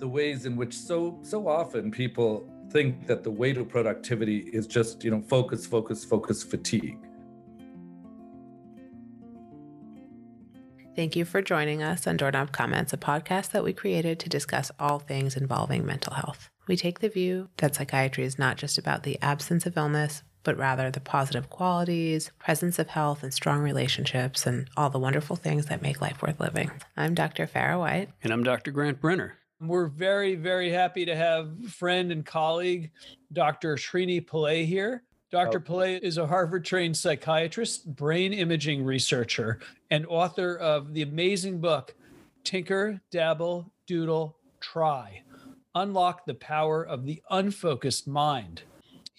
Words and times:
the 0.00 0.08
ways 0.08 0.46
in 0.46 0.56
which 0.56 0.74
so 0.74 1.18
so 1.22 1.46
often 1.46 1.90
people 1.90 2.50
think 2.70 3.06
that 3.06 3.22
the 3.22 3.30
way 3.30 3.52
to 3.52 3.64
productivity 3.64 4.38
is 4.52 4.66
just 4.66 5.04
you 5.04 5.10
know 5.10 5.20
focus 5.20 5.66
focus 5.66 6.04
focus 6.04 6.42
fatigue 6.42 6.98
Thank 10.96 11.14
you 11.16 11.24
for 11.24 11.40
joining 11.40 11.82
us 11.82 12.06
on 12.06 12.16
Doorknob 12.16 12.52
Comments, 12.52 12.92
a 12.92 12.96
podcast 12.96 13.52
that 13.52 13.62
we 13.62 13.72
created 13.72 14.18
to 14.18 14.28
discuss 14.28 14.72
all 14.78 14.98
things 14.98 15.36
involving 15.36 15.86
mental 15.86 16.12
health. 16.12 16.50
We 16.66 16.76
take 16.76 16.98
the 16.98 17.08
view 17.08 17.48
that 17.58 17.76
psychiatry 17.76 18.24
is 18.24 18.38
not 18.38 18.58
just 18.58 18.76
about 18.76 19.04
the 19.04 19.16
absence 19.22 19.64
of 19.64 19.78
illness, 19.78 20.24
but 20.42 20.58
rather 20.58 20.90
the 20.90 21.00
positive 21.00 21.48
qualities, 21.48 22.32
presence 22.38 22.78
of 22.78 22.88
health, 22.88 23.22
and 23.22 23.32
strong 23.32 23.60
relationships, 23.60 24.46
and 24.46 24.68
all 24.76 24.90
the 24.90 24.98
wonderful 24.98 25.36
things 25.36 25.66
that 25.66 25.80
make 25.80 26.02
life 26.02 26.20
worth 26.20 26.40
living. 26.40 26.70
I'm 26.96 27.14
Dr. 27.14 27.46
Farah 27.46 27.78
White. 27.78 28.08
And 28.22 28.32
I'm 28.32 28.42
Dr. 28.42 28.70
Grant 28.70 29.00
Brenner. 29.00 29.39
We're 29.60 29.88
very, 29.88 30.36
very 30.36 30.70
happy 30.70 31.04
to 31.04 31.14
have 31.14 31.50
friend 31.68 32.10
and 32.10 32.24
colleague 32.24 32.90
Dr. 33.32 33.76
Srini 33.76 34.24
Pillay 34.24 34.64
here. 34.64 35.02
Dr. 35.30 35.58
Oh. 35.58 35.60
Pillay 35.60 36.00
is 36.00 36.18
a 36.18 36.26
Harvard 36.26 36.64
trained 36.64 36.96
psychiatrist, 36.96 37.94
brain 37.94 38.32
imaging 38.32 38.84
researcher, 38.84 39.60
and 39.90 40.06
author 40.06 40.56
of 40.56 40.94
the 40.94 41.02
amazing 41.02 41.60
book, 41.60 41.94
Tinker, 42.42 43.00
Dabble, 43.10 43.70
Doodle, 43.86 44.36
Try 44.60 45.22
Unlock 45.74 46.24
the 46.26 46.34
Power 46.34 46.82
of 46.82 47.06
the 47.06 47.22
Unfocused 47.30 48.08
Mind. 48.08 48.62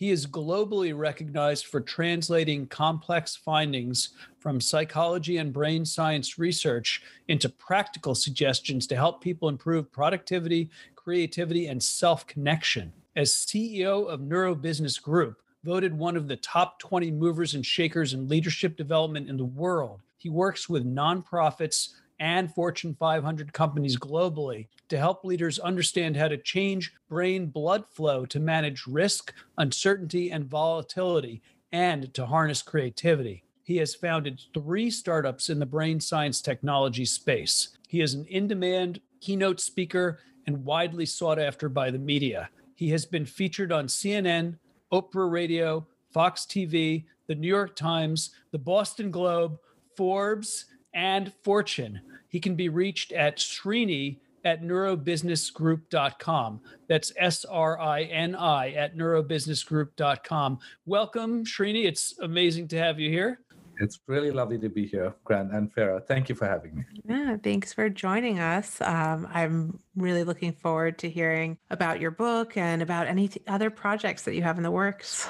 He 0.02 0.10
is 0.10 0.26
globally 0.26 0.98
recognized 0.98 1.68
for 1.68 1.80
translating 1.80 2.66
complex 2.66 3.36
findings 3.36 4.10
from 4.40 4.60
psychology 4.60 5.38
and 5.38 5.54
brain 5.54 5.86
science 5.86 6.40
research 6.40 7.04
into 7.28 7.48
practical 7.48 8.16
suggestions 8.16 8.88
to 8.88 8.96
help 8.96 9.22
people 9.22 9.48
improve 9.48 9.92
productivity, 9.92 10.72
creativity, 10.96 11.68
and 11.68 11.84
self 11.84 12.26
connection. 12.26 12.92
As 13.16 13.32
CEO 13.32 14.08
of 14.08 14.22
Neurobusiness 14.22 15.00
Group, 15.00 15.40
voted 15.64 15.96
one 15.96 16.18
of 16.18 16.28
the 16.28 16.38
top 16.38 16.80
20 16.80 17.12
movers 17.12 17.54
and 17.54 17.64
shakers 17.64 18.16
in 18.16 18.28
leadership 18.28 18.76
development 18.78 19.30
in 19.30 19.38
the 19.38 19.46
world, 19.46 20.02
he 20.18 20.30
works 20.30 20.68
with 20.68 20.84
nonprofits 20.84 21.90
and 22.22 22.54
Fortune 22.54 22.96
500 22.98 23.52
companies 23.52 23.98
globally 23.98 24.68
to 24.90 24.98
help 24.98 25.26
leaders 25.26 25.58
understand 25.58 26.16
how 26.16 26.28
to 26.28 26.38
change 26.38 26.94
brain 27.10 27.48
blood 27.48 27.84
flow 27.90 28.28
to 28.28 28.40
manage 28.40 28.86
risk, 28.86 29.34
uncertainty, 29.58 30.32
and 30.32 30.46
volatility, 30.46 31.42
and 31.72 32.14
to 32.14 32.28
harness 32.28 32.62
creativity. 32.62 33.44
He 33.64 33.78
has 33.78 33.96
founded 33.96 34.40
three 34.54 34.92
startups 34.92 35.50
in 35.50 35.58
the 35.58 35.66
brain 35.66 36.00
science 36.00 36.42
technology 36.42 37.06
space. 37.06 37.70
He 37.88 38.02
is 38.02 38.14
an 38.14 38.26
in 38.26 38.48
demand 38.48 39.02
keynote 39.20 39.60
speaker 39.60 40.20
and 40.46 40.64
widely 40.64 41.08
sought 41.08 41.40
after 41.40 41.70
by 41.70 41.90
the 41.90 41.98
media. 41.98 42.50
He 42.76 42.90
has 42.90 43.04
been 43.04 43.26
featured 43.26 43.72
on 43.72 43.88
CNN, 43.88 44.60
Oprah 44.94 45.32
Radio, 45.32 45.88
Fox 46.12 46.46
TV, 46.46 47.06
the 47.26 47.36
New 47.36 47.48
York 47.48 47.76
Times, 47.76 48.30
the 48.52 48.60
Boston 48.60 49.10
Globe, 49.10 49.58
Forbes, 49.96 50.66
and 50.94 51.34
Fortune. 51.44 52.02
He 52.32 52.40
can 52.40 52.56
be 52.56 52.70
reached 52.70 53.12
at 53.12 53.38
Srini 53.38 54.18
at 54.46 54.64
neurobusinessgroup.com. 54.64 56.62
That's 56.88 57.12
S 57.18 57.44
R 57.46 57.80
I 57.80 58.04
N 58.04 58.36
I 58.36 58.72
at 58.72 58.98
neurobusinessgroup.com. 58.98 60.60
Welcome, 60.86 61.46
Srini. 61.46 61.86
It's 61.86 62.18
amazing 62.20 62.70
to 62.70 62.78
have 62.78 63.00
you 63.00 63.10
here. 63.10 63.42
It's 63.82 64.00
really 64.08 64.32
lovely 64.32 64.58
to 64.60 64.70
be 64.70 64.86
here, 64.86 65.14
Grant 65.26 65.52
and 65.52 65.74
Farah. 65.74 66.06
Thank 66.06 66.30
you 66.30 66.36
for 66.36 66.48
having 66.48 66.76
me. 66.76 66.84
Yeah, 67.04 67.36
thanks 67.36 67.74
for 67.74 67.90
joining 67.90 68.40
us. 68.40 68.80
Um, 68.80 69.28
I'm 69.32 69.80
really 69.96 70.24
looking 70.24 70.54
forward 70.54 71.00
to 71.00 71.10
hearing 71.10 71.58
about 71.70 72.00
your 72.00 72.12
book 72.12 72.56
and 72.56 72.82
about 72.82 73.08
any 73.08 73.28
th- 73.28 73.44
other 73.48 73.70
projects 73.70 74.24
that 74.24 74.36
you 74.36 74.44
have 74.44 74.58
in 74.58 74.64
the 74.64 74.72
works. 74.72 75.28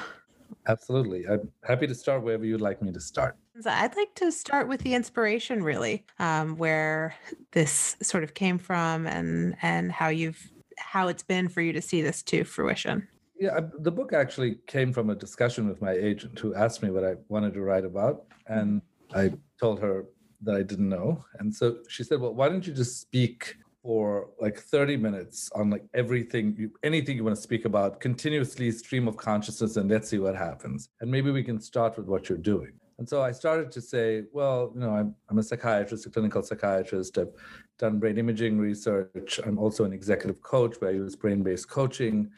Absolutely. 0.67 1.27
I'm 1.27 1.51
happy 1.63 1.87
to 1.87 1.95
start 1.95 2.23
wherever 2.23 2.45
you'd 2.45 2.61
like 2.61 2.81
me 2.81 2.91
to 2.91 2.99
start. 2.99 3.35
I'd 3.65 3.95
like 3.95 4.13
to 4.15 4.31
start 4.31 4.67
with 4.67 4.81
the 4.81 4.93
inspiration, 4.93 5.63
really, 5.63 6.05
um, 6.19 6.55
where 6.57 7.15
this 7.51 7.97
sort 8.01 8.23
of 8.23 8.33
came 8.33 8.57
from, 8.57 9.07
and 9.07 9.55
and 9.61 9.91
how 9.91 10.09
you've 10.09 10.51
how 10.77 11.07
it's 11.07 11.23
been 11.23 11.47
for 11.47 11.61
you 11.61 11.73
to 11.73 11.81
see 11.81 12.01
this 12.01 12.23
to 12.23 12.43
fruition. 12.43 13.07
Yeah, 13.39 13.59
the 13.79 13.91
book 13.91 14.13
actually 14.13 14.59
came 14.67 14.93
from 14.93 15.09
a 15.09 15.15
discussion 15.15 15.67
with 15.67 15.81
my 15.81 15.91
agent, 15.93 16.37
who 16.39 16.53
asked 16.53 16.83
me 16.83 16.91
what 16.91 17.03
I 17.03 17.15
wanted 17.27 17.53
to 17.55 17.61
write 17.61 17.85
about, 17.85 18.25
and 18.47 18.81
I 19.13 19.33
told 19.59 19.79
her 19.79 20.05
that 20.43 20.55
I 20.55 20.63
didn't 20.63 20.89
know, 20.89 21.23
and 21.39 21.53
so 21.53 21.79
she 21.87 22.03
said, 22.03 22.19
"Well, 22.19 22.33
why 22.33 22.49
don't 22.49 22.65
you 22.65 22.73
just 22.73 23.01
speak 23.01 23.55
for 23.83 24.29
like 24.39 24.57
30 24.57 24.97
minutes 24.97 25.49
on 25.55 25.69
like 25.69 25.83
everything 25.93 26.55
you, 26.57 26.71
anything 26.83 27.17
you 27.17 27.23
want 27.23 27.35
to 27.35 27.41
speak 27.41 27.65
about 27.65 27.99
continuously 27.99 28.71
stream 28.71 29.07
of 29.07 29.17
consciousness 29.17 29.77
and 29.77 29.89
let's 29.89 30.09
see 30.09 30.19
what 30.19 30.35
happens 30.35 30.89
and 31.01 31.09
maybe 31.09 31.31
we 31.31 31.43
can 31.43 31.59
start 31.59 31.97
with 31.97 32.05
what 32.05 32.29
you're 32.29 32.37
doing 32.37 32.73
and 33.01 33.09
so 33.09 33.23
I 33.23 33.31
started 33.31 33.71
to 33.71 33.81
say, 33.81 34.25
well, 34.31 34.71
you 34.75 34.81
know, 34.81 34.91
I'm, 34.91 35.15
I'm 35.27 35.39
a 35.39 35.41
psychiatrist, 35.41 36.05
a 36.05 36.11
clinical 36.11 36.43
psychiatrist. 36.43 37.17
I've 37.17 37.33
done 37.79 37.97
brain 37.97 38.19
imaging 38.19 38.59
research. 38.59 39.39
I'm 39.43 39.57
also 39.57 39.85
an 39.85 39.91
executive 39.91 40.39
coach 40.43 40.75
where 40.79 40.91
I 40.91 40.93
use 40.93 41.15
brain 41.15 41.41
based 41.41 41.67
coaching. 41.67 42.29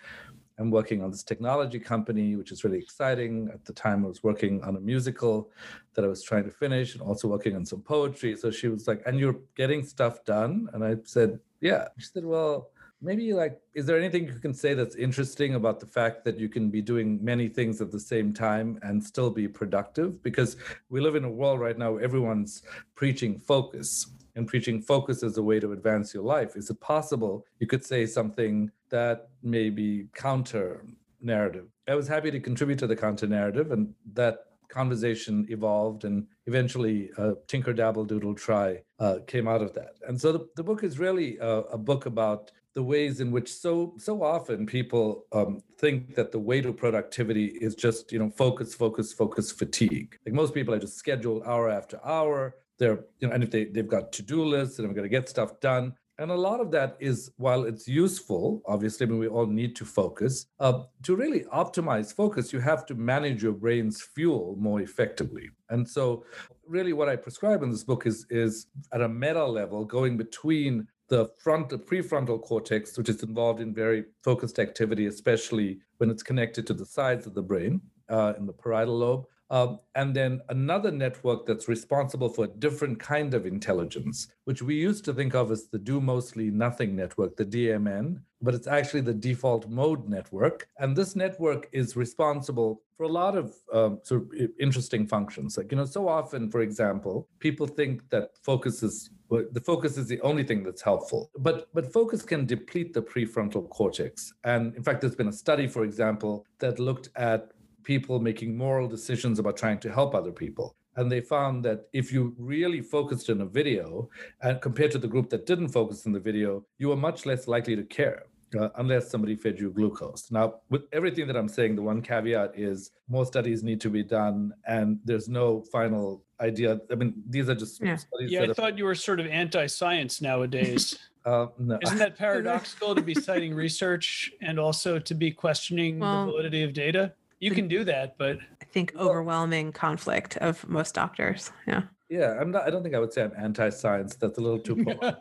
I'm 0.63 0.71
working 0.71 1.03
on 1.03 1.11
this 1.11 1.23
technology 1.23 1.77
company, 1.77 2.37
which 2.37 2.53
is 2.53 2.63
really 2.63 2.79
exciting. 2.79 3.49
At 3.53 3.65
the 3.65 3.73
time, 3.73 4.05
I 4.05 4.07
was 4.07 4.23
working 4.23 4.63
on 4.63 4.77
a 4.77 4.79
musical 4.79 5.51
that 5.93 6.05
I 6.05 6.07
was 6.07 6.23
trying 6.23 6.45
to 6.45 6.51
finish 6.51 6.93
and 6.93 7.01
also 7.01 7.27
working 7.27 7.53
on 7.57 7.65
some 7.65 7.81
poetry. 7.81 8.37
So 8.37 8.49
she 8.49 8.69
was 8.69 8.87
like, 8.87 9.03
And 9.05 9.19
you're 9.19 9.41
getting 9.55 9.83
stuff 9.83 10.23
done? 10.23 10.69
And 10.71 10.81
I 10.81 10.95
said, 11.03 11.37
Yeah. 11.59 11.89
She 11.97 12.05
said, 12.05 12.23
Well, 12.23 12.69
maybe 13.01 13.33
like 13.33 13.59
is 13.73 13.85
there 13.85 13.97
anything 13.97 14.25
you 14.25 14.39
can 14.39 14.53
say 14.53 14.73
that's 14.73 14.95
interesting 14.95 15.55
about 15.55 15.81
the 15.81 15.85
fact 15.85 16.23
that 16.23 16.39
you 16.39 16.47
can 16.47 16.69
be 16.69 16.81
doing 16.81 17.19
many 17.21 17.49
things 17.49 17.81
at 17.81 17.91
the 17.91 17.99
same 17.99 18.33
time 18.33 18.79
and 18.83 19.03
still 19.03 19.29
be 19.29 19.45
productive 19.45 20.23
because 20.23 20.55
we 20.89 21.01
live 21.01 21.15
in 21.15 21.25
a 21.25 21.29
world 21.29 21.59
right 21.59 21.77
now 21.77 21.91
where 21.91 22.01
everyone's 22.01 22.63
preaching 22.95 23.37
focus 23.37 24.07
and 24.37 24.47
preaching 24.47 24.81
focus 24.81 25.21
as 25.21 25.37
a 25.37 25.43
way 25.43 25.59
to 25.59 25.73
advance 25.73 26.13
your 26.13 26.23
life 26.23 26.55
is 26.55 26.69
it 26.69 26.79
possible 26.79 27.45
you 27.59 27.67
could 27.67 27.83
say 27.83 28.05
something 28.05 28.71
that 28.97 29.17
may 29.41 29.67
be 29.69 29.89
counter 30.15 30.85
narrative 31.33 31.67
i 31.93 31.95
was 32.01 32.07
happy 32.07 32.31
to 32.31 32.39
contribute 32.39 32.79
to 32.79 32.87
the 32.87 32.95
counter 33.05 33.27
narrative 33.27 33.71
and 33.71 33.93
that 34.21 34.35
conversation 34.73 35.45
evolved 35.49 36.03
and 36.03 36.25
eventually 36.47 37.11
uh, 37.17 37.33
tinker 37.47 37.73
dabble 37.73 38.05
doodle 38.05 38.33
try 38.33 38.81
uh, 38.99 39.17
came 39.27 39.47
out 39.47 39.61
of 39.61 39.73
that. 39.73 39.93
And 40.07 40.19
so 40.19 40.31
the, 40.31 40.47
the 40.55 40.63
book 40.63 40.83
is 40.83 40.97
really 40.97 41.37
a, 41.37 41.59
a 41.77 41.77
book 41.77 42.05
about 42.07 42.51
the 42.73 42.81
ways 42.81 43.19
in 43.19 43.29
which 43.31 43.53
so 43.53 43.93
so 43.99 44.23
often 44.23 44.65
people 44.65 45.25
um, 45.31 45.61
think 45.77 46.15
that 46.15 46.31
the 46.31 46.39
way 46.39 46.59
to 46.59 46.73
productivity 46.73 47.47
is 47.67 47.75
just 47.75 48.11
you 48.11 48.17
know 48.17 48.31
focus 48.31 48.73
focus 48.73 49.13
focus 49.13 49.51
fatigue. 49.51 50.17
Like 50.25 50.33
most 50.33 50.55
people 50.55 50.73
are 50.73 50.79
just 50.79 50.97
scheduled 50.97 51.43
hour 51.45 51.69
after 51.69 51.99
hour. 52.03 52.55
They're 52.79 53.05
you 53.19 53.27
know 53.27 53.33
and 53.35 53.43
if 53.43 53.51
they, 53.51 53.65
they've 53.65 53.87
got 53.87 54.11
to-do 54.11 54.43
lists 54.43 54.79
and 54.79 54.87
i'm 54.87 54.95
going 54.95 55.03
to 55.03 55.17
get 55.17 55.29
stuff 55.29 55.59
done 55.59 55.93
and 56.19 56.29
a 56.31 56.35
lot 56.35 56.59
of 56.59 56.71
that 56.71 56.95
is 56.99 57.31
while 57.37 57.63
it's 57.63 57.87
useful 57.87 58.61
obviously 58.65 59.05
I 59.05 59.09
mean, 59.09 59.19
we 59.19 59.27
all 59.27 59.47
need 59.47 59.75
to 59.77 59.85
focus 59.85 60.45
uh, 60.59 60.83
to 61.03 61.15
really 61.15 61.41
optimize 61.45 62.13
focus 62.13 62.53
you 62.53 62.59
have 62.59 62.85
to 62.87 62.95
manage 62.95 63.43
your 63.43 63.53
brain's 63.53 64.01
fuel 64.01 64.55
more 64.59 64.81
effectively 64.81 65.49
and 65.69 65.87
so 65.87 66.25
really 66.67 66.93
what 66.93 67.09
i 67.09 67.15
prescribe 67.15 67.63
in 67.63 67.71
this 67.71 67.83
book 67.83 68.05
is 68.05 68.25
is 68.29 68.67
at 68.91 69.01
a 69.01 69.09
meta 69.09 69.45
level 69.45 69.85
going 69.85 70.17
between 70.17 70.87
the 71.09 71.29
front, 71.37 71.69
the 71.69 71.77
prefrontal 71.77 72.41
cortex, 72.41 72.97
which 72.97 73.09
is 73.09 73.21
involved 73.21 73.61
in 73.61 73.71
very 73.71 74.05
focused 74.23 74.57
activity, 74.57 75.05
especially 75.05 75.79
when 75.97 76.09
it's 76.09 76.23
connected 76.23 76.65
to 76.65 76.73
the 76.73 76.85
sides 76.85 77.27
of 77.27 77.35
the 77.35 77.41
brain 77.41 77.81
uh, 78.09 78.33
in 78.37 78.47
the 78.47 78.53
parietal 78.53 78.97
lobe. 78.97 79.25
Um, 79.53 79.79
and 79.93 80.15
then 80.15 80.41
another 80.49 80.89
network 80.89 81.45
that's 81.45 81.67
responsible 81.67 82.27
for 82.27 82.45
a 82.45 82.47
different 82.47 82.99
kind 82.99 83.35
of 83.35 83.45
intelligence, 83.45 84.29
which 84.45 84.63
we 84.63 84.73
used 84.73 85.05
to 85.05 85.13
think 85.13 85.35
of 85.35 85.51
as 85.51 85.67
the 85.67 85.77
do 85.77 86.01
mostly 86.01 86.49
nothing 86.49 86.95
network, 86.95 87.37
the 87.37 87.45
DMN, 87.45 88.19
but 88.41 88.55
it's 88.55 88.65
actually 88.65 89.01
the 89.01 89.13
default 89.13 89.69
mode 89.69 90.09
network. 90.09 90.67
And 90.79 90.95
this 90.95 91.15
network 91.15 91.69
is 91.71 91.95
responsible 91.95 92.81
for 92.97 93.03
a 93.03 93.07
lot 93.07 93.37
of 93.37 93.53
um, 93.71 93.99
sort 94.01 94.23
of 94.23 94.49
interesting 94.59 95.05
functions. 95.05 95.55
Like, 95.55 95.71
you 95.71 95.77
know, 95.77 95.85
so 95.85 96.07
often, 96.07 96.49
for 96.49 96.61
example, 96.61 97.27
people 97.37 97.67
think 97.67 98.09
that 98.09 98.31
focus 98.41 98.81
is 98.81 99.11
the 99.29 99.61
focus 99.61 99.97
is 99.97 100.07
the 100.07 100.21
only 100.21 100.43
thing 100.43 100.63
that's 100.63 100.81
helpful. 100.81 101.29
But 101.37 101.67
but 101.75 101.93
focus 101.93 102.23
can 102.23 102.47
deplete 102.47 102.93
the 102.93 103.03
prefrontal 103.03 103.69
cortex. 103.69 104.33
And 104.43 104.75
in 104.75 104.83
fact, 104.83 105.01
there's 105.01 105.15
been 105.15 105.27
a 105.27 105.39
study, 105.45 105.67
for 105.67 105.83
example, 105.83 106.45
that 106.59 106.79
looked 106.79 107.09
at 107.15 107.51
people 107.83 108.19
making 108.19 108.57
moral 108.57 108.87
decisions 108.87 109.39
about 109.39 109.57
trying 109.57 109.79
to 109.79 109.91
help 109.91 110.15
other 110.15 110.31
people. 110.31 110.75
And 110.95 111.11
they 111.11 111.21
found 111.21 111.65
that 111.65 111.87
if 111.91 112.11
you 112.13 112.35
really 112.37 112.81
focused 112.81 113.29
in 113.29 113.41
a 113.41 113.45
video 113.45 114.09
and 114.41 114.61
compared 114.61 114.91
to 114.91 114.99
the 114.99 115.07
group 115.07 115.29
that 115.31 115.45
didn't 115.45 115.69
focus 115.69 116.05
in 116.05 116.11
the 116.11 116.19
video, 116.19 116.65
you 116.77 116.89
were 116.89 116.95
much 116.95 117.25
less 117.25 117.47
likely 117.47 117.75
to 117.75 117.83
care 117.83 118.23
uh, 118.59 118.69
unless 118.77 119.09
somebody 119.09 119.35
fed 119.35 119.59
you 119.59 119.71
glucose. 119.71 120.31
Now, 120.31 120.55
with 120.69 120.83
everything 120.91 121.27
that 121.27 121.35
I'm 121.35 121.47
saying, 121.47 121.75
the 121.75 121.81
one 121.81 122.01
caveat 122.01 122.53
is 122.55 122.91
more 123.07 123.25
studies 123.25 123.63
need 123.63 123.81
to 123.81 123.89
be 123.89 124.03
done, 124.03 124.53
and 124.67 124.99
there's 125.03 125.27
no 125.27 125.61
final 125.71 126.23
idea. 126.39 126.79
I 126.91 126.95
mean, 126.95 127.13
these 127.27 127.49
are 127.49 127.55
just 127.55 127.81
yeah. 127.81 127.95
studies. 127.95 128.31
Yeah, 128.31 128.43
I 128.43 128.53
thought 128.53 128.77
you 128.77 128.85
were 128.85 128.95
sort 128.95 129.19
of 129.19 129.27
anti-science 129.27 130.21
nowadays. 130.21 130.97
Uh, 131.25 131.47
no. 131.57 131.79
Isn't 131.81 131.99
that 131.99 132.17
paradoxical 132.17 132.93
to 132.93 133.01
be 133.01 133.13
citing 133.13 133.55
research 133.55 134.29
and 134.41 134.59
also 134.59 134.99
to 134.99 135.13
be 135.13 135.31
questioning 135.31 135.99
Well- 135.99 136.25
the 136.25 136.31
validity 136.33 136.63
of 136.63 136.73
data? 136.73 137.13
You 137.39 137.51
can 137.51 137.67
do 137.67 137.83
that, 137.83 138.17
but 138.17 138.37
I 138.61 138.65
think 138.65 138.93
overwhelming 138.95 139.71
conflict 139.71 140.37
of 140.37 140.67
most 140.67 140.95
doctors. 140.95 141.51
Yeah. 141.67 141.83
Yeah, 142.09 142.37
I'm 142.39 142.51
not. 142.51 142.67
I 142.67 142.69
don't 142.69 142.83
think 142.83 142.93
I 142.93 142.99
would 142.99 143.11
say 143.11 143.23
I'm 143.23 143.33
anti-science. 143.37 144.15
That's 144.17 144.37
a 144.37 144.41
little 144.41 144.59
too. 144.59 144.75
polite. 144.83 145.15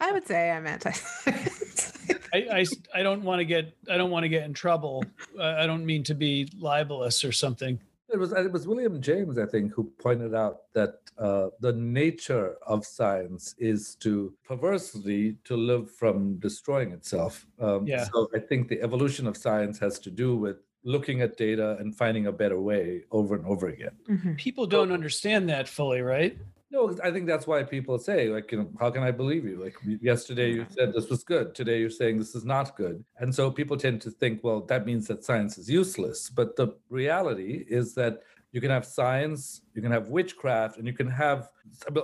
I 0.00 0.12
would 0.12 0.26
say 0.26 0.50
I'm 0.50 0.66
anti-science. 0.66 1.92
I, 2.34 2.38
I, 2.52 2.66
I 2.94 3.02
don't 3.02 3.22
want 3.22 3.40
to 3.40 3.44
get 3.44 3.74
I 3.90 3.96
don't 3.96 4.10
want 4.10 4.24
to 4.24 4.28
get 4.28 4.44
in 4.44 4.52
trouble. 4.52 5.04
I 5.40 5.62
I 5.62 5.66
don't 5.66 5.84
mean 5.86 6.02
to 6.04 6.14
be 6.14 6.48
libelous 6.58 7.24
or 7.24 7.32
something. 7.32 7.80
It 8.12 8.18
was 8.18 8.32
it 8.32 8.52
was 8.52 8.66
William 8.66 9.00
James, 9.00 9.38
I 9.38 9.46
think, 9.46 9.72
who 9.72 9.84
pointed 9.98 10.34
out 10.34 10.72
that 10.74 10.96
uh, 11.16 11.48
the 11.60 11.72
nature 11.72 12.56
of 12.66 12.84
science 12.84 13.54
is 13.58 13.94
to 13.96 14.34
perversely 14.44 15.36
to 15.44 15.56
live 15.56 15.90
from 15.90 16.38
destroying 16.38 16.92
itself. 16.92 17.46
Um, 17.60 17.86
Yeah. 17.86 18.04
So 18.04 18.28
I 18.34 18.40
think 18.40 18.68
the 18.68 18.82
evolution 18.82 19.26
of 19.26 19.36
science 19.36 19.78
has 19.78 19.98
to 20.00 20.10
do 20.10 20.36
with 20.36 20.56
looking 20.84 21.20
at 21.20 21.36
data 21.36 21.76
and 21.78 21.96
finding 21.96 22.26
a 22.26 22.32
better 22.32 22.60
way 22.60 23.02
over 23.10 23.34
and 23.34 23.44
over 23.46 23.68
again. 23.68 23.96
Mhm. 24.08 24.36
People 24.38 24.66
don't 24.66 24.92
understand 24.92 25.48
that 25.48 25.68
fully, 25.68 26.00
right? 26.00 26.38
No, 26.72 26.96
I 27.02 27.10
think 27.10 27.26
that's 27.26 27.48
why 27.48 27.64
people 27.64 27.98
say, 27.98 28.28
like, 28.28 28.52
you 28.52 28.58
know, 28.58 28.70
how 28.78 28.90
can 28.90 29.02
I 29.02 29.10
believe 29.10 29.44
you? 29.44 29.56
Like 29.56 29.76
yesterday 30.00 30.52
you 30.52 30.66
said 30.70 30.92
this 30.92 31.10
was 31.10 31.24
good. 31.24 31.52
Today 31.52 31.80
you're 31.80 31.90
saying 31.90 32.18
this 32.18 32.36
is 32.36 32.44
not 32.44 32.76
good. 32.76 33.04
And 33.18 33.34
so 33.34 33.50
people 33.50 33.76
tend 33.76 34.00
to 34.02 34.10
think, 34.10 34.44
well, 34.44 34.60
that 34.62 34.86
means 34.86 35.08
that 35.08 35.24
science 35.24 35.58
is 35.58 35.68
useless. 35.68 36.30
But 36.30 36.54
the 36.54 36.68
reality 36.88 37.64
is 37.68 37.94
that 37.94 38.22
you 38.52 38.60
can 38.60 38.70
have 38.70 38.84
science, 38.84 39.62
you 39.74 39.82
can 39.82 39.92
have 39.92 40.08
witchcraft, 40.08 40.78
and 40.78 40.86
you 40.86 40.92
can 40.92 41.08
have 41.08 41.50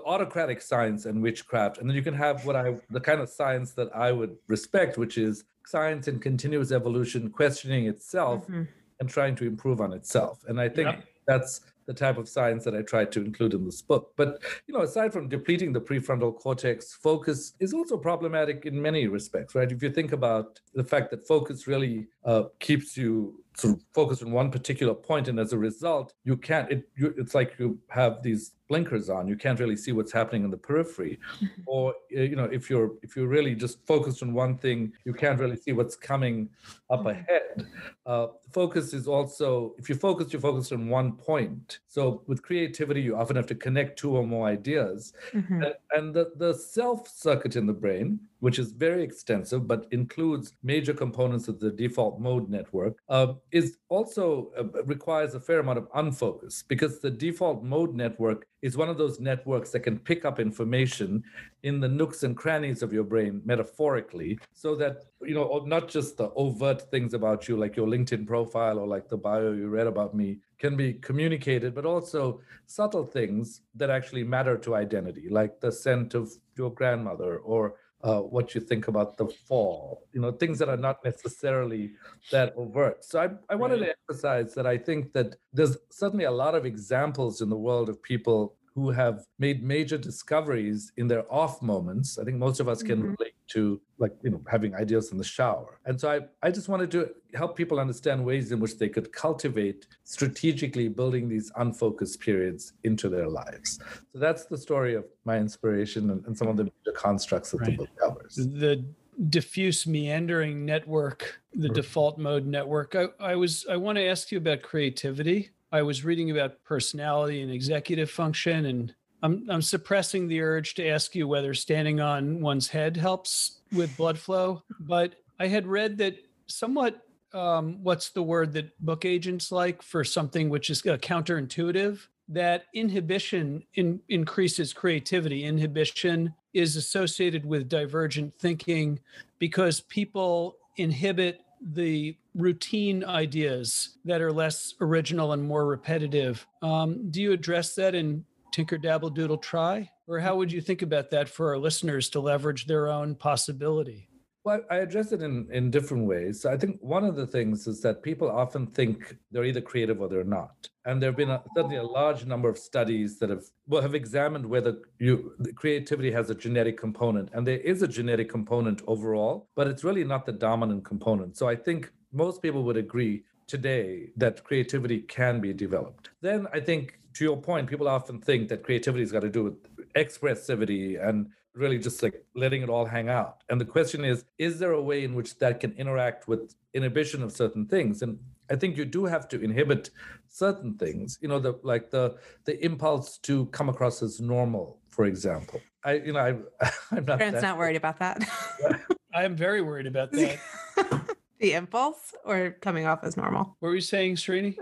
autocratic 0.07 0.61
science 0.63 1.07
and 1.07 1.21
witchcraft. 1.23 1.79
And 1.79 1.89
then 1.89 1.97
you 1.97 2.03
can 2.03 2.15
have 2.15 2.45
what 2.47 2.57
I, 2.57 2.77
the 2.91 3.01
kind 3.01 3.21
of 3.21 3.29
science 3.29 3.73
that 3.73 3.95
I 3.95 4.13
would 4.13 4.37
respect, 4.49 4.97
which 4.99 5.19
is 5.19 5.45
science 5.67 6.07
in 6.07 6.21
continuous 6.21 6.71
evolution, 6.71 7.31
questioning 7.31 7.87
itself 7.87 8.47
Mhm. 8.47 8.69
and 9.01 9.09
trying 9.09 9.35
to 9.37 9.45
improve 9.47 9.81
on 9.81 9.93
itself. 9.93 10.45
And 10.47 10.61
I 10.61 10.69
think 10.69 10.89
Yep. 10.89 11.05
that's 11.27 11.61
the 11.87 11.95
type 11.95 12.19
of 12.19 12.29
science 12.29 12.65
that 12.65 12.75
I 12.75 12.83
tried 12.83 13.13
to 13.13 13.21
include 13.25 13.55
in 13.55 13.65
this 13.65 13.81
book. 13.83 14.13
But 14.17 14.43
you 14.67 14.75
know, 14.75 14.83
aside 14.83 15.13
from 15.13 15.29
depleting 15.29 15.73
the 15.73 15.81
prefrontal 15.81 16.37
cortex, 16.37 16.95
focus 16.95 17.55
is 17.61 17.73
also 17.75 17.97
problematic 17.97 18.67
in 18.67 18.81
many 18.81 19.07
respects, 19.09 19.55
right? 19.55 19.71
If 19.71 19.83
you 19.83 19.91
think 19.91 20.13
about 20.13 20.61
the 20.75 20.85
fact 20.85 21.11
that 21.11 21.27
focus 21.27 21.67
really 21.67 22.07
uh, 22.25 22.45
keeps 22.61 22.97
you 22.97 23.43
sort 23.57 23.75
of 23.75 23.83
focused 23.95 24.23
on 24.23 24.33
one 24.33 24.51
particular 24.51 24.95
point, 24.95 25.29
and 25.29 25.39
as 25.41 25.53
a 25.53 25.59
result, 25.59 26.13
you 26.25 26.37
can't. 26.37 26.71
It 26.71 26.89
you, 26.97 27.15
it's 27.17 27.35
like 27.35 27.55
you 27.59 27.79
have 27.89 28.23
these 28.23 28.53
blinkers 28.69 29.09
on. 29.09 29.27
You 29.29 29.37
can't 29.37 29.59
really 29.61 29.77
see 29.77 29.93
what's 29.93 30.13
happening 30.13 30.45
in 30.45 30.51
the 30.51 30.57
periphery, 30.57 31.19
or 31.67 31.95
uh, 32.17 32.21
you 32.21 32.37
know, 32.37 32.45
if 32.45 32.69
you're 32.71 32.93
if 33.03 33.17
you're 33.17 33.29
really 33.29 33.55
just 33.55 33.85
focused 33.87 34.23
on 34.23 34.33
one 34.33 34.57
thing, 34.59 34.93
you 35.05 35.13
can't 35.15 35.39
really 35.41 35.57
see 35.57 35.73
what's 35.73 35.97
coming 35.97 36.49
up 36.91 37.05
Mhm. 37.05 37.11
ahead. 37.13 37.67
Uh, 38.05 38.29
focus 38.53 38.93
is 38.95 39.09
also 39.09 39.75
if 39.79 39.89
you 39.89 39.95
focus, 39.95 40.33
you're 40.33 40.41
focused 40.43 40.73
on 40.73 40.89
one 40.89 41.13
point. 41.13 41.81
So 41.89 42.23
with 42.27 42.43
creativity, 42.43 43.01
you 43.03 43.17
often 43.17 43.37
have 43.37 43.47
to 43.47 43.55
connect 43.55 43.99
two 43.99 44.17
or 44.17 44.27
more 44.27 44.47
ideas. 44.47 45.13
Mhm. 45.33 45.65
And, 45.65 45.75
and 45.97 46.15
the, 46.15 46.33
the 46.37 46.53
self 46.55 47.09
circuit 47.09 47.57
in 47.57 47.67
the 47.67 47.73
brain, 47.73 48.21
which 48.41 48.59
is 48.59 48.73
very 48.73 49.03
extensive 49.03 49.67
but 49.67 49.87
includes 49.91 50.53
major 50.63 50.93
components 50.95 51.49
of 51.49 51.59
the 51.59 51.71
default 51.71 52.21
mode 52.21 52.49
network, 52.49 52.99
uh, 53.09 53.35
is 53.53 53.79
also 53.89 54.53
uh, 54.59 54.83
requires 54.85 55.35
a 55.35 55.41
fair 55.41 55.61
amount 55.61 55.79
of 55.79 55.89
unfocus 55.93 56.63
because 56.69 57.01
the 57.01 57.11
default 57.11 57.63
mode 57.65 57.95
network 57.95 58.47
is 58.63 58.77
one 58.77 58.89
of 58.89 58.99
those 58.99 59.21
networks 59.21 59.71
that 59.71 59.81
can 59.81 59.99
pick 59.99 60.25
up 60.25 60.41
information 60.41 61.23
in 61.63 61.81
the 61.81 61.89
nooks 61.89 62.23
and 62.23 62.37
crannies 62.37 62.83
of 62.83 62.93
your 62.93 63.05
brain 63.05 63.43
metaphorically 63.45 64.39
so 64.53 64.75
that 64.75 65.05
you 65.23 65.35
know 65.35 65.63
not 65.67 65.89
just 65.89 66.17
the 66.17 66.31
overt 66.37 66.83
things 66.91 67.15
about 67.15 67.49
you 67.49 67.57
like 67.57 67.77
your 67.77 67.87
linkedin 67.87 68.27
profile 68.27 68.79
or 68.79 68.87
like 68.87 69.09
the 69.09 69.17
bio 69.17 69.53
you 69.53 69.69
read 69.69 69.87
about 69.87 70.15
me 70.15 70.39
can 70.59 70.77
be 70.77 70.95
communicated 70.95 71.75
but 71.75 71.85
also 71.85 72.41
subtle 72.67 73.05
things 73.05 73.61
that 73.75 73.91
actually 73.91 74.25
matter 74.25 74.57
to 74.57 74.75
identity 74.75 75.29
like 75.29 75.61
the 75.61 75.71
scent 75.71 76.15
of 76.15 76.31
your 76.57 76.73
grandmother 76.73 77.39
or 77.39 77.75
uh, 78.07 78.21
what 78.21 78.55
you 78.55 78.61
think 78.61 78.87
about 78.87 79.17
the 79.17 79.27
fall 79.49 80.07
you 80.13 80.21
know 80.21 80.31
things 80.31 80.59
that 80.61 80.69
are 80.69 80.77
not 80.77 81.05
necessarily 81.05 81.93
that 82.31 82.55
overt. 82.57 83.05
So 83.05 83.21
i, 83.21 83.29
I 83.53 83.57
wanted 83.57 83.79
to 83.79 83.95
emphasize 83.99 84.55
that 84.55 84.67
i 84.67 84.79
think 84.79 85.13
that 85.13 85.37
there's 85.53 85.77
certainly 85.91 86.27
a 86.27 86.31
lot 86.31 86.55
of 86.55 86.65
examples 86.65 87.41
in 87.41 87.49
the 87.51 87.57
world 87.57 87.89
of 87.89 88.01
people 88.03 88.56
who 88.77 88.91
have 88.91 89.25
made 89.39 89.63
major 89.65 89.97
discoveries 89.97 90.93
in 90.99 91.09
their 91.09 91.25
off 91.33 91.63
moments. 91.63 92.19
I 92.19 92.25
think 92.25 92.37
most 92.37 92.61
of 92.61 92.69
us 92.69 92.83
can 92.83 92.99
Mhm. 93.01 93.17
relate 93.19 93.33
to 93.55 93.81
like, 93.99 94.13
you 94.23 94.31
know, 94.31 94.43
having 94.51 94.75
ideas 94.75 95.13
in 95.13 95.17
the 95.19 95.25
shower. 95.25 95.81
And 95.87 95.99
so 95.99 96.11
I, 96.11 96.19
I 96.47 96.51
just 96.51 96.69
wanted 96.69 96.91
to 96.91 97.01
help 97.35 97.57
people 97.57 97.81
understand 97.81 98.23
ways 98.23 98.53
in 98.53 98.61
which 98.61 98.77
they 98.77 98.91
could 98.91 99.11
cultivate 99.13 99.87
strategically 100.05 100.89
building 100.89 101.27
these 101.27 101.51
unfocused 101.57 102.21
periods 102.21 102.75
into 102.85 103.09
their 103.09 103.29
lives. 103.29 103.79
So 104.13 104.19
that's 104.19 104.45
the 104.45 104.59
story 104.59 104.95
of 104.95 105.05
my 105.25 105.39
inspiration 105.39 106.11
and, 106.11 106.21
and 106.27 106.37
some 106.37 106.49
of 106.49 106.57
the 106.59 106.65
major 106.65 106.95
constructs 106.95 107.53
that 107.53 107.65
the 107.65 107.73
book 107.73 107.89
covers. 107.99 108.35
the 108.37 108.85
diffuse 109.31 109.87
meandering 109.87 110.67
network 110.67 111.41
the 111.55 111.69
Right. 111.69 111.75
default 111.77 112.19
mode 112.19 112.45
network 112.47 112.95
I, 112.95 113.07
I 113.19 113.35
was 113.35 113.65
i 113.71 113.77
want 113.85 113.97
to 113.97 114.05
ask 114.05 114.31
you 114.31 114.37
about 114.37 114.61
creativity 114.61 115.53
i 115.77 115.83
was 115.83 116.05
reading 116.05 116.31
about 116.31 116.63
personality 116.65 117.43
and 117.43 117.51
executive 117.51 118.11
function 118.11 118.67
and 118.67 118.95
I'm, 119.23 119.47
I'm 119.49 119.63
suppressing 119.63 120.29
the 120.29 120.43
urge 120.43 120.75
to 120.75 120.87
ask 120.87 121.15
you 121.15 121.27
whether 121.27 121.55
standing 121.55 122.01
on 122.01 122.41
one's 122.41 122.69
head 122.69 122.97
helps 122.97 123.61
with 123.73 123.97
blood 123.97 124.19
flow 124.19 124.63
but 124.81 125.15
i 125.39 125.47
had 125.47 125.67
read 125.67 125.99
that 125.99 126.17
somewhat 126.47 127.03
um, 127.37 127.83
what's 127.83 128.11
the 128.11 128.23
word 128.23 128.53
that 128.55 128.79
book 128.85 129.05
agents 129.05 129.53
like 129.53 129.83
for 129.83 130.05
something 130.05 130.49
which 130.49 130.71
is 130.71 130.85
uh, 130.87 130.97
counterintuitive? 130.97 132.01
That 132.29 132.65
inhibition 132.75 133.63
in, 133.75 134.01
increases 134.09 134.73
creativity. 134.73 135.45
Inhibition 135.45 136.35
is 136.55 136.77
associated 136.77 137.45
with 137.45 137.69
divergent 137.69 138.35
thinking 138.39 138.99
because 139.39 139.81
people 139.83 140.57
inhibit 140.77 141.43
the 141.61 142.17
routine 142.37 143.03
ideas 143.05 143.99
that 144.05 144.21
are 144.21 144.33
less 144.33 144.75
original 144.81 145.33
and 145.33 145.43
more 145.43 145.67
repetitive. 145.67 146.47
Um, 146.63 147.11
do 147.11 147.21
you 147.23 147.33
address 147.33 147.75
that 147.77 147.95
in 147.95 148.25
Tinker 148.53 148.79
Dabble 148.79 149.11
Doodle 149.11 149.39
Try? 149.39 149.91
Or 150.07 150.21
how 150.21 150.37
would 150.37 150.53
you 150.53 150.61
think 150.61 150.83
about 150.83 151.11
that 151.11 151.29
for 151.29 151.49
our 151.49 151.59
listeners 151.59 152.09
to 152.11 152.21
leverage 152.21 152.67
their 152.67 152.89
own 152.89 153.15
possibility? 153.15 154.06
Well, 154.47 154.61
I 154.71 154.77
address 154.77 155.11
it 155.11 155.23
in, 155.23 155.49
in 155.51 155.73
different 155.73 156.07
ways. 156.07 156.47
I 156.47 156.57
think 156.57 156.79
one 156.81 157.03
of 157.03 157.17
the 157.17 157.27
things 157.27 157.67
is 157.67 157.81
that 157.81 158.05
people 158.05 158.31
often 158.31 158.69
think 158.69 159.17
they're 159.33 159.43
either 159.45 159.61
creative 159.61 160.01
or 160.01 160.09
they're 160.09 160.23
not. 160.23 160.69
And 160.85 161.03
there 161.03 161.11
have 161.11 161.17
been 161.17 161.31
a, 161.31 161.43
certainly 161.57 161.79
a 161.79 161.83
large 161.83 162.27
number 162.27 162.49
of 162.49 162.57
studies 162.57 163.19
that 163.19 163.29
have 163.29 163.43
well, 163.67 163.83
have 163.83 163.97
examined 163.97 164.47
whether 164.47 164.77
you 165.01 165.33
creativity 165.57 166.13
has 166.13 166.31
a 166.31 166.35
genetic 166.37 166.79
component, 166.79 167.31
and 167.33 167.45
there 167.45 167.59
is 167.59 167.83
a 167.83 167.89
genetic 167.89 168.29
component 168.29 168.83
overall, 168.87 169.49
but 169.57 169.67
it's 169.67 169.83
really 169.83 170.05
not 170.05 170.27
the 170.27 170.33
dominant 170.33 170.85
component. 170.85 171.37
So 171.37 171.49
I 171.49 171.57
think 171.57 171.91
most 172.13 172.41
people 172.41 172.63
would 172.63 172.77
agree 172.77 173.25
today 173.49 174.11
that 174.17 174.45
creativity 174.45 175.01
can 175.01 175.41
be 175.41 175.53
developed. 175.53 176.11
Then 176.21 176.47
I 176.53 176.61
think 176.61 177.01
to 177.15 177.25
your 177.25 177.37
point, 177.37 177.69
people 177.69 177.89
often 177.89 178.21
think 178.21 178.49
that 178.51 178.63
creativity 178.63 179.03
has 179.03 179.11
got 179.11 179.23
to 179.23 179.29
do 179.29 179.43
with 179.43 179.93
expressivity 179.95 181.05
and 181.05 181.31
really 181.57 181.79
just 181.79 182.03
like 182.03 182.25
letting 182.35 182.63
it 182.63 182.69
all 182.69 182.85
hang 182.85 183.09
out. 183.09 183.43
And 183.49 183.61
the 183.61 183.65
question 183.65 184.05
is, 184.05 184.25
is 184.39 184.59
there 184.59 184.73
a 184.73 184.83
way 184.83 185.05
in 185.05 185.15
which 185.15 185.39
that 185.39 185.61
can 185.61 185.73
interact 185.73 186.29
with 186.29 186.55
inhibition 186.75 187.23
of 187.23 187.33
certain 187.33 187.67
things? 187.67 188.03
And 188.03 188.19
I 188.51 188.57
think 188.57 188.77
you 188.77 188.85
do 188.85 189.07
have 189.07 189.29
to 189.29 189.41
inhibit 189.41 189.91
certain 190.29 190.75
things, 190.75 191.19
you 191.21 191.29
know, 191.29 191.39
the 191.39 191.59
like 191.63 191.91
the 191.91 192.17
the 192.45 192.63
impulse 192.65 193.19
to 193.19 193.47
come 193.47 193.69
across 193.69 194.03
as 194.03 194.21
normal, 194.21 194.79
for 194.91 195.07
example. 195.07 195.61
I, 195.85 195.95
you 195.95 196.13
know, 196.13 196.21
I, 196.21 196.69
I'm 196.93 197.05
not. 197.05 197.19
Grant's 197.19 197.41
that- 197.41 197.43
not 197.43 197.59
worried 197.59 197.77
about 197.77 197.99
that. 197.99 198.23
I 199.15 199.25
am 199.25 199.35
very 199.35 199.63
worried 199.63 199.87
about 199.87 200.13
that. 200.13 200.39
the 201.41 201.55
impulse 201.55 202.13
or 202.25 202.51
coming 202.61 202.87
off 202.87 203.03
as 203.03 203.17
normal. 203.17 203.57
what 203.61 203.69
were 203.71 203.75
you 203.75 203.81
saying, 203.81 204.17
Srini? 204.17 204.55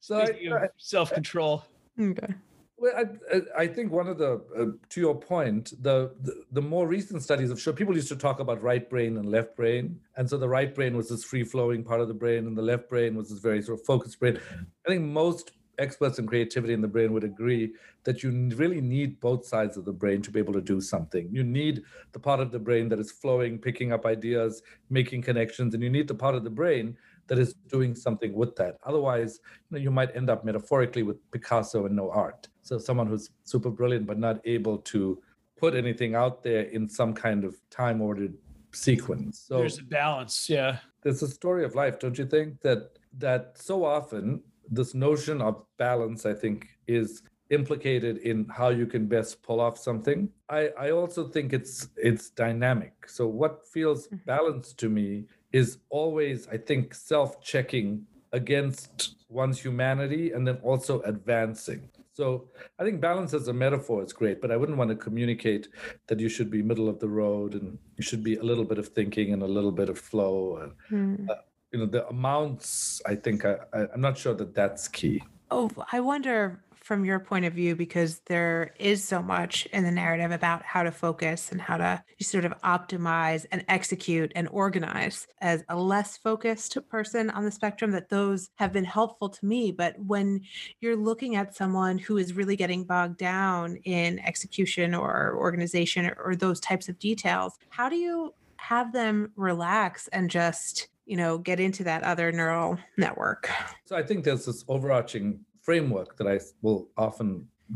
So 0.00 0.20
I, 0.20 0.24
Speaking 0.26 0.56
self-control. 0.78 1.64
okay. 2.00 2.34
Well, 2.80 2.94
I, 2.96 3.62
I- 3.64 3.66
think 3.66 3.92
one 3.92 4.08
of 4.08 4.16
the, 4.16 4.40
uh, 4.58 4.64
to 4.88 5.00
your 5.00 5.14
point, 5.14 5.74
the, 5.82 6.14
the 6.22 6.44
the 6.52 6.62
more 6.62 6.86
recent 6.88 7.22
studies 7.22 7.50
have 7.50 7.60
shown 7.60 7.74
people 7.74 7.94
used 7.94 8.08
to 8.08 8.16
talk 8.16 8.40
about 8.40 8.62
right 8.62 8.88
brain 8.88 9.18
and 9.18 9.26
left 9.30 9.54
brain, 9.54 10.00
and 10.16 10.28
so 10.30 10.38
the 10.38 10.48
right 10.48 10.74
brain 10.74 10.96
was 10.96 11.10
this 11.10 11.22
free 11.22 11.44
flowing 11.44 11.84
part 11.84 12.00
of 12.00 12.08
the 12.08 12.14
brain, 12.14 12.46
and 12.46 12.56
the 12.56 12.62
left 12.62 12.88
brain 12.88 13.14
was 13.16 13.28
this 13.28 13.38
very 13.40 13.60
sort 13.60 13.78
of 13.80 13.84
focused 13.84 14.18
brain. 14.18 14.40
I 14.86 14.88
think 14.88 15.02
most 15.02 15.52
experts 15.78 16.18
in 16.18 16.26
creativity 16.26 16.72
in 16.72 16.80
the 16.80 16.88
brain 16.88 17.12
would 17.12 17.24
agree 17.24 17.74
that 18.04 18.22
you 18.22 18.30
really 18.56 18.80
need 18.80 19.20
both 19.20 19.44
sides 19.46 19.76
of 19.76 19.84
the 19.84 19.92
brain 19.92 20.22
to 20.22 20.30
be 20.30 20.38
able 20.38 20.52
to 20.54 20.60
do 20.62 20.80
something. 20.80 21.28
You 21.32 21.44
need 21.44 21.82
the 22.12 22.18
part 22.18 22.40
of 22.40 22.50
the 22.50 22.58
brain 22.58 22.88
that 22.90 22.98
is 22.98 23.10
flowing, 23.12 23.58
picking 23.58 23.92
up 23.92 24.06
ideas, 24.06 24.62
making 24.90 25.22
connections, 25.22 25.74
and 25.74 25.82
you 25.82 25.90
need 25.90 26.08
the 26.08 26.14
part 26.14 26.34
of 26.34 26.44
the 26.44 26.50
brain 26.50 26.96
that 27.30 27.38
is 27.38 27.54
doing 27.68 27.94
something 27.94 28.32
with 28.34 28.56
that. 28.56 28.76
Otherwise, 28.82 29.38
you 29.70 29.70
know, 29.70 29.78
you 29.78 29.90
might 29.92 30.14
end 30.16 30.28
up 30.28 30.44
metaphorically 30.44 31.04
with 31.04 31.18
Picasso 31.30 31.86
and 31.86 31.94
no 31.94 32.10
art. 32.10 32.48
So 32.62 32.76
someone 32.76 33.06
who's 33.06 33.30
super 33.44 33.70
brilliant 33.70 34.04
but 34.04 34.18
not 34.18 34.40
able 34.44 34.78
to 34.92 35.22
put 35.56 35.74
anything 35.76 36.16
out 36.16 36.42
there 36.42 36.62
in 36.62 36.88
some 36.88 37.14
kind 37.14 37.44
of 37.44 37.54
time 37.70 38.02
ordered 38.02 38.34
sequence. 38.72 39.44
So 39.46 39.58
There's 39.58 39.78
a 39.78 39.84
balance. 39.84 40.50
Yeah. 40.50 40.78
there's 41.02 41.22
a 41.22 41.28
story 41.28 41.64
of 41.64 41.76
life, 41.76 42.00
don't 42.00 42.18
you 42.18 42.26
think? 42.26 42.60
That 42.62 42.98
that 43.18 43.56
so 43.56 43.84
often 43.84 44.42
this 44.68 44.92
notion 44.94 45.40
of 45.40 45.64
balance, 45.78 46.26
I 46.26 46.34
think, 46.34 46.58
is 46.88 47.22
implicated 47.50 48.18
in 48.18 48.46
how 48.48 48.68
you 48.80 48.86
can 48.86 49.06
best 49.06 49.42
pull 49.42 49.60
off 49.60 49.76
something. 49.78 50.28
I, 50.48 50.62
I 50.78 50.90
also 50.90 51.28
think 51.28 51.52
it's 51.52 51.88
it's 51.96 52.30
dynamic. 52.30 52.94
So 53.16 53.22
what 53.40 53.54
feels 53.74 54.08
Mhm. 54.08 54.24
balanced 54.26 54.78
to 54.82 54.88
me 54.88 55.26
is 55.52 55.78
always, 55.90 56.48
I 56.48 56.56
think, 56.56 56.94
self-checking 56.94 58.06
against 58.32 59.16
one's 59.28 59.60
humanity 59.60 60.32
and 60.32 60.46
then 60.46 60.56
also 60.62 61.00
advancing. 61.02 61.88
So 62.12 62.48
I 62.78 62.84
think 62.84 63.00
balance 63.00 63.32
as 63.34 63.48
a 63.48 63.52
metaphor 63.52 64.02
is 64.02 64.12
great, 64.12 64.40
but 64.40 64.50
I 64.50 64.56
wouldn't 64.56 64.76
want 64.78 64.90
to 64.90 64.96
communicate 64.96 65.68
that 66.08 66.20
you 66.20 66.28
should 66.28 66.50
be 66.50 66.62
middle 66.62 66.88
of 66.88 66.98
the 67.00 67.08
road 67.08 67.54
and 67.54 67.78
you 67.96 68.02
should 68.02 68.22
be 68.22 68.36
a 68.36 68.42
little 68.42 68.64
bit 68.64 68.78
of 68.78 68.88
thinking 68.88 69.32
and 69.32 69.42
a 69.42 69.46
little 69.46 69.72
bit 69.72 69.88
of 69.88 69.98
flow. 69.98 70.56
And, 70.58 70.72
Hmm. 70.88 71.26
you 71.72 71.78
know, 71.78 71.86
the 71.86 72.06
amounts, 72.08 73.00
I 73.06 73.14
think, 73.14 73.44
I, 73.44 73.56
I, 73.72 73.86
I'm 73.94 74.00
not 74.00 74.18
sure 74.18 74.34
that 74.34 74.54
that's 74.54 74.86
key. 74.88 75.22
Oh, 75.50 75.70
I 75.92 76.00
wonder 76.00 76.62
from 76.90 77.04
your 77.04 77.20
point 77.20 77.44
of 77.44 77.52
view, 77.52 77.76
because 77.76 78.20
there 78.26 78.74
is 78.80 79.04
so 79.04 79.22
much 79.22 79.64
in 79.66 79.84
the 79.84 79.92
narrative 79.92 80.32
about 80.32 80.64
how 80.64 80.82
to 80.82 80.90
focus 80.90 81.52
and 81.52 81.60
how 81.60 81.76
to 81.76 82.02
sort 82.20 82.44
of 82.44 82.52
optimize 82.64 83.46
and 83.52 83.64
execute 83.68 84.32
and 84.34 84.48
organize 84.48 85.28
as 85.40 85.62
a 85.68 85.76
less 85.76 86.16
focused 86.16 86.76
person 86.88 87.30
on 87.30 87.44
the 87.44 87.50
spectrum, 87.52 87.92
that 87.92 88.08
those 88.08 88.50
have 88.56 88.72
been 88.72 88.82
helpful 88.82 89.28
to 89.28 89.46
me. 89.46 89.70
But 89.70 90.00
when 90.00 90.40
you're 90.80 90.96
looking 90.96 91.36
at 91.36 91.54
someone 91.54 91.96
who 91.96 92.16
is 92.16 92.32
really 92.32 92.56
getting 92.56 92.82
bogged 92.82 93.18
down 93.18 93.76
in 93.84 94.18
execution 94.18 94.92
or 94.92 95.36
organization 95.36 96.06
or, 96.06 96.16
or 96.24 96.34
those 96.34 96.58
types 96.58 96.88
of 96.88 96.98
details, 96.98 97.56
how 97.68 97.88
do 97.88 97.94
you 97.94 98.34
have 98.56 98.92
them 98.92 99.30
relax 99.36 100.08
and 100.08 100.28
just, 100.28 100.88
you 101.06 101.16
know, 101.16 101.38
get 101.38 101.60
into 101.60 101.84
that 101.84 102.02
other 102.02 102.32
neural 102.32 102.78
network? 102.96 103.48
So 103.84 103.94
I 103.94 104.02
think 104.02 104.24
there's 104.24 104.46
this 104.46 104.64
overarching 104.66 105.44
framework 105.70 106.10
that 106.18 106.26
I 106.34 106.36
will 106.64 106.80
often 107.06 107.28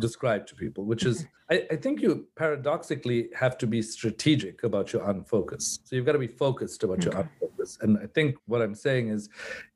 describe 0.07 0.43
to 0.49 0.55
people, 0.65 0.83
which 0.93 1.05
is 1.11 1.17
I, 1.55 1.57
I 1.75 1.77
think 1.85 1.95
you 2.05 2.11
paradoxically 2.43 3.21
have 3.43 3.55
to 3.63 3.67
be 3.75 3.81
strategic 3.83 4.57
about 4.69 4.87
your 4.93 5.03
unfocus. 5.13 5.65
So 5.85 5.91
you've 5.95 6.09
got 6.11 6.19
to 6.21 6.27
be 6.29 6.35
focused 6.47 6.81
about 6.87 7.01
your 7.05 7.15
Okay. 7.15 7.29
unfocus. 7.29 7.71
And 7.83 7.93
I 8.05 8.07
think 8.17 8.31
what 8.51 8.61
I'm 8.65 8.77
saying 8.89 9.07
is 9.17 9.23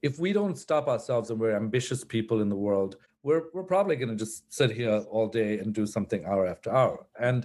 if 0.09 0.15
we 0.25 0.31
don't 0.41 0.59
stop 0.67 0.85
ourselves 0.95 1.27
and 1.31 1.39
we're 1.43 1.57
ambitious 1.65 2.01
people 2.17 2.39
in 2.45 2.49
the 2.55 2.61
world, 2.69 2.93
we're, 3.27 3.45
we're 3.55 3.71
probably 3.75 3.97
going 4.01 4.13
to 4.17 4.21
just 4.25 4.37
sit 4.61 4.71
here 4.81 4.97
all 5.15 5.29
day 5.43 5.53
and 5.61 5.69
do 5.81 5.87
something 5.97 6.21
hour 6.31 6.45
after 6.55 6.71
hour. 6.81 6.99
And 7.29 7.41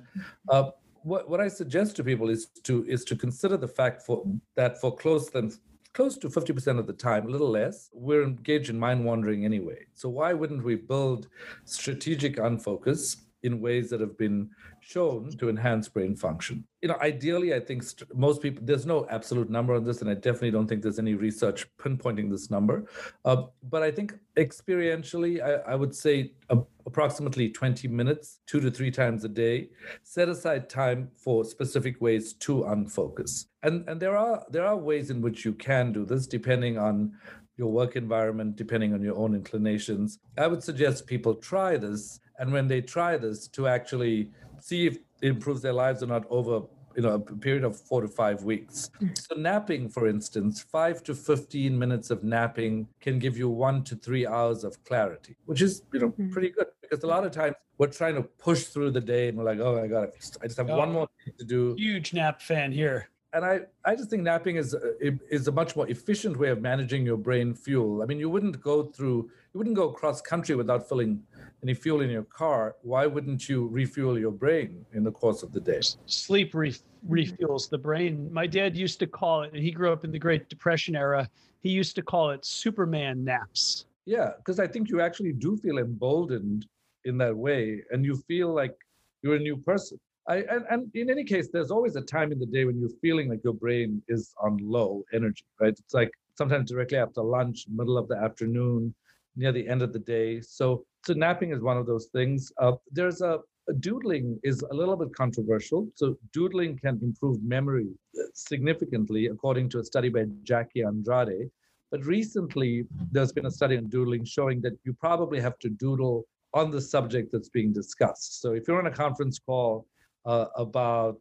uh, 0.53 0.65
what, 1.12 1.30
what 1.32 1.42
I 1.48 1.50
suggest 1.62 1.89
to 1.98 2.03
people 2.12 2.27
is 2.36 2.42
to 2.68 2.75
is 2.96 3.01
to 3.10 3.15
consider 3.25 3.58
the 3.65 3.72
fact 3.80 3.98
for 4.08 4.18
that 4.60 4.74
for 4.82 4.92
close 5.03 5.25
than 5.36 5.46
close 5.93 6.17
to 6.17 6.29
50% 6.29 6.79
of 6.79 6.88
the 6.88 6.93
time, 6.93 7.27
a 7.27 7.29
little 7.29 7.50
less, 7.50 7.89
we're 7.93 8.23
engaged 8.23 8.69
in 8.69 8.79
mind 8.79 9.05
wandering 9.05 9.45
anyway. 9.45 9.85
So 9.93 10.09
why 10.09 10.33
wouldn't 10.33 10.63
we 10.63 10.75
build 10.75 11.27
strategic 11.65 12.38
unfocus 12.38 13.17
in 13.43 13.59
ways 13.59 13.89
that 13.89 14.00
have 14.00 14.17
been 14.17 14.50
shown 14.79 15.29
to 15.38 15.50
enhance 15.50 15.88
brain 15.88 16.15
function? 16.15 16.65
You 16.81 16.89
know, 16.89 16.97
ideally, 17.01 17.53
I 17.53 17.59
think 17.59 17.83
st- 17.83 18.13
most 18.15 18.41
people, 18.41 18.63
there's 18.65 18.85
no 18.85 19.05
absolute 19.09 19.50
number 19.50 19.73
on 19.73 19.83
this, 19.83 20.01
and 20.01 20.09
I 20.09 20.15
definitely 20.15 20.51
don't 20.51 20.67
think 20.67 20.81
there's 20.81 21.00
any 21.00 21.13
research 21.13 21.67
pinpointing 21.77 22.29
this 22.29 22.50
number. 22.50 22.85
Uh, 23.23 23.43
but 23.69 23.83
I 23.83 23.91
think 23.91 24.15
experientially, 24.38 25.41
I, 25.41 25.71
I 25.71 25.75
would 25.75 25.93
say 25.93 26.33
a, 26.50 26.57
approximately 26.85 27.50
20 27.50 27.88
minutes, 27.88 28.39
two 28.47 28.59
to 28.62 28.71
three 28.71 28.91
times 28.91 29.23
a 29.23 29.29
day, 29.29 29.69
set 30.03 30.29
aside 30.29 30.69
time 30.69 31.09
for 31.15 31.45
specific 31.45 32.01
ways 32.01 32.33
to 32.33 32.63
unfocus. 32.63 33.45
And, 33.62 33.88
and 33.88 34.01
there 34.01 34.17
are 34.17 34.45
there 34.50 34.65
are 34.65 34.75
ways 34.75 35.09
in 35.09 35.21
which 35.21 35.45
you 35.45 35.53
can 35.53 35.93
do 35.93 36.05
this 36.05 36.27
depending 36.27 36.77
on 36.77 37.13
your 37.57 37.71
work 37.71 37.95
environment, 37.95 38.55
depending 38.55 38.93
on 38.93 39.01
your 39.01 39.15
own 39.15 39.35
inclinations. 39.35 40.19
I 40.38 40.47
would 40.47 40.63
suggest 40.63 41.07
people 41.07 41.35
try 41.35 41.77
this, 41.77 42.19
and 42.40 42.52
when 42.52 42.68
they 42.68 42.82
try 42.82 43.18
this, 43.18 43.48
to 43.50 43.68
actually 43.68 44.30
see 44.60 44.88
if 44.88 44.96
it 45.22 45.28
improves 45.28 45.62
their 45.62 45.74
lives 45.74 46.04
or 46.04 46.08
not 46.08 46.25
over 46.30 46.62
you 46.96 47.02
know 47.02 47.13
a 47.16 47.20
period 47.20 47.63
of 47.63 47.75
four 47.80 48.02
to 48.02 48.08
five 48.08 48.44
weeks. 48.44 48.92
So 49.16 49.36
napping, 49.36 49.90
for 49.90 50.08
instance, 50.08 50.62
five 50.62 51.04
to 51.06 51.16
fifteen 51.16 51.78
minutes 51.78 52.12
of 52.12 52.24
napping 52.24 52.88
can 53.02 53.18
give 53.18 53.36
you 53.36 53.50
one 53.50 53.84
to 53.86 53.96
three 53.96 54.28
hours 54.28 54.63
of 54.63 54.84
clarity, 54.84 55.36
which 55.46 55.62
is 55.63 55.82
you 55.92 56.00
know 56.02 56.10
Mhm. 56.12 56.32
pretty 56.32 56.50
good 56.52 56.68
because 56.82 57.04
a 57.04 57.08
lot 57.08 57.25
of 57.25 57.32
times 57.32 57.56
we're 57.80 57.88
trying 57.88 58.13
to 58.16 58.22
push 58.22 58.66
through 58.66 58.92
the 58.92 59.02
day 59.02 59.28
and 59.30 59.38
we're 59.38 59.44
like, 59.44 59.60
oh 59.60 59.75
my 59.82 59.88
god, 59.88 60.10
I 60.44 60.46
just 60.48 60.58
have 60.58 60.68
one 60.70 60.90
Oh. 60.90 60.94
more 60.94 61.08
thing 61.25 61.34
to 61.40 61.46
do 61.46 61.74
Huge 61.78 62.13
nap 62.13 62.40
fan 62.42 62.72
here. 62.72 63.10
and 63.36 63.44
I, 63.44 63.62
I 63.84 63.96
just 63.96 64.12
think 64.12 64.22
napping 64.22 64.58
is 64.58 64.75
a- 64.75 65.18
is 65.38 65.48
a 65.48 65.52
much 65.52 65.75
more 65.75 65.88
efficient 65.90 66.38
way 66.38 66.50
of 66.50 66.62
managing 66.62 67.04
your 67.04 67.18
brain 67.18 67.56
fuel. 67.56 68.04
I 68.04 68.06
mean, 68.06 68.20
you 68.20 68.30
wouldn't 68.30 68.62
go 68.62 68.84
through, 68.96 69.18
you 69.52 69.58
wouldn't 69.58 69.75
go 69.75 69.90
cross 69.90 70.22
country 70.22 70.56
without 70.56 70.88
filling 70.88 71.24
any 71.63 71.74
fuel 71.74 72.01
in 72.01 72.10
your 72.10 72.24
car. 72.24 72.75
Why 72.84 73.08
wouldn't 73.08 73.48
you 73.48 73.67
refuel 73.67 74.20
your 74.20 74.32
brain 74.32 74.86
in 74.93 75.03
the 75.03 75.12
course 75.12 75.43
of 75.43 75.51
the 75.53 75.62
day? 75.62 75.79
Sleep 76.05 76.53
re- 76.53 76.75
refuels 77.10 77.70
the 77.70 77.77
brain. 77.77 78.32
My 78.32 78.46
dad 78.46 78.75
used 78.75 79.00
to 79.00 79.08
call 79.08 79.43
it, 79.43 79.53
and 79.53 79.63
he 79.63 79.72
grew 79.72 79.91
up 79.91 80.03
in 80.03 80.12
the 80.12 80.20
Great 80.20 80.50
Depression 80.50 80.96
era. 80.96 81.29
He 81.62 81.70
used 81.70 81.96
to 81.96 82.01
call 82.01 82.32
it 82.32 82.46
Superman 82.46 83.24
naps. 83.24 83.86
Yeah, 84.05 84.32
because 84.38 84.60
I 84.60 84.67
think 84.67 84.89
you 84.89 85.00
actually 85.00 85.32
do 85.32 85.55
feel 85.58 85.77
emboldened 85.77 86.67
in 87.05 87.17
that 87.20 87.36
way, 87.36 87.82
and 87.91 88.03
you 88.03 88.17
feel 88.27 88.53
like 88.53 88.75
you're 89.22 89.36
a 89.36 89.39
new 89.39 89.58
person. 89.58 89.98
I, 90.27 90.38
and, 90.50 90.65
and 90.70 90.91
in 90.93 91.10
any 91.10 91.24
case, 91.24 91.50
there's 91.51 91.72
always 91.72 91.96
a 91.96 92.01
time 92.01 92.32
in 92.32 92.39
the 92.39 92.46
day 92.46 92.65
when 92.65 92.79
you're 92.79 92.98
feeling 93.01 93.29
like 93.29 93.43
your 93.43 93.53
brain 93.53 94.01
is 94.08 94.34
on 94.41 94.58
low 94.58 95.03
energy, 95.13 95.43
right? 95.60 95.74
It's 95.77 95.93
like 95.93 96.12
sometimes 96.38 96.72
directly 96.72 96.98
after 96.98 97.22
lunch, 97.22 97.65
middle 97.70 97.98
of 97.98 98.08
the 98.08 98.17
afternoon, 98.17 98.93
near 99.36 99.51
the 99.51 99.67
end 99.67 99.82
of 99.82 99.91
the 99.91 100.00
day. 100.00 100.39
So, 100.41 100.86
so 101.05 101.13
napping 101.13 101.51
is 101.51 101.62
one 101.62 101.77
of 101.77 101.86
those 101.86 102.07
things. 102.07 102.51
Uh, 102.60 102.74
there's 102.91 103.22
a, 103.22 103.39
a 103.69 103.74
doodling 103.74 104.39
is 104.43 104.62
a 104.62 104.74
little 104.74 104.95
bit 104.95 105.13
controversial. 105.15 105.88
So 105.95 106.17
doodling 106.31 106.77
can 106.77 107.00
improve 107.01 107.43
memory 107.43 107.89
uh, 108.17 108.24
significantly, 108.33 109.27
according 109.27 109.69
to 109.69 109.79
a 109.79 109.83
study 109.83 110.10
by 110.10 110.25
Jackie 110.43 110.83
Andrade. 110.83 111.50
But 111.91 112.05
recently, 112.05 112.86
there's 113.12 113.31
been 113.31 113.45
a 113.45 113.51
study 113.51 113.77
on 113.77 113.88
doodling 113.88 114.25
showing 114.25 114.62
that 114.62 114.74
you 114.83 114.93
probably 114.93 115.39
have 115.39 115.60
to 115.60 115.69
doodle 115.69 116.25
on 116.53 116.72
the 116.72 116.81
subject 116.81 117.31
that's 117.31 117.50
being 117.50 117.74
discussed. 117.74 118.41
So 118.41 118.53
if 118.53 118.67
you're 118.67 118.79
on 118.79 118.88
a 118.88 118.91
conference 118.91 119.39
call 119.39 119.86
uh, 120.25 120.45
about 120.55 121.19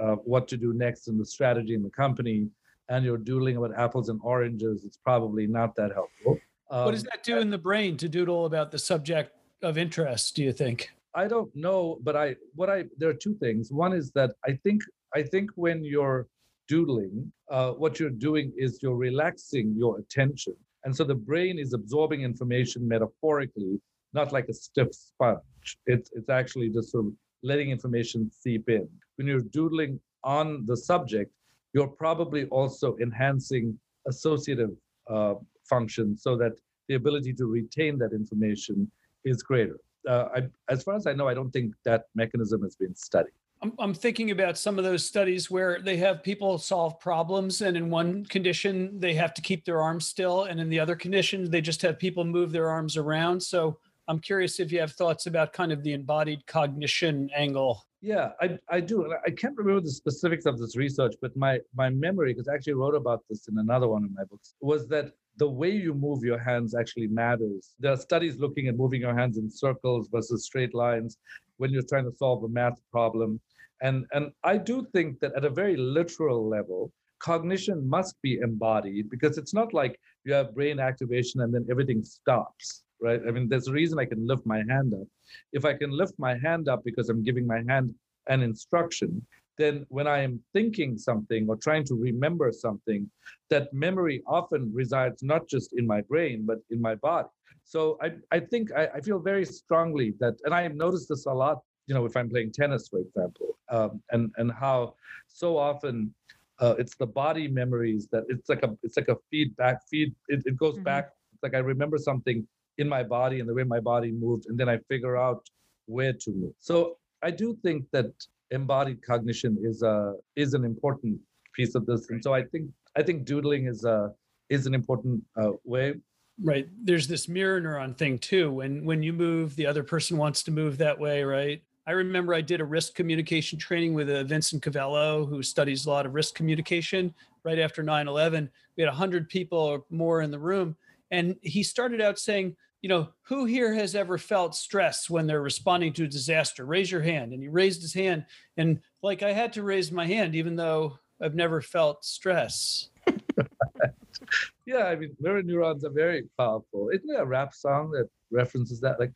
uh, 0.00 0.16
what 0.16 0.48
to 0.48 0.56
do 0.56 0.72
next 0.72 1.08
in 1.08 1.18
the 1.18 1.26
strategy 1.26 1.74
in 1.74 1.82
the 1.82 1.90
company, 1.90 2.48
and 2.88 3.04
you're 3.04 3.18
doodling 3.18 3.56
about 3.56 3.72
apples 3.76 4.08
and 4.08 4.20
oranges, 4.22 4.84
it's 4.84 4.98
probably 4.98 5.46
not 5.46 5.74
that 5.76 5.92
helpful. 5.92 6.38
What 6.68 6.92
does 6.92 7.02
Um, 7.02 7.08
that 7.12 7.22
do 7.22 7.38
in 7.38 7.50
the 7.50 7.58
brain 7.58 7.96
to 7.98 8.08
doodle 8.08 8.46
about 8.46 8.70
the 8.70 8.78
subject 8.78 9.32
of 9.62 9.78
interest, 9.78 10.36
do 10.36 10.42
you 10.42 10.52
think? 10.52 10.90
I 11.14 11.28
don't 11.28 11.54
know, 11.54 11.98
but 12.02 12.16
I 12.16 12.36
what 12.54 12.68
I 12.68 12.84
there 12.98 13.08
are 13.08 13.14
two 13.26 13.34
things. 13.34 13.70
One 13.70 13.92
is 13.92 14.10
that 14.12 14.30
I 14.44 14.52
think 14.64 14.82
I 15.14 15.22
think 15.22 15.50
when 15.54 15.84
you're 15.84 16.26
doodling, 16.66 17.30
uh, 17.50 17.70
what 17.72 18.00
you're 18.00 18.18
doing 18.28 18.52
is 18.56 18.82
you're 18.82 18.96
relaxing 18.96 19.74
your 19.76 19.98
attention, 19.98 20.56
and 20.84 20.94
so 20.96 21.04
the 21.04 21.14
brain 21.14 21.58
is 21.58 21.72
absorbing 21.72 22.22
information 22.22 22.86
metaphorically, 22.88 23.80
not 24.12 24.32
like 24.32 24.48
a 24.48 24.54
stiff 24.54 24.88
sponge. 24.92 25.78
It's 25.86 26.10
it's 26.14 26.30
actually 26.30 26.68
just 26.70 26.90
sort 26.90 27.06
of 27.06 27.12
letting 27.42 27.70
information 27.70 28.30
seep 28.32 28.68
in. 28.68 28.88
When 29.16 29.26
you're 29.28 29.48
doodling 29.58 30.00
on 30.24 30.66
the 30.66 30.76
subject, 30.76 31.30
you're 31.74 31.94
probably 32.04 32.46
also 32.46 32.96
enhancing 33.00 33.78
associative 34.08 34.70
uh, 35.08 35.34
function 35.64 36.16
so 36.16 36.36
that 36.36 36.52
the 36.88 36.94
ability 36.94 37.32
to 37.34 37.46
retain 37.46 37.98
that 37.98 38.12
information 38.12 38.90
is 39.24 39.42
greater 39.42 39.78
uh, 40.08 40.28
I, 40.34 40.42
as 40.68 40.82
far 40.82 40.94
as 40.94 41.06
I 41.06 41.12
know, 41.12 41.28
I 41.28 41.34
don't 41.34 41.50
think 41.50 41.74
that 41.84 42.06
mechanism 42.14 42.62
has 42.62 42.76
been 42.76 42.94
studied. 42.94 43.32
I'm, 43.62 43.72
I'm 43.78 43.94
thinking 43.94 44.30
about 44.30 44.58
some 44.58 44.78
of 44.78 44.84
those 44.84 45.04
studies 45.04 45.50
where 45.50 45.80
they 45.80 45.96
have 45.98 46.22
people 46.22 46.58
solve 46.58 47.00
problems, 47.00 47.62
and 47.62 47.76
in 47.76 47.90
one 47.90 48.26
condition, 48.26 48.98
they 48.98 49.14
have 49.14 49.32
to 49.34 49.42
keep 49.42 49.64
their 49.64 49.80
arms 49.80 50.06
still, 50.06 50.44
and 50.44 50.60
in 50.60 50.68
the 50.68 50.80
other 50.80 50.96
condition, 50.96 51.50
they 51.50 51.60
just 51.60 51.82
have 51.82 51.98
people 51.98 52.24
move 52.24 52.52
their 52.52 52.68
arms 52.68 52.96
around. 52.96 53.42
So 53.42 53.78
I'm 54.08 54.18
curious 54.18 54.60
if 54.60 54.70
you 54.70 54.80
have 54.80 54.92
thoughts 54.92 55.26
about 55.26 55.52
kind 55.52 55.72
of 55.72 55.82
the 55.82 55.94
embodied 55.94 56.46
cognition 56.46 57.30
angle. 57.34 57.82
Yeah, 58.02 58.32
I, 58.38 58.58
I 58.68 58.80
do. 58.80 59.10
I 59.26 59.30
can't 59.30 59.56
remember 59.56 59.80
the 59.80 59.90
specifics 59.90 60.44
of 60.44 60.58
this 60.58 60.76
research, 60.76 61.14
but 61.22 61.34
my, 61.34 61.58
my 61.74 61.88
memory, 61.88 62.34
because 62.34 62.48
I 62.48 62.54
actually 62.54 62.74
wrote 62.74 62.94
about 62.94 63.22
this 63.30 63.48
in 63.48 63.56
another 63.56 63.88
one 63.88 64.04
of 64.04 64.10
my 64.12 64.24
books, 64.24 64.56
was 64.60 64.86
that 64.88 65.12
the 65.36 65.48
way 65.48 65.70
you 65.70 65.94
move 65.94 66.22
your 66.22 66.38
hands 66.38 66.74
actually 66.74 67.08
matters. 67.08 67.74
There 67.80 67.92
are 67.92 67.96
studies 67.96 68.38
looking 68.38 68.68
at 68.68 68.76
moving 68.76 69.00
your 69.00 69.16
hands 69.16 69.36
in 69.38 69.50
circles 69.50 70.08
versus 70.12 70.44
straight 70.44 70.74
lines 70.74 71.18
when 71.56 71.70
you're 71.70 71.82
trying 71.82 72.04
to 72.04 72.16
solve 72.16 72.44
a 72.44 72.48
math 72.48 72.80
problem. 72.90 73.40
And, 73.82 74.06
and 74.12 74.32
I 74.44 74.56
do 74.58 74.86
think 74.92 75.20
that 75.20 75.34
at 75.36 75.44
a 75.44 75.50
very 75.50 75.76
literal 75.76 76.48
level, 76.48 76.92
cognition 77.18 77.88
must 77.88 78.20
be 78.22 78.38
embodied 78.38 79.10
because 79.10 79.38
it's 79.38 79.54
not 79.54 79.74
like 79.74 79.98
you 80.24 80.32
have 80.32 80.54
brain 80.54 80.78
activation 80.78 81.40
and 81.40 81.52
then 81.52 81.66
everything 81.70 82.02
stops, 82.04 82.84
right? 83.00 83.20
I 83.26 83.30
mean, 83.30 83.48
there's 83.48 83.68
a 83.68 83.72
reason 83.72 83.98
I 83.98 84.04
can 84.04 84.26
lift 84.26 84.46
my 84.46 84.62
hand 84.68 84.94
up. 84.94 85.08
If 85.52 85.64
I 85.64 85.74
can 85.74 85.90
lift 85.90 86.14
my 86.18 86.38
hand 86.38 86.68
up 86.68 86.82
because 86.84 87.08
I'm 87.08 87.22
giving 87.22 87.46
my 87.46 87.62
hand 87.68 87.94
an 88.28 88.42
instruction, 88.42 89.24
then 89.58 89.86
when 89.88 90.06
I 90.06 90.20
am 90.22 90.40
thinking 90.52 90.98
something 90.98 91.46
or 91.48 91.56
trying 91.56 91.84
to 91.84 91.94
remember 91.94 92.52
something, 92.52 93.10
that 93.50 93.72
memory 93.72 94.22
often 94.26 94.70
resides 94.72 95.22
not 95.22 95.48
just 95.48 95.72
in 95.74 95.86
my 95.86 96.00
brain, 96.02 96.44
but 96.46 96.58
in 96.70 96.80
my 96.80 96.94
body. 96.96 97.28
So 97.64 97.98
I, 98.02 98.12
I 98.30 98.40
think 98.40 98.72
I, 98.72 98.88
I 98.96 99.00
feel 99.00 99.18
very 99.18 99.44
strongly 99.44 100.14
that, 100.20 100.34
and 100.44 100.52
I 100.54 100.62
have 100.62 100.74
noticed 100.74 101.08
this 101.08 101.26
a 101.26 101.32
lot, 101.32 101.60
you 101.86 101.94
know, 101.94 102.04
if 102.04 102.16
I'm 102.16 102.28
playing 102.28 102.52
tennis, 102.52 102.88
for 102.88 102.98
example, 102.98 103.58
um, 103.70 104.02
and, 104.10 104.30
and 104.36 104.52
how 104.52 104.94
so 105.28 105.56
often 105.56 106.12
uh, 106.60 106.74
it's 106.78 106.96
the 106.96 107.06
body 107.06 107.48
memories 107.48 108.08
that 108.12 108.24
it's 108.28 108.48
like 108.48 108.62
a, 108.62 108.76
it's 108.82 108.96
like 108.96 109.08
a 109.08 109.16
feedback 109.30 109.78
feed. 109.90 110.14
It, 110.28 110.42
it 110.46 110.56
goes 110.56 110.74
mm-hmm. 110.74 110.84
back. 110.84 111.10
It's 111.32 111.42
like 111.42 111.54
I 111.54 111.58
remember 111.58 111.98
something 111.98 112.46
in 112.78 112.88
my 112.88 113.02
body 113.02 113.40
and 113.40 113.48
the 113.48 113.54
way 113.54 113.64
my 113.64 113.80
body 113.80 114.12
moved, 114.12 114.46
and 114.46 114.58
then 114.58 114.68
I 114.68 114.78
figure 114.88 115.16
out 115.16 115.48
where 115.86 116.12
to 116.12 116.30
move. 116.32 116.54
So 116.60 116.98
I 117.22 117.30
do 117.30 117.56
think 117.62 117.86
that 117.92 118.12
embodied 118.50 119.02
cognition 119.02 119.58
is 119.62 119.82
a 119.82 120.14
is 120.36 120.54
an 120.54 120.64
important 120.64 121.18
piece 121.54 121.74
of 121.74 121.86
this, 121.86 122.10
and 122.10 122.22
so 122.22 122.34
I 122.34 122.42
think 122.42 122.70
I 122.96 123.02
think 123.02 123.24
doodling 123.24 123.66
is 123.66 123.84
a 123.84 124.12
is 124.48 124.66
an 124.66 124.74
important 124.74 125.22
uh, 125.40 125.52
way. 125.64 125.94
Right. 126.42 126.66
There's 126.82 127.06
this 127.06 127.28
mirror 127.28 127.60
neuron 127.60 127.96
thing 127.96 128.18
too. 128.18 128.52
When 128.52 128.84
when 128.84 129.02
you 129.02 129.12
move, 129.12 129.56
the 129.56 129.66
other 129.66 129.84
person 129.84 130.16
wants 130.16 130.42
to 130.44 130.50
move 130.50 130.78
that 130.78 130.98
way, 130.98 131.22
right? 131.22 131.62
I 131.86 131.92
remember 131.92 132.32
I 132.34 132.40
did 132.40 132.60
a 132.60 132.64
risk 132.64 132.94
communication 132.94 133.58
training 133.58 133.92
with 133.92 134.08
uh, 134.08 134.24
Vincent 134.24 134.62
Covello, 134.62 135.28
who 135.28 135.42
studies 135.42 135.84
a 135.84 135.90
lot 135.90 136.06
of 136.06 136.14
risk 136.14 136.34
communication. 136.34 137.14
Right 137.44 137.58
after 137.58 137.82
9/11, 137.82 138.48
we 138.76 138.82
had 138.82 138.88
100 138.88 139.28
people 139.28 139.58
or 139.58 139.84
more 139.90 140.22
in 140.22 140.30
the 140.30 140.38
room, 140.38 140.76
and 141.10 141.36
he 141.42 141.62
started 141.62 142.00
out 142.00 142.18
saying, 142.18 142.56
you 142.84 142.88
know, 142.88 143.08
who 143.22 143.46
here 143.46 143.72
has 143.72 143.94
ever 143.94 144.18
felt 144.18 144.54
stress 144.54 145.08
when 145.08 145.26
they're 145.26 145.40
responding 145.40 145.90
to 145.94 146.04
a 146.04 146.06
disaster? 146.06 146.66
Raise 146.66 146.92
your 146.92 147.00
hand. 147.00 147.32
And 147.32 147.42
he 147.42 147.48
raised 147.48 147.80
his 147.80 147.94
hand. 147.94 148.26
And 148.58 148.78
like 149.02 149.22
I 149.22 149.32
had 149.32 149.54
to 149.54 149.62
raise 149.62 149.90
my 149.90 150.04
hand, 150.04 150.34
even 150.34 150.54
though 150.54 150.98
I've 151.18 151.34
never 151.34 151.62
felt 151.62 152.04
stress. 152.04 152.90
yeah, 154.66 154.84
I 154.84 154.96
mean, 154.96 155.16
mirror 155.18 155.42
neurons 155.42 155.82
are 155.86 155.88
very 155.88 156.28
powerful. 156.36 156.90
Isn't 156.90 157.06
there 157.06 157.22
a 157.22 157.24
rap 157.24 157.54
song 157.54 157.90
that 157.92 158.10
references 158.30 158.80
that? 158.82 159.00
Like, 159.00 159.14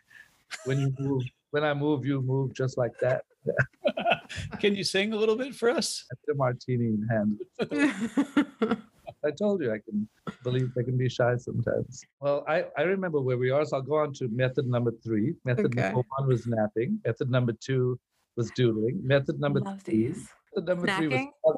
when 0.65 0.81
you 0.81 0.95
move, 0.99 1.25
when 1.51 1.63
I 1.63 1.75
move, 1.75 2.07
you 2.07 2.23
move 2.23 2.55
just 2.55 2.79
like 2.79 2.99
that. 3.03 3.25
Can 4.61 4.77
you 4.77 4.83
sing 4.83 5.13
a 5.13 5.17
little 5.17 5.37
bit 5.37 5.55
for 5.55 5.69
us? 5.69 6.07
The 6.27 6.35
martini 6.35 6.87
in 6.87 7.07
hand. 7.07 8.81
I 9.25 9.31
told 9.31 9.63
you 9.63 9.73
I 9.73 9.79
can 9.79 10.09
believe 10.45 10.71
I 10.79 10.83
can 10.83 10.97
be 10.97 11.09
shy 11.09 11.37
sometimes. 11.37 12.05
Well, 12.21 12.45
I, 12.49 12.65
I 12.77 12.83
remember 12.83 13.21
where 13.21 13.39
we 13.39 13.51
are, 13.51 13.65
so 13.65 13.77
I'll 13.77 13.83
go 13.83 13.97
on 13.97 14.13
to 14.15 14.29
method 14.29 14.67
number 14.67 14.93
three. 15.03 15.35
Method 15.45 15.67
okay. 15.67 15.83
number 15.83 16.03
one 16.17 16.29
was 16.29 16.47
napping. 16.47 17.01
Method 17.05 17.31
number 17.31 17.53
two 17.53 17.99
was 18.37 18.51
doodling. 18.53 19.01
Method 19.03 19.41
number 19.41 19.61
Love 19.61 19.83
three. 19.83 20.09
These. 20.09 20.29
Method 20.55 20.69
number 20.69 20.87
Snacking? 20.87 21.11
three 21.11 21.31
was, 21.45 21.57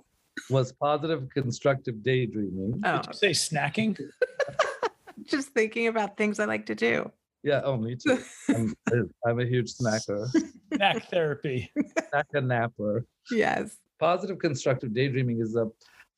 was 0.48 0.72
positive 0.72 1.28
constructive 1.34 2.02
daydreaming. 2.02 2.80
Oh. 2.84 2.96
Did 2.96 3.06
you 3.06 3.12
say 3.12 3.30
snacking? 3.30 3.98
Just 5.26 5.48
thinking 5.50 5.86
about 5.86 6.16
things 6.16 6.40
I 6.40 6.46
like 6.46 6.66
to 6.66 6.74
do. 6.74 7.10
Yeah, 7.42 7.62
oh, 7.64 7.76
me 7.76 7.96
too. 7.96 8.22
I'm, 8.48 8.74
I'm 9.26 9.40
a 9.40 9.46
huge 9.46 9.72
snacker. 9.72 10.28
Snack 10.74 11.10
therapy. 11.10 11.70
Snack 12.10 12.26
a 12.34 12.40
napper. 12.40 13.06
Yes. 13.30 13.78
Positive 13.98 14.38
constructive 14.38 14.92
daydreaming 14.94 15.40
is 15.40 15.56
a 15.56 15.66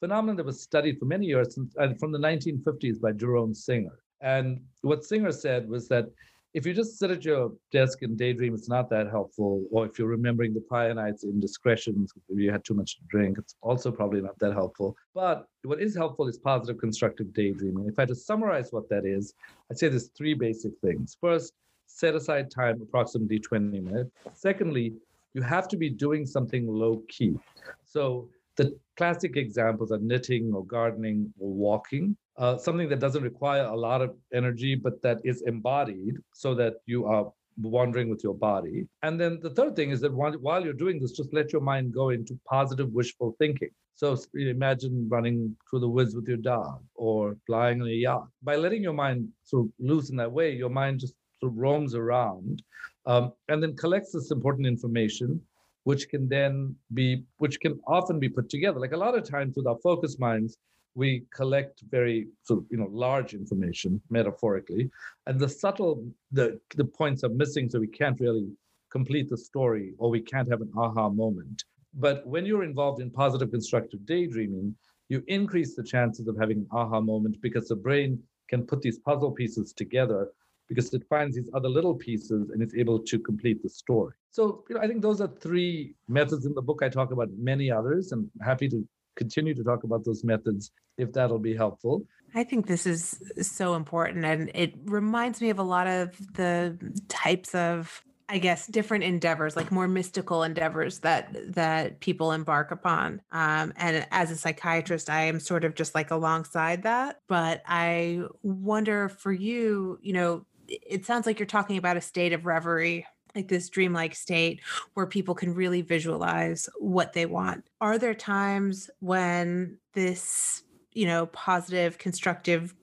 phenomenon 0.02 0.36
that 0.36 0.44
was 0.44 0.60
studied 0.60 0.98
for 0.98 1.04
many 1.04 1.26
years 1.26 1.56
uh, 1.78 1.94
from 2.00 2.10
the 2.10 2.18
1950s 2.18 3.00
by 3.00 3.12
Jerome 3.12 3.54
Singer. 3.54 3.96
And 4.20 4.60
what 4.80 5.04
Singer 5.04 5.30
said 5.30 5.68
was 5.68 5.86
that 5.88 6.06
if 6.54 6.66
you 6.66 6.74
just 6.74 6.98
sit 6.98 7.12
at 7.12 7.24
your 7.24 7.52
desk 7.70 8.02
and 8.02 8.18
daydream, 8.18 8.52
it's 8.52 8.68
not 8.68 8.90
that 8.90 9.08
helpful. 9.08 9.64
Or 9.70 9.86
if 9.86 10.00
you're 10.00 10.08
remembering 10.08 10.54
the 10.54 10.60
prior 10.60 10.92
night's 10.92 11.22
indiscretions, 11.22 12.12
if 12.28 12.36
you 12.36 12.50
had 12.50 12.64
too 12.64 12.74
much 12.74 12.96
to 12.96 13.02
drink, 13.08 13.38
it's 13.38 13.54
also 13.62 13.92
probably 13.92 14.20
not 14.20 14.36
that 14.40 14.52
helpful. 14.52 14.96
But 15.14 15.46
what 15.62 15.80
is 15.80 15.94
helpful 15.94 16.26
is 16.26 16.36
positive 16.36 16.78
constructive 16.80 17.32
daydreaming. 17.32 17.86
If 17.86 17.96
I 17.96 18.02
had 18.02 18.08
to 18.08 18.16
summarize 18.16 18.72
what 18.72 18.88
that 18.88 19.06
is, 19.06 19.34
I'd 19.70 19.78
say 19.78 19.88
there's 19.88 20.08
three 20.18 20.34
basic 20.34 20.72
things. 20.84 21.16
First, 21.20 21.52
set 21.86 22.16
aside 22.16 22.50
time, 22.50 22.82
approximately 22.82 23.38
20 23.38 23.78
minutes. 23.78 24.10
Secondly, 24.34 24.94
you 25.32 25.42
have 25.42 25.68
to 25.68 25.76
be 25.76 25.88
doing 25.88 26.26
something 26.26 26.66
low 26.66 27.02
key. 27.08 27.38
So 27.86 28.28
the 28.56 28.78
classic 28.96 29.36
examples 29.36 29.92
are 29.92 29.98
knitting 29.98 30.52
or 30.54 30.64
gardening 30.64 31.32
or 31.38 31.52
walking, 31.52 32.16
uh, 32.36 32.56
something 32.56 32.88
that 32.88 33.00
doesn't 33.00 33.22
require 33.22 33.64
a 33.64 33.76
lot 33.76 34.02
of 34.02 34.14
energy, 34.32 34.74
but 34.74 35.00
that 35.02 35.20
is 35.24 35.42
embodied 35.42 36.16
so 36.32 36.54
that 36.54 36.74
you 36.86 37.06
are 37.06 37.32
wandering 37.60 38.08
with 38.08 38.24
your 38.24 38.34
body. 38.34 38.86
And 39.02 39.20
then 39.20 39.38
the 39.42 39.50
third 39.50 39.76
thing 39.76 39.90
is 39.90 40.00
that 40.00 40.12
while 40.12 40.64
you're 40.64 40.72
doing 40.72 41.00
this, 41.00 41.12
just 41.12 41.34
let 41.34 41.52
your 41.52 41.60
mind 41.60 41.92
go 41.92 42.10
into 42.10 42.38
positive 42.48 42.90
wishful 42.92 43.36
thinking. 43.38 43.70
So 43.94 44.16
imagine 44.34 45.06
running 45.08 45.54
through 45.68 45.80
the 45.80 45.88
woods 45.88 46.14
with 46.14 46.26
your 46.26 46.38
dog 46.38 46.82
or 46.94 47.36
flying 47.46 47.82
on 47.82 47.88
a 47.88 47.90
yacht. 47.90 48.28
By 48.42 48.56
letting 48.56 48.82
your 48.82 48.94
mind 48.94 49.28
sort 49.44 49.66
of 49.66 49.72
loose 49.78 50.10
in 50.10 50.16
that 50.16 50.32
way, 50.32 50.52
your 50.52 50.70
mind 50.70 51.00
just 51.00 51.14
sort 51.38 51.52
of 51.52 51.58
roams 51.58 51.94
around 51.94 52.62
um, 53.06 53.32
and 53.48 53.62
then 53.62 53.76
collects 53.76 54.12
this 54.12 54.30
important 54.30 54.66
information 54.66 55.40
which 55.84 56.08
can 56.08 56.28
then 56.28 56.74
be 56.94 57.24
which 57.38 57.60
can 57.60 57.78
often 57.86 58.18
be 58.18 58.28
put 58.28 58.48
together. 58.48 58.78
Like 58.78 58.92
a 58.92 58.96
lot 58.96 59.16
of 59.16 59.28
times 59.28 59.54
with 59.56 59.66
our 59.66 59.78
focus 59.82 60.18
minds 60.18 60.56
we 60.94 61.24
collect 61.34 61.82
very 61.90 62.28
sort 62.42 62.60
of 62.60 62.66
you 62.70 62.76
know 62.76 62.88
large 62.90 63.34
information 63.34 64.00
metaphorically 64.10 64.90
and 65.26 65.40
the 65.40 65.48
subtle 65.48 66.06
the 66.32 66.60
the 66.76 66.84
points 66.84 67.24
are 67.24 67.30
missing 67.30 67.68
so 67.68 67.80
we 67.80 67.86
can't 67.86 68.20
really 68.20 68.48
complete 68.90 69.28
the 69.30 69.36
story 69.36 69.94
or 69.98 70.10
we 70.10 70.20
can't 70.20 70.50
have 70.50 70.60
an 70.60 70.70
aha 70.76 71.08
moment. 71.08 71.64
But 71.94 72.26
when 72.26 72.46
you're 72.46 72.64
involved 72.64 73.00
in 73.00 73.10
positive 73.10 73.50
constructive 73.50 74.04
daydreaming 74.06 74.74
you 75.08 75.22
increase 75.26 75.74
the 75.74 75.82
chances 75.82 76.26
of 76.28 76.38
having 76.38 76.58
an 76.58 76.66
aha 76.72 77.00
moment 77.00 77.36
because 77.42 77.68
the 77.68 77.76
brain 77.76 78.22
can 78.48 78.66
put 78.66 78.82
these 78.82 78.98
puzzle 78.98 79.30
pieces 79.30 79.72
together 79.72 80.28
because 80.68 80.92
it 80.94 81.02
finds 81.08 81.36
these 81.36 81.50
other 81.54 81.68
little 81.68 81.94
pieces 81.94 82.50
and 82.50 82.62
it's 82.62 82.74
able 82.74 82.98
to 82.98 83.18
complete 83.18 83.62
the 83.62 83.68
story. 83.68 84.14
So, 84.30 84.64
you 84.68 84.74
know, 84.74 84.80
I 84.80 84.86
think 84.86 85.02
those 85.02 85.20
are 85.20 85.28
three 85.28 85.94
methods 86.08 86.46
in 86.46 86.54
the 86.54 86.62
book. 86.62 86.80
I 86.82 86.88
talk 86.88 87.12
about 87.12 87.28
many 87.36 87.70
others 87.70 88.12
and 88.12 88.30
happy 88.40 88.68
to 88.70 88.86
continue 89.16 89.54
to 89.54 89.62
talk 89.62 89.84
about 89.84 90.04
those 90.04 90.24
methods 90.24 90.72
if 90.96 91.12
that'll 91.12 91.38
be 91.38 91.54
helpful. 91.54 92.06
I 92.34 92.44
think 92.44 92.66
this 92.66 92.86
is 92.86 93.22
so 93.42 93.74
important 93.74 94.24
and 94.24 94.50
it 94.54 94.74
reminds 94.84 95.40
me 95.40 95.50
of 95.50 95.58
a 95.58 95.62
lot 95.62 95.86
of 95.86 96.16
the 96.34 96.78
types 97.08 97.54
of 97.54 98.02
I 98.32 98.38
guess 98.38 98.66
different 98.66 99.04
endeavors, 99.04 99.56
like 99.56 99.70
more 99.70 99.86
mystical 99.86 100.42
endeavors 100.42 101.00
that 101.00 101.52
that 101.54 102.00
people 102.00 102.32
embark 102.32 102.70
upon. 102.70 103.20
Um, 103.30 103.74
and 103.76 104.06
as 104.10 104.30
a 104.30 104.36
psychiatrist, 104.36 105.10
I 105.10 105.24
am 105.24 105.38
sort 105.38 105.64
of 105.64 105.74
just 105.74 105.94
like 105.94 106.10
alongside 106.10 106.84
that. 106.84 107.20
But 107.28 107.62
I 107.66 108.22
wonder 108.42 109.10
for 109.10 109.32
you, 109.32 109.98
you 110.00 110.14
know, 110.14 110.46
it 110.80 111.04
sounds 111.04 111.26
like 111.26 111.38
you're 111.38 111.46
talking 111.46 111.76
about 111.76 111.96
a 111.96 112.00
state 112.00 112.32
of 112.32 112.46
reverie 112.46 113.06
like 113.34 113.48
this 113.48 113.68
dreamlike 113.68 114.14
state 114.14 114.60
where 114.94 115.06
people 115.06 115.34
can 115.34 115.54
really 115.54 115.82
visualize 115.82 116.68
what 116.78 117.12
they 117.12 117.26
want. 117.26 117.64
Are 117.80 117.98
there 117.98 118.14
times 118.14 118.90
when 119.00 119.78
this, 119.94 120.62
you 120.92 121.06
know, 121.06 121.26
positive, 121.26 121.98
constructive, 121.98 122.74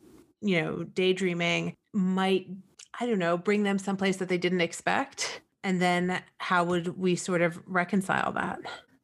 you 0.42 0.62
know, 0.62 0.84
daydreaming 0.84 1.76
might, 1.94 2.48
I 3.00 3.06
don't 3.06 3.20
know, 3.20 3.38
bring 3.38 3.64
them 3.64 3.78
someplace 3.78 4.18
that 4.18 4.30
they 4.30 4.38
didn't 4.38 4.62
expect? 4.62 5.42
And 5.64 5.82
then 5.82 6.22
how 6.38 6.64
would 6.64 6.98
we 6.98 7.16
sort 7.16 7.42
of 7.42 7.60
reconcile 7.68 8.32
that? 8.34 8.60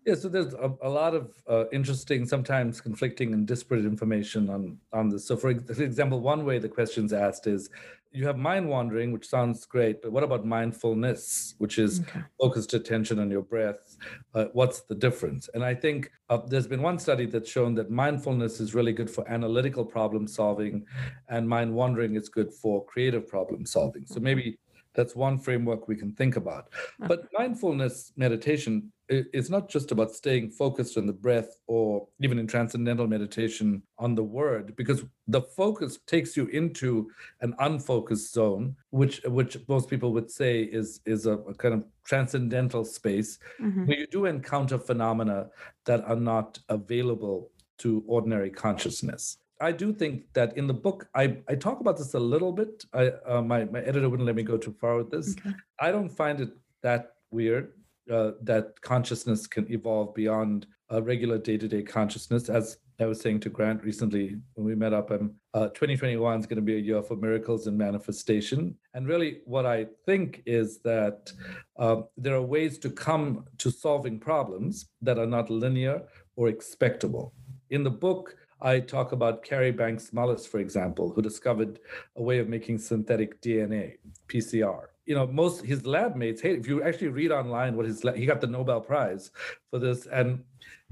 Yeah, 0.06 0.14
so 0.14 0.30
there's 0.30 0.54
a, 0.54 0.72
a 0.84 0.90
lot 0.90 1.16
of 1.16 1.32
uh, 1.50 1.66
interesting, 1.72 2.28
sometimes 2.28 2.80
conflicting 2.80 3.34
and 3.34 3.48
disparate 3.48 3.86
information 3.86 4.50
on 4.52 4.78
on 4.94 5.10
this. 5.10 5.28
So, 5.28 5.36
for, 5.36 5.54
for 5.60 5.82
example, 5.82 6.20
one 6.22 6.46
way 6.46 6.60
the 6.60 6.70
question's 6.70 7.12
asked 7.12 7.48
is, 7.48 7.72
you 8.16 8.26
have 8.26 8.38
mind 8.38 8.68
wandering, 8.68 9.12
which 9.12 9.28
sounds 9.28 9.66
great, 9.66 10.02
but 10.02 10.12
what 10.12 10.24
about 10.24 10.46
mindfulness, 10.46 11.56
which 11.58 11.78
is 11.78 12.00
okay. 12.02 12.22
focused 12.40 12.74
attention 12.74 13.20
on 13.20 13.30
your 13.30 13.42
breath? 13.42 13.98
Uh, 14.34 14.46
what's 14.54 14.82
the 14.82 14.96
difference? 14.96 15.50
And 15.54 15.64
I 15.64 15.76
think 15.76 16.12
uh, 16.30 16.40
there's 16.48 16.68
been 16.68 16.82
one 16.82 16.98
study 16.98 17.26
that's 17.26 17.50
shown 17.50 17.76
that 17.76 17.92
mindfulness 17.92 18.60
is 18.60 18.74
really 18.74 18.94
good 18.94 19.10
for 19.10 19.30
analytical 19.30 19.86
problem 19.86 20.28
solving, 20.28 20.86
and 21.30 21.48
mind 21.48 21.74
wandering 21.74 22.16
is 22.16 22.30
good 22.30 22.54
for 22.54 22.86
creative 22.86 23.28
problem 23.28 23.66
solving. 23.66 24.06
So 24.06 24.20
maybe 24.20 24.58
that's 24.94 25.16
one 25.16 25.38
framework 25.38 25.88
we 25.88 25.96
can 25.96 26.14
think 26.14 26.38
about. 26.38 26.70
But 27.00 27.28
mindfulness 27.38 28.14
meditation 28.16 28.92
is 29.10 29.50
not 29.50 29.70
just 29.70 29.92
about 29.92 30.12
staying 30.12 30.50
focused 30.50 30.98
on 30.98 31.06
the 31.06 31.14
breath 31.14 31.58
or 31.68 32.08
even 32.22 32.40
in 32.40 32.48
transcendental 32.48 33.08
meditation 33.08 33.84
on 34.00 34.16
the 34.16 34.24
word, 34.24 34.76
because 34.76 35.04
the 35.28 35.42
focus 35.42 36.00
takes 36.08 36.36
you 36.36 36.48
into 36.48 37.10
an 37.42 37.54
unfocused 37.60 38.34
zone, 38.34 38.76
which 38.90 39.22
which 39.26 39.58
most 39.68 39.90
people 39.90 40.12
would 40.14 40.32
say 40.32 40.64
is 40.64 41.02
is 41.06 41.26
a, 41.26 41.34
a 41.34 41.54
kind 41.54 41.74
of 41.74 41.86
transcendental 42.04 42.84
space 42.84 43.40
mm-hmm. 43.62 43.86
where 43.86 44.00
you 44.00 44.08
do 44.08 44.26
encounter 44.26 44.78
phenomena 44.78 45.48
that 45.86 46.04
are 46.06 46.16
not 46.16 46.60
available 46.70 47.52
to 47.78 48.04
ordinary 48.08 48.50
consciousness. 48.50 49.38
I 49.62 49.72
do 49.72 49.94
think 49.94 50.34
that 50.34 50.58
in 50.58 50.68
the 50.68 50.74
book, 50.74 51.08
I, 51.16 51.38
I 51.48 51.56
talk 51.56 51.80
about 51.80 51.98
this 51.98 52.14
a 52.14 52.20
little 52.20 52.52
bit. 52.52 52.84
I 52.94 53.12
uh, 53.28 53.42
my 53.42 53.66
my 53.66 53.82
editor 53.82 54.10
wouldn't 54.10 54.28
let 54.28 54.36
me 54.36 54.44
go 54.44 54.58
too 54.58 54.76
far 54.82 54.98
with 54.98 55.12
this. 55.12 55.36
Okay. 55.38 55.56
I 55.80 55.92
don't 55.92 56.10
find 56.10 56.42
it 56.42 56.50
that 56.82 57.14
weird 57.32 57.72
uh, 58.12 58.32
that 58.42 58.80
consciousness 58.82 59.48
can 59.48 59.72
evolve 59.72 60.14
beyond 60.14 60.68
a 60.90 61.02
regular 61.02 61.38
day-to-day 61.38 61.84
consciousness 61.84 62.50
as 62.50 62.78
I 63.00 63.06
was 63.08 63.20
saying 63.20 63.42
to 63.42 63.50
Grant 63.50 63.84
recently 63.84 64.38
when 64.54 64.66
we 64.66 64.74
met 64.74 64.94
up, 64.94 65.12
um, 65.12 65.34
uh, 65.54 65.68
2021 65.68 66.40
is 66.40 66.46
going 66.46 66.56
to 66.56 66.62
be 66.62 66.76
a 66.76 66.80
year 66.80 67.04
for 67.04 67.18
miracles 67.18 67.68
and 67.68 67.78
manifestation. 67.78 68.76
And 68.94 69.06
really, 69.06 69.42
what 69.44 69.66
I 69.66 69.88
think 70.06 70.44
is 70.46 70.80
that 70.84 71.34
uh, 71.78 72.04
there 72.18 72.36
are 72.36 72.42
ways 72.42 72.78
to 72.80 72.90
come 72.90 73.46
to 73.58 73.70
solving 73.70 74.18
problems 74.20 74.92
that 75.02 75.20
are 75.20 75.26
not 75.26 75.50
linear 75.50 76.04
or 76.38 76.48
expectable. 76.48 77.34
In 77.70 77.84
the 77.84 77.92
book, 77.92 78.38
I 78.62 78.80
talk 78.80 79.12
about 79.12 79.44
Kary 79.44 79.72
Banks 79.72 80.12
Mullis, 80.12 80.48
for 80.48 80.60
example, 80.60 81.12
who 81.12 81.22
discovered 81.22 81.80
a 82.16 82.24
way 82.24 82.40
of 82.40 82.48
making 82.48 82.78
synthetic 82.78 83.42
DNA, 83.42 83.98
PCR. 84.30 84.86
You 85.06 85.16
know, 85.16 85.28
most 85.28 85.64
his 85.64 85.86
lab 85.86 86.16
mates, 86.16 86.42
hey, 86.42 86.56
if 86.56 86.68
you 86.68 86.84
actually 86.84 87.10
read 87.10 87.32
online 87.32 87.76
what 87.76 87.86
his 87.86 88.02
he 88.16 88.26
got 88.26 88.42
the 88.42 88.48
Nobel 88.48 88.82
Prize 88.82 89.32
for 89.70 89.80
this, 89.80 90.08
and 90.08 90.44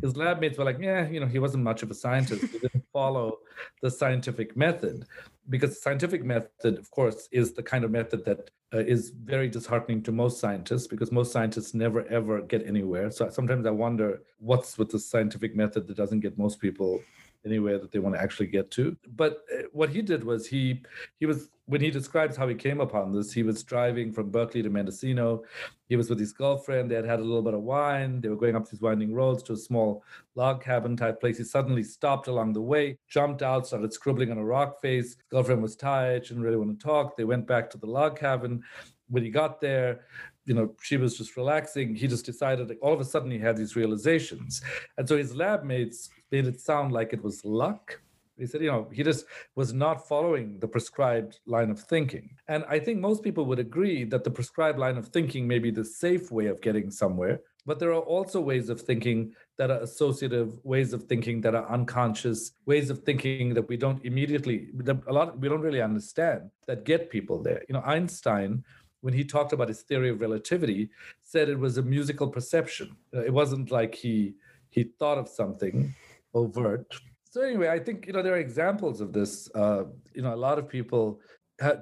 his 0.02 0.16
lab 0.16 0.40
mates 0.40 0.58
were 0.58 0.66
like, 0.66 0.80
yeah, 0.80 1.08
you 1.08 1.20
know, 1.20 1.26
he 1.26 1.40
wasn't 1.40 1.64
much 1.64 1.84
of 1.84 1.92
a 1.92 1.94
scientist. 1.94 2.46
He 2.52 2.60
didn't 2.60 2.86
follow 2.94 3.40
the 3.82 3.90
scientific 3.90 4.56
method 4.58 5.06
because 5.50 5.72
the 5.72 5.82
scientific 5.82 6.24
method, 6.24 6.78
of 6.78 6.90
course, 6.92 7.28
is 7.32 7.54
the 7.54 7.64
kind 7.64 7.84
of 7.84 7.92
method 7.92 8.26
that 8.26 8.50
uh, 8.74 8.80
is 8.80 9.10
very 9.10 9.48
disheartening 9.48 10.02
to 10.04 10.12
most 10.12 10.40
scientists 10.40 10.88
because 10.88 11.12
most 11.12 11.32
scientists 11.32 11.74
never 11.74 12.06
ever 12.08 12.42
get 12.42 12.66
anywhere. 12.66 13.12
So 13.12 13.30
sometimes 13.30 13.66
I 13.66 13.72
wonder 13.72 14.22
what's 14.40 14.78
with 14.78 14.90
the 14.90 15.00
scientific 15.00 15.56
method 15.56 15.88
that 15.88 15.98
doesn't 15.98 16.22
get 16.22 16.38
most 16.38 16.60
people 16.60 17.02
anywhere 17.46 17.78
that 17.80 17.92
they 17.92 18.00
want 18.00 18.16
to 18.16 18.22
actually 18.22 18.48
get 18.48 18.72
to. 18.72 18.96
But 19.16 19.44
uh, 19.54 19.64
what 19.72 19.90
he 19.90 20.02
did 20.02 20.24
was 20.24 20.48
he 20.48 20.82
he 21.20 21.26
was 21.26 21.50
when 21.66 21.80
he 21.80 21.90
describes 21.90 22.36
how 22.36 22.48
he 22.48 22.56
came 22.56 22.82
upon 22.82 23.14
this, 23.14 23.32
he 23.32 23.44
was 23.44 23.64
driving 23.64 24.12
from 24.12 24.30
Berkeley 24.30 24.62
to 24.64 24.70
Mendocino. 24.70 25.44
He 25.88 25.96
was 25.96 26.10
with 26.10 26.20
his 26.20 26.34
girlfriend. 26.34 26.92
They 26.92 26.96
had 26.96 27.06
had 27.06 27.20
a 27.20 27.24
little 27.24 27.42
bit 27.42 27.54
of 27.54 27.62
wine. 27.62 28.20
They 28.20 28.28
were 28.28 28.36
going 28.36 28.56
up 28.56 28.70
these 28.70 28.82
winding 28.82 29.14
roads 29.14 29.44
to 29.44 29.54
a 29.54 29.58
small 29.58 30.04
log 30.36 30.62
cabin 30.62 30.98
type 30.98 31.22
place. 31.22 31.38
He 31.38 31.46
suddenly 31.46 31.84
stopped 31.84 32.28
along 32.28 32.54
the 32.54 32.62
way, 32.62 32.98
jumped 33.08 33.42
out, 33.42 33.66
started 33.66 33.94
scribbling 33.94 34.32
on 34.32 34.38
a 34.38 34.46
rock 34.46 34.82
face. 34.82 35.16
His 35.16 35.18
girlfriend 35.30 35.62
was 35.62 35.78
tired. 35.78 36.26
She 36.26 36.34
didn't 36.34 36.44
really 36.44 36.58
want 36.58 36.78
to 36.78 36.86
talk. 36.86 37.16
They 37.16 37.24
went 37.24 37.48
back 37.48 37.70
to 37.72 37.78
the 37.78 37.88
log 37.88 38.20
cabin. 38.20 38.62
When 39.10 39.24
he 39.24 39.30
got 39.30 39.62
there, 39.62 40.02
you 40.46 40.54
know, 40.54 40.74
she 40.82 40.98
was 40.98 41.18
just 41.18 41.38
relaxing. 41.38 41.96
He 41.96 42.08
just 42.08 42.26
decided, 42.26 42.70
like, 42.70 42.80
all 42.82 42.94
of 42.94 43.00
a 43.00 43.06
sudden, 43.06 43.32
he 43.32 43.40
had 43.40 43.58
these 43.58 43.76
realizations. 43.76 44.62
And 44.98 45.08
so 45.08 45.18
his 45.18 45.36
lab 45.36 45.64
mates 45.64 46.10
made 46.32 46.48
it 46.48 46.60
sound 46.60 46.92
like 46.92 47.14
it 47.14 47.24
was 47.24 47.44
luck. 47.46 48.02
He 48.38 48.48
said, 48.48 48.62
you 48.62 48.72
know, 48.72 48.90
he 48.92 49.04
just 49.04 49.26
was 49.56 49.74
not 49.74 50.08
following 50.08 50.60
the 50.60 50.68
prescribed 50.68 51.40
line 51.46 51.70
of 51.70 51.80
thinking. 51.80 52.36
And 52.48 52.66
I 52.68 52.80
think 52.80 53.00
most 53.00 53.24
people 53.24 53.46
would 53.46 53.60
agree 53.60 54.04
that 54.06 54.24
the 54.24 54.32
prescribed 54.32 54.80
line 54.80 54.98
of 54.98 55.10
thinking 55.10 55.48
may 55.48 55.60
be 55.60 55.72
the 55.72 55.86
safe 55.86 56.32
way 56.32 56.48
of 56.48 56.60
getting 56.60 56.90
somewhere. 56.90 57.42
But 57.66 57.80
there 57.80 57.92
are 57.92 58.02
also 58.02 58.42
ways 58.42 58.70
of 58.70 58.82
thinking 58.82 59.34
that 59.58 59.72
are 59.72 59.80
associative, 59.82 60.60
ways 60.66 60.92
of 60.92 61.04
thinking 61.04 61.42
that 61.42 61.56
are 61.56 61.70
unconscious, 61.70 62.54
ways 62.66 62.90
of 62.90 63.04
thinking 63.04 63.54
that 63.54 63.70
we 63.70 63.78
don't 63.78 64.04
immediately, 64.04 64.70
a 65.08 65.14
lot, 65.14 65.40
we 65.40 65.48
don't 65.48 65.62
really 65.62 65.82
understand 65.82 66.50
that 66.68 66.84
get 66.84 67.10
people 67.10 67.42
there. 67.42 67.64
You 67.70 67.74
know, 67.74 67.84
Einstein 67.86 68.66
when 69.04 69.14
he 69.14 69.24
talked 69.26 69.52
about 69.52 69.68
his 69.68 69.82
theory 69.82 70.10
of 70.10 70.22
relativity, 70.22 70.90
said 71.22 71.50
it 71.50 71.60
was 71.60 71.78
a 71.78 71.84
musical 71.84 72.28
perception. 72.28 72.96
It 73.12 73.34
wasn't 73.34 73.70
like 73.70 73.94
he 73.94 74.36
he 74.70 74.84
thought 74.98 75.18
of 75.18 75.28
something 75.28 75.94
overt. 76.34 76.88
So 77.30 77.42
anyway, 77.42 77.68
I 77.68 77.80
think 77.80 78.08
you 78.08 78.14
know 78.14 78.24
there 78.24 78.34
are 78.34 78.46
examples 78.50 79.02
of 79.02 79.12
this. 79.12 79.50
Uh, 79.54 79.84
you 80.16 80.22
know, 80.22 80.34
a 80.34 80.42
lot 80.48 80.58
of 80.58 80.70
people 80.70 81.20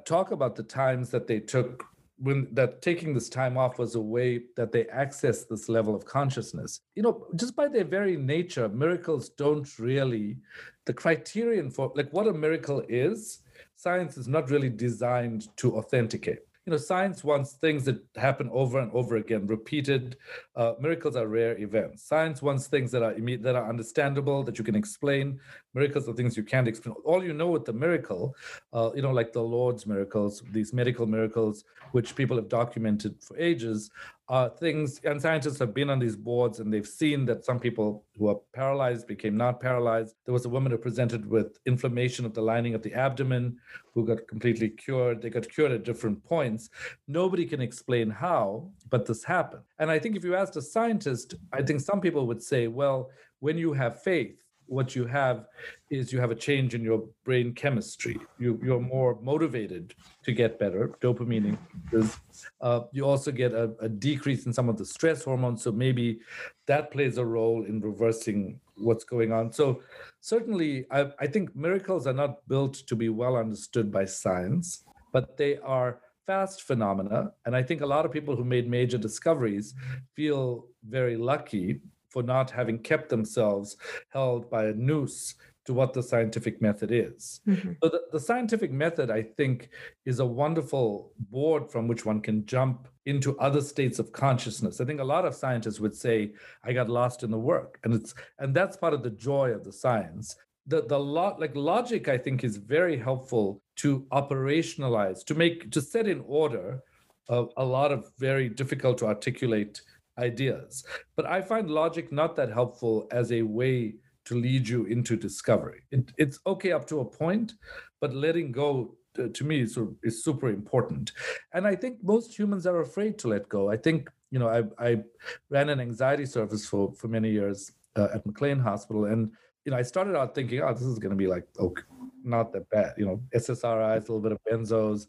talk 0.05 0.31
about 0.31 0.55
the 0.55 0.63
times 0.63 1.10
that 1.12 1.27
they 1.27 1.39
took 1.39 1.86
when 2.17 2.47
that 2.51 2.81
taking 2.81 3.13
this 3.13 3.29
time 3.29 3.57
off 3.57 3.79
was 3.79 3.95
a 3.95 4.01
way 4.01 4.41
that 4.55 4.71
they 4.71 4.86
access 4.88 5.45
this 5.45 5.67
level 5.69 5.95
of 5.95 6.05
consciousness 6.05 6.81
you 6.93 7.01
know 7.01 7.25
just 7.36 7.55
by 7.55 7.67
their 7.67 7.84
very 7.84 8.15
nature 8.15 8.69
miracles 8.69 9.29
don't 9.29 9.79
really 9.79 10.38
the 10.86 10.93
criterion 10.93 11.71
for 11.71 11.91
like 11.95 12.12
what 12.12 12.27
a 12.27 12.34
miracle 12.34 12.84
is 12.89 13.39
science 13.75 14.17
is 14.17 14.27
not 14.27 14.51
really 14.51 14.69
designed 14.69 15.47
to 15.57 15.77
authenticate 15.77 16.41
know, 16.71 16.77
science 16.77 17.23
wants 17.23 17.53
things 17.53 17.86
that 17.86 17.99
happen 18.15 18.49
over 18.51 18.79
and 18.79 18.91
over 18.93 19.17
again, 19.17 19.45
repeated. 19.47 20.17
Uh, 20.55 20.73
miracles 20.79 21.15
are 21.15 21.27
rare 21.27 21.57
events. 21.57 22.03
Science 22.03 22.41
wants 22.41 22.67
things 22.67 22.91
that 22.91 23.03
are 23.03 23.13
that 23.38 23.55
are 23.55 23.69
understandable, 23.69 24.43
that 24.43 24.57
you 24.57 24.63
can 24.63 24.75
explain. 24.75 25.39
Miracles 25.73 26.07
are 26.10 26.13
things 26.13 26.36
you 26.36 26.43
can't 26.43 26.67
explain. 26.67 26.95
All 27.05 27.23
you 27.23 27.34
know 27.34 27.47
with 27.47 27.65
the 27.65 27.73
miracle, 27.73 28.36
uh, 28.73 28.91
you 28.93 29.01
know, 29.01 29.12
like 29.12 29.31
the 29.31 29.41
Lourdes 29.41 29.86
miracles, 29.86 30.43
these 30.51 30.73
medical 30.73 31.05
miracles, 31.05 31.63
which 31.91 32.15
people 32.15 32.36
have 32.38 32.49
documented 32.49 33.15
for 33.21 33.38
ages, 33.38 33.89
uh, 34.31 34.47
things, 34.47 35.01
and 35.03 35.21
scientists 35.21 35.60
have 35.60 35.73
been 35.73 35.89
on 35.89 35.99
these 35.99 36.15
boards 36.15 36.60
and 36.60 36.73
they've 36.73 36.88
seen 36.88 37.25
that 37.25 37.43
some 37.43 37.60
people 37.60 38.05
who 38.17 38.29
are 38.29 38.39
paralyzed 38.53 39.05
became 39.05 39.36
not 39.36 39.60
paralyzed. 39.60 40.15
There 40.25 40.34
was 40.34 40.45
a 40.45 40.49
woman 40.49 40.71
who 40.71 40.77
presented 40.77 41.25
with 41.25 41.57
inflammation 41.65 42.25
of 42.25 42.34
the 42.34 42.41
lining 42.41 42.73
of 42.73 42.81
the 42.81 42.93
abdomen 42.93 43.57
who 43.93 44.05
got 44.05 44.27
completely 44.27 44.69
cured. 44.69 45.21
They 45.21 45.29
got 45.29 45.49
cured 45.49 45.73
at 45.73 45.84
different 45.84 46.23
points. 46.23 46.69
Nobody 47.07 47.45
can 47.45 47.60
explain 47.60 48.10
how, 48.10 48.69
but 48.89 49.05
this 49.05 49.23
happened. 49.23 49.63
And 49.79 49.91
I 49.91 49.99
think 49.99 50.15
if 50.15 50.23
you 50.23 50.36
asked 50.36 50.55
a 50.55 50.62
scientist, 50.62 51.36
I 51.51 51.62
think 51.62 51.81
some 51.81 51.99
people 51.99 52.25
would 52.27 52.41
say, 52.41 52.67
well, 52.67 53.10
when 53.39 53.57
you 53.57 53.73
have 53.73 54.01
faith, 54.01 54.40
what 54.71 54.95
you 54.95 55.05
have 55.05 55.47
is 55.89 56.13
you 56.13 56.19
have 56.21 56.31
a 56.31 56.36
change 56.36 56.73
in 56.73 56.81
your 56.81 57.03
brain 57.25 57.53
chemistry. 57.53 58.17
You, 58.39 58.57
you're 58.63 58.79
more 58.79 59.19
motivated 59.21 59.93
to 60.23 60.31
get 60.31 60.57
better. 60.60 60.93
Dopamine 61.01 61.57
is. 61.91 62.17
Uh, 62.62 62.81
you 62.93 63.05
also 63.05 63.31
get 63.31 63.51
a, 63.51 63.73
a, 63.81 63.89
decrease 63.89 64.45
in 64.45 64.53
some 64.53 64.69
of 64.69 64.77
the 64.77 64.86
stress 64.86 65.25
hormones. 65.25 65.62
So 65.62 65.71
maybe 65.71 66.21
that 66.67 66.89
plays 66.89 67.17
a 67.17 67.25
role 67.25 67.65
in 67.65 67.81
reversing 67.81 68.62
what's 68.77 69.03
going 69.03 69.34
on. 69.34 69.51
So 69.51 69.81
certainly, 70.21 70.86
I, 70.89 71.12
I 71.19 71.27
think 71.27 71.53
miracles 71.53 72.07
are 72.07 72.13
not 72.13 72.47
built 72.47 72.75
to 72.88 72.95
be 72.95 73.10
well 73.10 73.36
understood 73.36 73.91
by 73.91 74.05
science, 74.05 74.86
but 75.12 75.36
they 75.38 75.57
are 75.57 75.99
fast 76.25 76.63
phenomena. 76.63 77.31
And 77.45 77.55
I 77.57 77.62
think 77.62 77.81
a 77.81 77.86
lot 77.86 78.05
of 78.05 78.12
people 78.13 78.38
who 78.38 78.45
made 78.45 78.69
major 78.69 78.97
discoveries 78.97 79.73
feel 80.15 80.67
very 80.88 81.17
lucky 81.17 81.81
for 82.12 82.21
not 82.21 82.52
having 82.52 82.78
kept 82.78 83.10
themselves 83.10 83.78
held 84.10 84.50
by 84.50 84.65
a 84.65 84.74
noose 84.74 85.36
to 85.65 85.74
what 85.74 85.93
the 85.93 86.02
scientific 86.02 86.62
method 86.62 86.91
is. 86.91 87.39
Mm-hmm. 87.47 87.74
So 87.84 87.89
the, 87.89 88.02
the, 88.12 88.19
scientific 88.19 88.71
method, 88.71 89.12
I 89.12 89.21
think, 89.21 89.69
is 90.06 90.19
a 90.19 90.26
wonderful 90.26 91.13
board 91.30 91.69
from 91.71 91.88
which 91.88 92.06
one 92.06 92.19
can 92.19 92.45
jump 92.45 92.88
into 93.06 93.38
other 93.39 93.62
states 93.62 94.00
of 94.00 94.12
consciousness. 94.12 94.82
I 94.82 94.86
think 94.86 95.00
a 95.00 95.04
lot 95.04 95.26
of 95.26 95.36
scientists 95.36 95.80
would 95.80 95.95
say, 95.95 96.34
I 96.63 96.74
got 96.74 96.89
lost 96.89 97.24
in 97.24 97.30
the 97.30 97.38
work. 97.38 97.80
And 97.84 97.93
it's 97.93 98.15
and 98.39 98.56
that's 98.56 98.78
part 98.78 98.93
of 98.93 99.04
the 99.04 99.12
joy 99.12 99.52
of 99.52 99.63
the 99.63 99.71
science. 99.71 100.36
The 100.67 100.84
the 100.84 101.00
lot 101.00 101.39
like 101.39 101.56
logic, 101.56 102.08
I 102.08 102.17
think, 102.17 102.43
is 102.43 102.58
very 102.58 102.97
helpful 102.97 103.62
to 103.78 104.06
operationalize, 104.12 105.24
to 105.26 105.36
make 105.36 105.71
to 105.71 105.82
set 105.82 106.08
in 106.08 106.24
order 106.26 106.82
a, 107.30 107.45
a 107.58 107.65
lot 107.65 107.91
of 107.91 108.12
very 108.17 108.50
difficult 108.50 108.97
to 109.00 109.08
articulate 109.08 109.82
ideas. 110.21 110.86
But 111.15 111.25
I 111.25 111.41
find 111.41 111.69
logic 111.69 112.12
not 112.12 112.36
that 112.36 112.51
helpful 112.51 113.07
as 113.12 113.31
a 113.31 113.41
way 113.41 113.95
to 114.25 114.36
lead 114.36 114.67
you 114.67 114.86
into 114.86 115.15
discovery. 115.15 115.81
It, 115.91 116.12
it's 116.17 116.39
okay 116.45 116.71
up 116.71 116.88
to 116.88 116.99
a 116.99 117.05
point, 117.05 117.53
but 117.99 118.13
letting 118.13 118.51
go 118.51 118.95
to, 119.15 119.29
to 119.29 119.43
me 119.43 119.62
is, 119.62 119.77
is 120.03 120.23
super 120.23 120.49
important. 120.49 121.12
And 121.53 121.67
I 121.67 121.75
think 121.75 122.03
most 122.03 122.38
humans 122.38 122.65
are 122.65 122.81
afraid 122.81 123.17
to 123.19 123.27
let 123.27 123.49
go. 123.49 123.69
I 123.69 123.77
think, 123.77 124.10
you 124.29 124.39
know, 124.39 124.47
I, 124.47 124.89
I 124.91 125.03
ran 125.49 125.69
an 125.69 125.79
anxiety 125.79 126.25
service 126.25 126.65
for, 126.65 126.93
for 126.93 127.07
many 127.07 127.31
years 127.31 127.71
uh, 127.95 128.10
at 128.13 128.25
McLean 128.25 128.60
Hospital. 128.60 129.05
And, 129.05 129.31
you 129.65 129.71
know, 129.71 129.77
I 129.77 129.81
started 129.81 130.15
out 130.15 130.34
thinking, 130.34 130.62
oh, 130.62 130.73
this 130.73 130.84
is 130.84 130.99
going 130.99 131.12
to 131.12 131.17
be 131.17 131.27
like, 131.27 131.45
okay, 131.60 131.84
not 132.23 132.53
that 132.53 132.69
bad. 132.69 132.93
You 132.97 133.05
know, 133.05 133.21
SSRIs, 133.36 133.97
a 133.97 134.13
little 134.13 134.19
bit 134.19 134.31
of 134.31 134.39
benzos, 134.49 135.07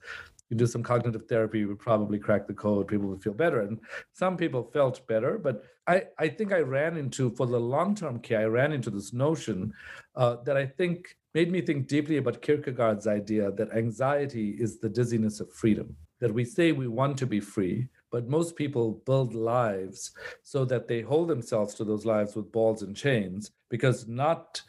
you 0.52 0.58
do 0.58 0.66
some 0.66 0.82
cognitive 0.82 1.26
therapy, 1.26 1.60
you 1.60 1.68
would 1.68 1.78
probably 1.78 2.18
crack 2.18 2.46
the 2.46 2.52
code. 2.52 2.86
People 2.86 3.08
would 3.08 3.22
feel 3.22 3.32
better. 3.32 3.62
And 3.62 3.80
some 4.12 4.36
people 4.36 4.62
felt 4.62 5.06
better. 5.06 5.38
But 5.38 5.64
I, 5.86 6.02
I 6.18 6.28
think 6.28 6.52
I 6.52 6.58
ran 6.58 6.98
into, 6.98 7.30
for 7.30 7.46
the 7.46 7.58
long 7.58 7.94
term 7.94 8.18
care, 8.18 8.40
I 8.40 8.44
ran 8.44 8.72
into 8.72 8.90
this 8.90 9.14
notion 9.14 9.72
uh, 10.14 10.36
that 10.44 10.58
I 10.58 10.66
think 10.66 11.16
made 11.32 11.50
me 11.50 11.62
think 11.62 11.88
deeply 11.88 12.18
about 12.18 12.42
Kierkegaard's 12.42 13.06
idea 13.06 13.50
that 13.52 13.72
anxiety 13.74 14.50
is 14.50 14.78
the 14.78 14.90
dizziness 14.90 15.40
of 15.40 15.50
freedom. 15.50 15.96
That 16.20 16.34
we 16.34 16.44
say 16.44 16.72
we 16.72 16.86
want 16.86 17.16
to 17.16 17.26
be 17.26 17.40
free, 17.40 17.88
but 18.10 18.28
most 18.28 18.54
people 18.54 19.02
build 19.06 19.34
lives 19.34 20.12
so 20.42 20.66
that 20.66 20.86
they 20.86 21.00
hold 21.00 21.28
themselves 21.28 21.72
to 21.76 21.84
those 21.84 22.04
lives 22.04 22.36
with 22.36 22.52
balls 22.52 22.82
and 22.82 22.94
chains 22.94 23.52
because 23.70 24.06
not 24.06 24.60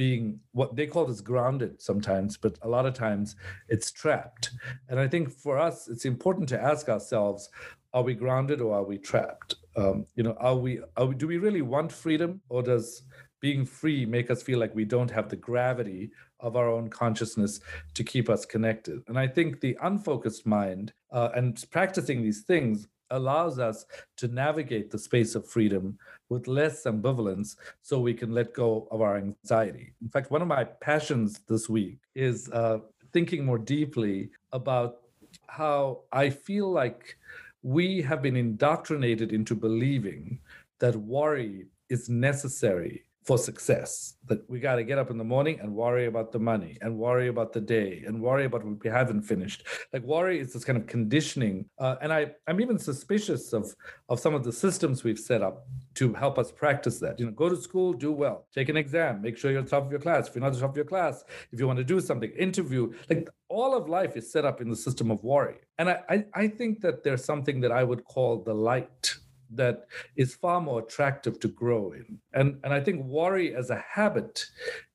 being 0.00 0.40
what 0.52 0.74
they 0.74 0.86
call 0.86 1.04
this 1.04 1.20
grounded 1.20 1.78
sometimes, 1.78 2.38
but 2.38 2.58
a 2.62 2.68
lot 2.68 2.86
of 2.86 2.94
times 2.94 3.36
it's 3.68 3.92
trapped. 3.92 4.48
And 4.88 4.98
I 4.98 5.06
think 5.06 5.30
for 5.30 5.58
us, 5.58 5.88
it's 5.88 6.06
important 6.06 6.48
to 6.48 6.58
ask 6.70 6.88
ourselves, 6.88 7.50
are 7.92 8.02
we 8.02 8.14
grounded 8.14 8.62
or 8.62 8.74
are 8.74 8.82
we 8.82 8.96
trapped? 8.96 9.56
Um, 9.76 10.06
you 10.14 10.22
know, 10.22 10.34
are 10.40 10.56
we, 10.56 10.80
are 10.96 11.04
we, 11.04 11.14
do 11.14 11.26
we 11.26 11.36
really 11.36 11.60
want 11.60 11.92
freedom 11.92 12.40
or 12.48 12.62
does 12.62 13.02
being 13.42 13.66
free 13.66 14.06
make 14.06 14.30
us 14.30 14.42
feel 14.42 14.58
like 14.58 14.74
we 14.74 14.86
don't 14.86 15.10
have 15.10 15.28
the 15.28 15.36
gravity 15.36 16.12
of 16.46 16.56
our 16.56 16.70
own 16.70 16.88
consciousness 16.88 17.60
to 17.92 18.02
keep 18.02 18.30
us 18.30 18.46
connected? 18.46 19.02
And 19.06 19.18
I 19.18 19.28
think 19.28 19.60
the 19.60 19.76
unfocused 19.82 20.46
mind 20.46 20.94
uh, 21.12 21.28
and 21.34 21.62
practicing 21.70 22.22
these 22.22 22.40
things 22.40 22.88
allows 23.10 23.58
us 23.58 23.84
to 24.16 24.28
navigate 24.28 24.90
the 24.90 24.98
space 24.98 25.34
of 25.34 25.46
freedom 25.46 25.98
with 26.30 26.48
less 26.48 26.84
ambivalence 26.84 27.56
so 27.82 28.00
we 28.00 28.14
can 28.14 28.32
let 28.32 28.54
go 28.54 28.88
of 28.90 29.02
our 29.02 29.18
anxiety. 29.18 29.92
In 30.00 30.08
fact, 30.08 30.30
one 30.30 30.40
of 30.40 30.48
my 30.48 30.64
passions 30.64 31.40
this 31.48 31.68
week 31.68 31.98
is 32.14 32.48
uh, 32.50 32.78
thinking 33.12 33.44
more 33.44 33.58
deeply 33.58 34.30
about 34.52 35.02
how 35.46 36.00
I 36.12 36.30
feel 36.30 36.70
like 36.70 37.16
we 37.62 38.00
have 38.02 38.22
been 38.22 38.36
indoctrinated 38.36 39.32
into 39.32 39.54
believing 39.54 40.40
that 40.78 40.96
worry 40.96 41.66
is 41.90 42.08
necessary 42.08 43.04
for 43.22 43.36
success 43.36 44.14
that 44.26 44.48
we 44.48 44.58
got 44.58 44.76
to 44.76 44.84
get 44.84 44.98
up 44.98 45.10
in 45.10 45.18
the 45.18 45.24
morning 45.24 45.60
and 45.60 45.74
worry 45.74 46.06
about 46.06 46.32
the 46.32 46.38
money 46.38 46.78
and 46.80 46.96
worry 46.96 47.28
about 47.28 47.52
the 47.52 47.60
day 47.60 48.02
and 48.06 48.20
worry 48.20 48.46
about 48.46 48.64
what 48.64 48.82
we 48.82 48.88
haven't 48.88 49.22
finished. 49.22 49.66
Like 49.92 50.02
worry 50.02 50.38
is 50.38 50.52
this 50.54 50.64
kind 50.64 50.78
of 50.78 50.86
conditioning 50.86 51.66
uh, 51.78 51.96
and 52.00 52.12
i 52.12 52.30
i'm 52.46 52.60
even 52.60 52.78
suspicious 52.78 53.52
of 53.52 53.74
of 54.08 54.18
some 54.18 54.34
of 54.34 54.42
the 54.44 54.52
systems 54.52 55.04
we've 55.04 55.18
set 55.18 55.42
up 55.42 55.66
to 55.94 56.14
help 56.14 56.38
us 56.38 56.50
practice 56.50 56.98
that. 57.00 57.18
You 57.18 57.26
know 57.26 57.32
go 57.32 57.48
to 57.48 57.56
school 57.56 57.92
do 57.92 58.10
well. 58.10 58.46
Take 58.54 58.68
an 58.70 58.76
exam. 58.76 59.20
Make 59.20 59.36
sure 59.36 59.50
you're 59.50 59.62
top 59.62 59.84
of 59.84 59.90
your 59.90 60.00
class. 60.00 60.28
If 60.28 60.34
you're 60.34 60.42
not 60.42 60.54
top 60.54 60.70
of 60.70 60.76
your 60.76 60.84
class 60.86 61.24
if 61.52 61.60
you 61.60 61.66
want 61.66 61.78
to 61.78 61.84
do 61.84 62.00
something 62.00 62.30
interview. 62.30 62.92
Like 63.10 63.28
all 63.48 63.76
of 63.76 63.88
life 63.88 64.16
is 64.16 64.32
set 64.32 64.44
up 64.44 64.60
in 64.60 64.70
the 64.70 64.76
system 64.76 65.10
of 65.10 65.22
worry. 65.22 65.58
And 65.78 65.90
i 65.90 66.00
i, 66.08 66.24
I 66.34 66.48
think 66.48 66.80
that 66.80 67.04
there's 67.04 67.24
something 67.24 67.60
that 67.60 67.72
i 67.72 67.84
would 67.84 68.02
call 68.04 68.42
the 68.42 68.54
light 68.54 69.14
that 69.54 69.86
is 70.16 70.34
far 70.34 70.60
more 70.60 70.80
attractive 70.80 71.40
to 71.40 71.48
grow 71.48 71.92
in. 71.92 72.18
And 72.32 72.58
and 72.64 72.72
I 72.72 72.80
think 72.80 73.04
worry 73.04 73.54
as 73.54 73.70
a 73.70 73.76
habit 73.76 74.46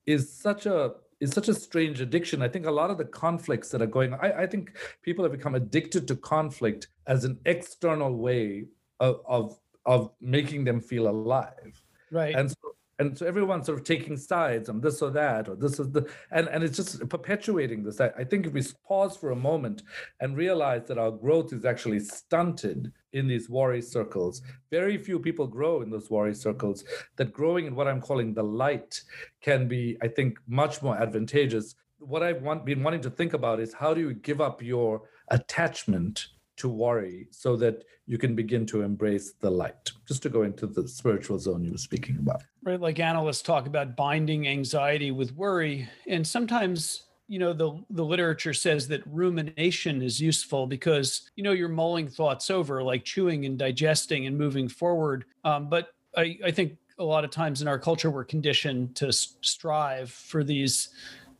is 0.05 0.31
such 0.31 0.65
a 0.65 0.93
is 1.19 1.31
such 1.31 1.47
a 1.47 1.53
strange 1.53 2.01
addiction. 2.01 2.41
I 2.41 2.49
think 2.49 2.65
a 2.65 2.71
lot 2.71 2.91
of 2.91 2.97
the 2.97 3.05
conflicts 3.05 3.69
that 3.69 3.81
are 3.81 3.87
going 3.87 4.13
on, 4.13 4.19
I, 4.21 4.43
I 4.43 4.47
think 4.47 4.75
people 5.01 5.23
have 5.23 5.31
become 5.31 5.55
addicted 5.55 6.07
to 6.09 6.15
conflict 6.15 6.87
as 7.07 7.23
an 7.23 7.39
external 7.45 8.13
way 8.15 8.65
of, 8.99 9.21
of 9.25 9.59
of 9.85 10.11
making 10.19 10.63
them 10.63 10.81
feel 10.81 11.07
alive. 11.07 11.81
Right. 12.11 12.35
And 12.35 12.49
so 12.49 12.74
and 12.99 13.17
so 13.17 13.25
everyone's 13.25 13.65
sort 13.65 13.77
of 13.77 13.83
taking 13.83 14.15
sides 14.15 14.69
on 14.69 14.79
this 14.79 15.01
or 15.01 15.09
that 15.11 15.49
or 15.49 15.55
this 15.55 15.79
is 15.79 15.91
the 15.91 16.09
and 16.31 16.47
and 16.47 16.63
it's 16.63 16.77
just 16.77 17.07
perpetuating 17.09 17.83
this. 17.83 17.99
I, 17.99 18.07
I, 18.17 18.23
think 18.23 18.45
if 18.45 18.53
we 18.53 18.63
pause 18.87 19.17
for 19.17 19.31
a 19.31 19.35
moment 19.35 19.83
and 20.21 20.37
realize 20.37 20.85
that 20.87 20.97
our 20.97 21.11
growth 21.11 21.51
is 21.51 21.65
actually 21.65 21.99
stunted 21.99 22.91
in 23.13 23.27
these 23.27 23.49
worry 23.49 23.81
circles 23.81 24.41
very 24.71 24.97
few 24.97 25.19
people 25.19 25.47
grow 25.47 25.81
in 25.81 25.89
those 25.89 26.09
worry 26.09 26.33
circles 26.33 26.83
that 27.15 27.33
growing 27.33 27.65
in 27.65 27.75
what 27.75 27.87
i'm 27.87 28.01
calling 28.01 28.33
the 28.33 28.43
light 28.43 29.01
can 29.41 29.67
be 29.67 29.97
i 30.01 30.07
think 30.07 30.37
much 30.47 30.81
more 30.81 30.97
advantageous. 30.97 31.75
What 31.99 32.23
i've 32.23 32.41
want, 32.41 32.65
been 32.65 32.83
wanting 32.83 33.01
to 33.01 33.09
think 33.09 33.33
about 33.33 33.59
is 33.59 33.73
how 33.73 33.93
do 33.93 34.01
you 34.01 34.13
give 34.13 34.41
up 34.41 34.61
your 34.61 35.03
attachment 35.29 36.27
to 36.57 36.69
worry 36.69 37.27
so 37.31 37.55
that 37.57 37.83
you 38.07 38.17
can 38.17 38.35
begin 38.35 38.65
to 38.67 38.81
embrace 38.81 39.33
the 39.39 39.49
light. 39.49 39.91
Just 40.07 40.23
to 40.23 40.29
go 40.29 40.43
into 40.43 40.67
the 40.67 40.87
spiritual 40.87 41.39
zone 41.39 41.63
you 41.63 41.71
were 41.71 41.77
speaking 41.77 42.17
about. 42.19 42.43
Right 42.63 42.79
like 42.79 42.99
analysts 42.99 43.41
talk 43.41 43.67
about 43.67 43.95
binding 43.95 44.47
anxiety 44.47 45.11
with 45.11 45.33
worry 45.35 45.89
and 46.07 46.25
sometimes 46.25 47.05
you 47.27 47.39
know 47.39 47.53
the 47.53 47.83
the 47.89 48.05
literature 48.05 48.53
says 48.53 48.87
that 48.87 49.01
rumination 49.07 50.01
is 50.01 50.21
useful 50.21 50.67
because 50.67 51.29
you 51.35 51.43
know 51.43 51.51
you're 51.51 51.69
mulling 51.69 52.07
thoughts 52.07 52.49
over 52.49 52.83
like 52.83 53.03
chewing 53.03 53.45
and 53.45 53.57
digesting 53.57 54.27
and 54.27 54.37
moving 54.37 54.67
forward. 54.67 55.25
Um, 55.43 55.69
but 55.69 55.89
I, 56.15 56.37
I 56.45 56.51
think 56.51 56.77
a 56.97 57.03
lot 57.03 57.25
of 57.25 57.31
times 57.31 57.61
in 57.61 57.67
our 57.67 57.79
culture 57.79 58.09
we're 58.09 58.23
conditioned 58.23 58.95
to 58.97 59.11
strive 59.11 60.11
for 60.11 60.43
these 60.43 60.89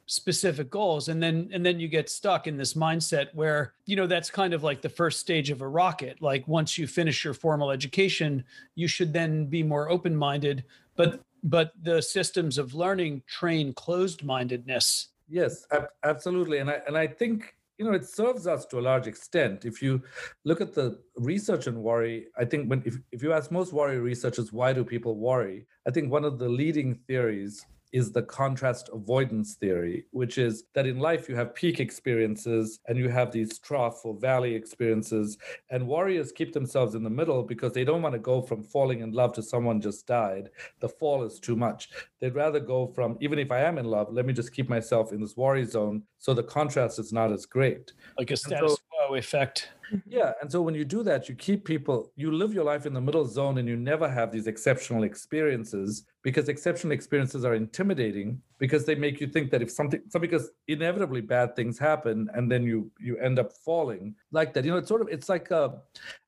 specific 0.08 0.70
goals. 0.70 1.10
And 1.10 1.22
then 1.22 1.50
and 1.52 1.66
then 1.66 1.80
you 1.80 1.88
get 1.88 2.10
stuck 2.10 2.48
in 2.48 2.58
this 2.58 2.74
mindset 2.74 3.34
where 3.34 3.74
you 3.86 3.96
know 3.96 4.08
that's 4.08 4.30
kind 4.30 4.54
of 4.54 4.64
like 4.64 4.82
the 4.82 4.90
first 4.90 5.20
stage 5.20 5.50
of 5.50 5.62
a 5.62 5.68
rocket. 5.68 6.22
Like 6.22 6.48
once 6.48 6.78
you 6.78 6.88
finish 6.88 7.24
your 7.24 7.34
formal 7.34 7.72
education 7.72 8.44
you 8.76 8.88
should 8.88 9.14
then 9.14 9.46
be 9.46 9.64
more 9.64 9.90
open 9.90 10.16
minded 10.16 10.64
but 10.96 11.22
but 11.44 11.72
the 11.82 12.02
systems 12.02 12.58
of 12.58 12.74
learning 12.74 13.22
train 13.28 13.74
closed 13.74 14.24
mindedness 14.24 15.10
yes 15.28 15.66
ab- 15.72 15.90
absolutely. 16.04 16.60
And 16.60 16.70
i 16.70 16.82
and 16.88 16.98
i 16.98 17.08
think 17.08 17.56
you 17.78 17.86
know 17.86 17.94
it 17.94 18.06
serves 18.06 18.48
us 18.48 18.66
to 18.68 18.80
a 18.80 18.84
large 18.90 19.08
extent. 19.08 19.66
If 19.66 19.82
you 19.82 20.02
look 20.46 20.62
at 20.62 20.74
the 20.74 21.00
research 21.18 21.68
on 21.68 21.82
worry 21.82 22.28
i 22.38 22.46
think 22.46 22.70
when 22.70 22.82
if, 22.86 22.96
if 23.12 23.22
you 23.24 23.34
ask 23.34 23.52
most 23.52 23.74
worry 23.74 24.00
researchers 24.00 24.54
why 24.54 24.74
do 24.74 24.84
people 24.84 25.16
worry? 25.18 25.68
I 25.88 25.92
think 25.92 26.12
one 26.12 26.26
of 26.26 26.40
the 26.40 26.50
leading 26.50 26.96
theories 27.08 27.66
is 27.96 28.12
the 28.12 28.24
contrast 28.24 28.90
avoidance 28.92 29.54
theory, 29.54 30.06
which 30.12 30.38
is 30.38 30.66
that 30.74 30.86
in 30.86 31.00
life 31.00 31.30
you 31.30 31.36
have 31.36 31.56
peak 31.56 31.80
experiences 31.80 32.82
and 32.90 32.98
you 32.98 33.08
have 33.08 33.32
these 33.32 33.58
trough 33.58 34.02
or 34.04 34.20
valley 34.20 34.54
experiences. 34.54 35.38
And 35.70 35.88
warriors 35.88 36.34
keep 36.34 36.52
themselves 36.52 36.94
in 36.96 37.04
the 37.04 37.10
middle 37.10 37.42
because 37.42 37.72
they 37.72 37.86
don't 37.86 38.02
want 38.02 38.12
to 38.12 38.20
go 38.20 38.42
from 38.42 38.64
falling 38.64 39.00
in 39.00 39.14
love 39.14 39.32
to 39.36 39.42
someone 39.42 39.80
just 39.80 40.06
died. 40.06 40.50
The 40.82 40.90
fall 40.90 41.24
is 41.24 41.40
too 41.40 41.56
much. 41.56 41.90
They'd 42.20 42.36
rather 42.36 42.60
go 42.60 42.86
from, 42.88 43.18
even 43.22 43.40
if 43.40 43.50
I 43.50 43.62
am 43.62 43.78
in 43.78 43.86
love, 43.86 44.12
let 44.12 44.26
me 44.26 44.34
just 44.34 44.52
keep 44.52 44.68
myself 44.68 45.14
in 45.14 45.22
this 45.22 45.38
worry 45.38 45.64
zone 45.64 46.04
so 46.20 46.34
the 46.34 46.44
contrast 46.44 47.00
is 47.00 47.14
not 47.14 47.32
as 47.32 47.46
great. 47.46 47.94
Like 48.18 48.32
a 48.32 48.36
status 48.36 48.74
so, 48.74 48.78
effect. 49.14 49.70
Yeah. 50.08 50.34
And 50.42 50.52
so 50.52 50.62
when 50.62 50.74
you 50.74 50.84
do 50.84 51.04
that, 51.04 51.30
you 51.30 51.36
keep 51.36 51.64
people, 51.64 52.12
you 52.16 52.32
live 52.32 52.54
your 52.54 52.64
life 52.64 52.86
in 52.86 52.94
the 52.94 53.02
middle 53.02 53.26
zone 53.26 53.60
and 53.60 53.68
you 53.68 53.76
never 53.76 54.10
have 54.10 54.32
these 54.32 54.48
exceptional 54.48 55.04
experiences 55.04 56.06
because 56.24 56.50
exceptional 56.50 56.92
experiences 56.92 57.46
are 57.46 57.54
intimidating 57.54 58.42
because 58.58 58.86
they 58.86 58.96
make 58.96 59.22
you 59.22 59.28
think 59.28 59.52
that 59.52 59.62
if 59.62 59.70
something, 59.70 60.02
so 60.10 60.20
because 60.20 60.50
inevitably 60.68 61.22
bad 61.22 61.56
things 61.56 61.78
happen 61.78 62.28
and 62.34 62.52
then 62.52 62.64
you 62.64 62.92
you 63.00 63.18
end 63.18 63.38
up 63.38 63.54
falling 63.54 64.16
like 64.32 64.54
that. 64.54 64.66
You 64.66 64.72
know, 64.72 64.78
it's 64.78 64.90
sort 64.90 65.02
of, 65.02 65.08
it's 65.10 65.30
like, 65.30 65.52
a, 65.52 65.80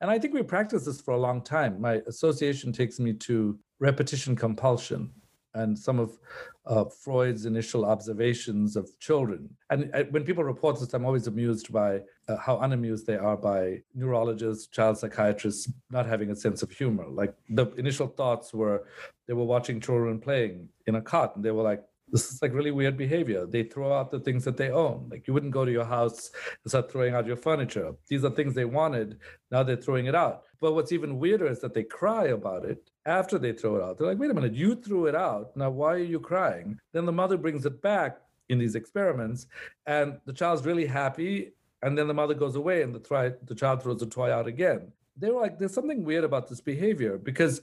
and 0.02 0.12
I 0.12 0.20
think 0.20 0.34
we 0.34 0.44
practice 0.44 0.86
this 0.86 1.02
for 1.02 1.16
a 1.16 1.20
long 1.20 1.42
time. 1.42 1.82
My 1.82 2.02
association 2.08 2.72
takes 2.72 3.00
me 3.00 3.14
to 3.14 3.58
repetition 3.80 4.36
compulsion 4.36 5.12
and 5.54 5.78
some 5.78 6.00
of 6.00 6.20
uh, 6.68 6.86
Freud's 6.86 7.46
initial 7.46 7.86
observations 7.86 8.76
of 8.76 8.90
children. 9.00 9.50
And 9.70 9.90
uh, 9.94 10.04
when 10.12 10.24
people 10.24 10.44
report 10.44 10.80
this, 10.80 10.94
I'm 10.94 11.06
always 11.06 11.28
amused 11.28 11.72
by 11.72 12.02
uh, 12.28 12.38
how 12.38 12.60
unamused 12.60 13.08
they 13.08 13.16
are 13.16 13.38
by 13.38 13.82
neurologists, 13.96 14.68
child 14.68 14.98
psychiatrists 14.98 15.72
not 15.90 16.06
having 16.06 16.30
a 16.32 16.36
sense 16.36 16.62
of 16.64 16.72
humor. 16.72 17.06
Like 17.08 17.34
the 17.50 17.68
initial 17.76 18.08
thoughts 18.08 18.54
were 18.54 18.86
they 19.28 19.34
were 19.34 19.46
watching 19.46 19.80
children 19.80 20.20
playing 20.20 20.70
in 20.86 20.96
a 20.96 21.02
cot 21.02 21.36
and 21.36 21.44
they 21.44 21.52
were 21.52 21.64
like, 21.64 21.84
this 22.10 22.32
is 22.32 22.42
like 22.42 22.54
really 22.54 22.72
weird 22.72 22.98
behavior. 22.98 23.46
They 23.46 23.64
throw 23.64 23.94
out 23.94 24.12
the 24.12 24.20
things 24.20 24.46
that 24.46 24.56
they 24.56 24.70
own. 24.70 25.08
Like 25.12 25.28
you 25.28 25.34
wouldn't 25.34 25.52
go 25.52 25.66
to 25.66 25.72
your 25.72 25.86
house 25.86 26.32
and 26.64 26.70
start 26.70 26.90
throwing 26.92 27.14
out 27.14 27.26
your 27.26 27.36
furniture. 27.36 27.94
These 28.08 28.24
are 28.24 28.30
things 28.30 28.54
they 28.54 28.66
wanted. 28.66 29.20
Now 29.52 29.64
they're 29.64 29.76
throwing 29.76 30.06
it 30.06 30.16
out. 30.16 30.44
But 30.60 30.74
what's 30.74 30.92
even 30.92 31.20
weirder 31.20 31.48
is 31.48 31.60
that 31.62 31.74
they 31.74 31.84
cry 31.84 32.26
about 32.28 32.66
it 32.66 32.90
after 33.06 33.38
they 33.38 33.54
throw 33.54 33.76
it 33.76 33.84
out. 33.84 33.98
They're 33.98 34.08
like, 34.08 34.20
wait 34.20 34.32
a 34.32 34.34
minute, 34.34 34.54
you 34.54 34.76
threw 34.76 35.06
it 35.06 35.16
out. 35.16 35.56
Now, 35.56 35.70
why 35.70 35.94
are 35.94 35.98
you 35.98 36.20
crying? 36.20 36.80
Then 36.94 37.06
the 37.06 37.12
mother 37.12 37.38
brings 37.38 37.66
it 37.66 37.82
back 37.82 38.20
in 38.50 38.58
these 38.58 38.76
experiments, 38.76 39.48
and 39.86 40.20
the 40.26 40.34
child's 40.34 40.66
really 40.66 40.86
happy. 40.86 41.52
And 41.84 41.98
then 41.98 42.08
the 42.08 42.14
mother 42.14 42.34
goes 42.34 42.56
away, 42.56 42.82
and 42.82 42.94
the, 42.94 43.00
try, 43.00 43.32
the 43.46 43.56
child 43.56 43.84
throws 43.84 44.00
the 44.00 44.08
toy 44.08 44.32
out 44.32 44.48
again. 44.48 44.92
They 45.16 45.32
were 45.32 45.42
like, 45.42 45.58
there's 45.58 45.74
something 45.74 46.04
weird 46.04 46.24
about 46.24 46.48
this 46.48 46.62
behavior 46.62 47.18
because, 47.18 47.62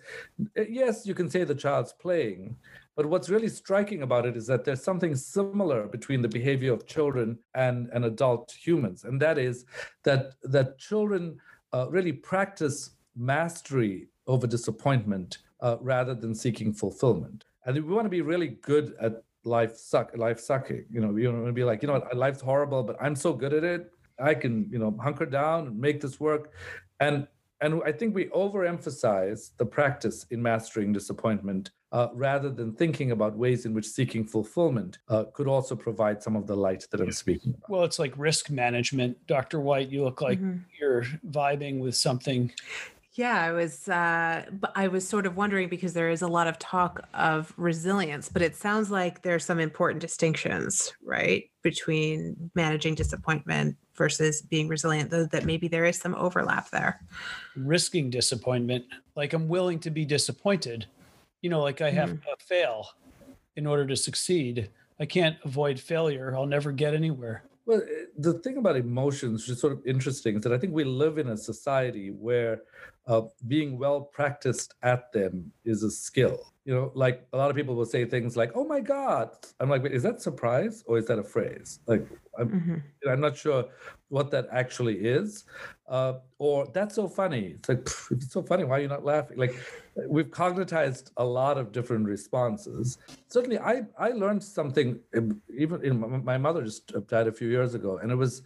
eh, 0.56 0.66
yes, 0.68 1.06
you 1.06 1.14
can 1.14 1.30
say 1.30 1.44
the 1.44 1.54
child's 1.54 1.92
playing, 1.92 2.56
but 2.96 3.06
what's 3.06 3.28
really 3.28 3.48
striking 3.48 4.02
about 4.02 4.26
it 4.26 4.36
is 4.36 4.46
that 4.46 4.64
there's 4.64 4.82
something 4.82 5.16
similar 5.16 5.86
between 5.86 6.22
the 6.22 6.28
behavior 6.28 6.72
of 6.72 6.86
children 6.86 7.38
and, 7.54 7.88
and 7.92 8.04
adult 8.04 8.52
humans, 8.52 9.04
and 9.04 9.20
that 9.20 9.38
is 9.38 9.66
that 10.04 10.34
that 10.42 10.78
children 10.78 11.38
uh, 11.74 11.86
really 11.90 12.12
practice 12.12 12.90
mastery 13.16 14.06
over 14.26 14.46
disappointment 14.46 15.38
uh, 15.60 15.76
rather 15.80 16.14
than 16.14 16.34
seeking 16.34 16.72
fulfillment. 16.72 17.44
And 17.66 17.74
we 17.74 17.94
want 17.94 18.06
to 18.06 18.10
be 18.10 18.22
really 18.22 18.48
good 18.62 18.94
at 19.00 19.24
life 19.44 19.76
suck 19.76 20.16
life 20.16 20.38
sucking. 20.38 20.84
You 20.90 21.00
know, 21.00 21.08
we 21.08 21.26
want 21.26 21.46
to 21.46 21.52
be 21.52 21.64
like, 21.64 21.82
you 21.82 21.88
know, 21.88 22.02
life's 22.14 22.40
horrible, 22.40 22.82
but 22.82 22.96
I'm 23.00 23.16
so 23.16 23.32
good 23.32 23.52
at 23.52 23.64
it. 23.64 23.92
I 24.18 24.34
can, 24.34 24.68
you 24.70 24.78
know, 24.78 24.96
hunker 25.02 25.26
down 25.26 25.66
and 25.66 25.78
make 25.78 26.00
this 26.00 26.20
work. 26.20 26.52
And 27.00 27.26
and 27.64 27.80
I 27.84 27.92
think 27.92 28.14
we 28.14 28.26
overemphasize 28.26 29.52
the 29.56 29.64
practice 29.64 30.26
in 30.30 30.42
mastering 30.42 30.92
disappointment 30.92 31.70
uh, 31.92 32.08
rather 32.12 32.50
than 32.50 32.74
thinking 32.74 33.12
about 33.12 33.36
ways 33.36 33.64
in 33.64 33.72
which 33.72 33.86
seeking 33.86 34.26
fulfillment 34.26 34.98
uh, 35.08 35.24
could 35.32 35.46
also 35.46 35.74
provide 35.74 36.22
some 36.22 36.36
of 36.36 36.46
the 36.46 36.54
light 36.56 36.84
that 36.90 37.00
I'm 37.00 37.12
speaking 37.12 37.54
about. 37.56 37.70
Well, 37.70 37.84
it's 37.84 37.98
like 37.98 38.12
risk 38.16 38.50
management. 38.50 39.16
Dr. 39.26 39.60
White, 39.60 39.88
you 39.88 40.04
look 40.04 40.20
like 40.20 40.40
mm-hmm. 40.40 40.58
you're 40.78 41.04
vibing 41.30 41.78
with 41.78 41.96
something 41.96 42.52
yeah, 43.16 43.40
I 43.40 43.52
was 43.52 43.88
uh 43.88 44.44
I 44.74 44.88
was 44.88 45.08
sort 45.08 45.24
of 45.24 45.36
wondering 45.36 45.68
because 45.68 45.92
there 45.92 46.10
is 46.10 46.22
a 46.22 46.26
lot 46.26 46.48
of 46.48 46.58
talk 46.58 47.06
of 47.14 47.54
resilience, 47.56 48.28
but 48.28 48.42
it 48.42 48.56
sounds 48.56 48.90
like 48.90 49.22
there's 49.22 49.44
some 49.44 49.60
important 49.60 50.00
distinctions, 50.00 50.92
right? 51.00 51.44
Between 51.62 52.50
managing 52.56 52.96
disappointment 52.96 53.76
versus 53.94 54.42
being 54.42 54.68
resilient, 54.68 55.10
though 55.10 55.26
that 55.26 55.44
maybe 55.44 55.68
there 55.68 55.84
is 55.84 55.98
some 55.98 56.14
overlap 56.14 56.70
there. 56.70 57.00
Risking 57.56 58.10
disappointment, 58.10 58.84
like 59.16 59.32
I'm 59.32 59.48
willing 59.48 59.78
to 59.80 59.90
be 59.90 60.04
disappointed. 60.04 60.86
You 61.42 61.50
know, 61.50 61.60
like 61.60 61.80
I 61.80 61.90
have 61.90 62.10
mm-hmm. 62.10 62.30
to 62.30 62.44
fail 62.44 62.88
in 63.56 63.66
order 63.66 63.86
to 63.86 63.96
succeed. 63.96 64.70
I 65.00 65.06
can't 65.06 65.36
avoid 65.44 65.78
failure. 65.78 66.34
I'll 66.36 66.46
never 66.46 66.72
get 66.72 66.94
anywhere. 66.94 67.44
Well, 67.66 67.80
eh, 67.82 68.04
the 68.18 68.34
thing 68.34 68.56
about 68.58 68.76
emotions, 68.76 69.42
which 69.42 69.50
is 69.50 69.60
sort 69.60 69.72
of 69.72 69.86
interesting, 69.86 70.36
is 70.36 70.42
that 70.42 70.52
I 70.52 70.58
think 70.58 70.72
we 70.72 70.84
live 70.84 71.18
in 71.18 71.28
a 71.28 71.36
society 71.36 72.10
where 72.10 72.62
uh, 73.06 73.22
being 73.46 73.78
well 73.78 74.00
practiced 74.00 74.74
at 74.82 75.12
them 75.12 75.52
is 75.64 75.82
a 75.82 75.90
skill. 75.90 76.53
You 76.64 76.74
know, 76.74 76.92
like 76.94 77.26
a 77.32 77.36
lot 77.36 77.50
of 77.50 77.56
people 77.56 77.74
will 77.74 77.84
say 77.84 78.06
things 78.06 78.36
like, 78.36 78.52
"Oh 78.54 78.64
my 78.64 78.80
God!" 78.80 79.30
I'm 79.60 79.68
like, 79.68 79.82
"Wait, 79.82 79.92
"Is 79.92 80.02
that 80.02 80.22
surprise 80.22 80.82
or 80.86 80.96
is 80.96 81.06
that 81.06 81.18
a 81.18 81.22
phrase?" 81.22 81.80
Like, 81.86 82.06
I'm, 82.38 82.48
mm-hmm. 82.48 83.08
I'm 83.10 83.20
not 83.20 83.36
sure 83.36 83.66
what 84.08 84.30
that 84.30 84.46
actually 84.50 84.96
is. 84.96 85.44
Uh, 85.88 86.14
or 86.38 86.66
that's 86.72 86.94
so 86.94 87.06
funny. 87.06 87.56
It's 87.58 87.68
like, 87.68 87.80
it's 88.10 88.32
so 88.32 88.42
funny. 88.42 88.64
Why 88.64 88.78
are 88.78 88.80
you 88.80 88.88
not 88.88 89.04
laughing? 89.04 89.36
Like, 89.36 89.54
we've 90.08 90.30
cognitized 90.30 91.10
a 91.18 91.24
lot 91.24 91.58
of 91.58 91.70
different 91.72 92.06
responses. 92.06 92.96
Certainly, 93.28 93.58
I 93.58 93.82
I 93.98 94.10
learned 94.10 94.42
something. 94.42 94.98
Even 95.54 95.84
in 95.84 96.24
my 96.24 96.38
mother 96.38 96.62
just 96.62 96.92
died 97.08 97.28
a 97.28 97.32
few 97.32 97.48
years 97.48 97.74
ago, 97.74 97.98
and 97.98 98.10
it 98.10 98.16
was 98.16 98.42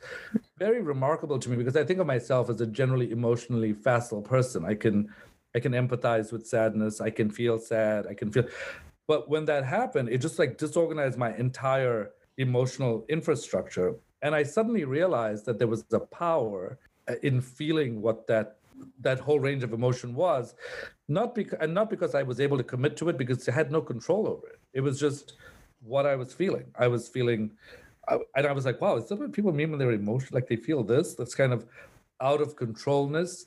very 0.59 0.83
remarkable 0.83 1.39
to 1.39 1.49
me 1.49 1.57
because 1.57 1.77
I 1.77 1.85
think 1.85 2.01
of 2.01 2.07
myself 2.07 2.51
as 2.51 2.61
a 2.61 2.67
generally 2.67 3.13
emotionally 3.13 3.73
facile 3.73 4.23
person. 4.23 4.65
I 4.65 4.75
can 4.75 5.09
I 5.55 5.61
can 5.61 5.73
empathize 5.73 6.33
with 6.33 6.47
sadness. 6.47 7.01
I 7.01 7.11
can 7.11 7.31
feel 7.31 7.59
sad. 7.59 8.07
I 8.07 8.15
can 8.15 8.31
feel, 8.31 8.45
but 9.07 9.29
when 9.29 9.45
that 9.47 9.65
happened, 9.65 10.09
it 10.11 10.19
just 10.19 10.39
like 10.39 10.59
disorganized 10.59 11.19
my 11.19 11.35
entire 11.37 12.11
emotional 12.37 13.05
infrastructure. 13.09 13.95
And 14.23 14.35
I 14.35 14.43
suddenly 14.43 14.85
realized 14.85 15.47
that 15.47 15.59
there 15.59 15.69
was 15.69 15.85
a 15.93 16.01
power 16.01 16.79
uh, 17.09 17.15
in 17.23 17.41
feeling 17.41 18.03
what 18.03 18.27
that 18.27 18.57
that 19.01 19.19
whole 19.19 19.41
range 19.41 19.65
of 19.65 19.73
emotion 19.73 20.15
was 20.15 20.55
not 21.09 21.35
because 21.35 21.59
and 21.61 21.75
not 21.75 21.91
because 21.91 22.15
i 22.15 22.23
was 22.23 22.39
able 22.39 22.57
to 22.57 22.63
commit 22.63 22.97
to 22.97 23.09
it 23.09 23.19
because 23.19 23.49
i 23.49 23.53
had 23.53 23.73
no 23.73 23.81
control 23.81 24.29
over 24.29 24.47
it 24.47 24.61
it 24.73 24.81
was 24.81 25.01
just 25.01 25.33
what 25.81 26.07
i 26.07 26.15
was 26.15 26.33
feeling 26.33 26.65
i 26.79 26.87
was 26.87 27.09
feeling 27.09 27.51
I, 28.09 28.19
and 28.37 28.47
i 28.47 28.53
was 28.53 28.65
like 28.65 28.81
wow 28.81 28.97
is 28.97 29.09
that 29.09 29.19
what 29.19 29.33
people 29.33 29.53
mean 29.53 29.71
when 29.71 29.81
they're 29.81 29.91
emotional 29.91 30.31
like 30.33 30.47
they 30.47 30.57
feel 30.57 30.85
this 30.85 31.15
that's 31.15 31.35
kind 31.35 31.53
of 31.53 31.67
out 32.21 32.41
of 32.41 32.55
controlness 32.55 33.47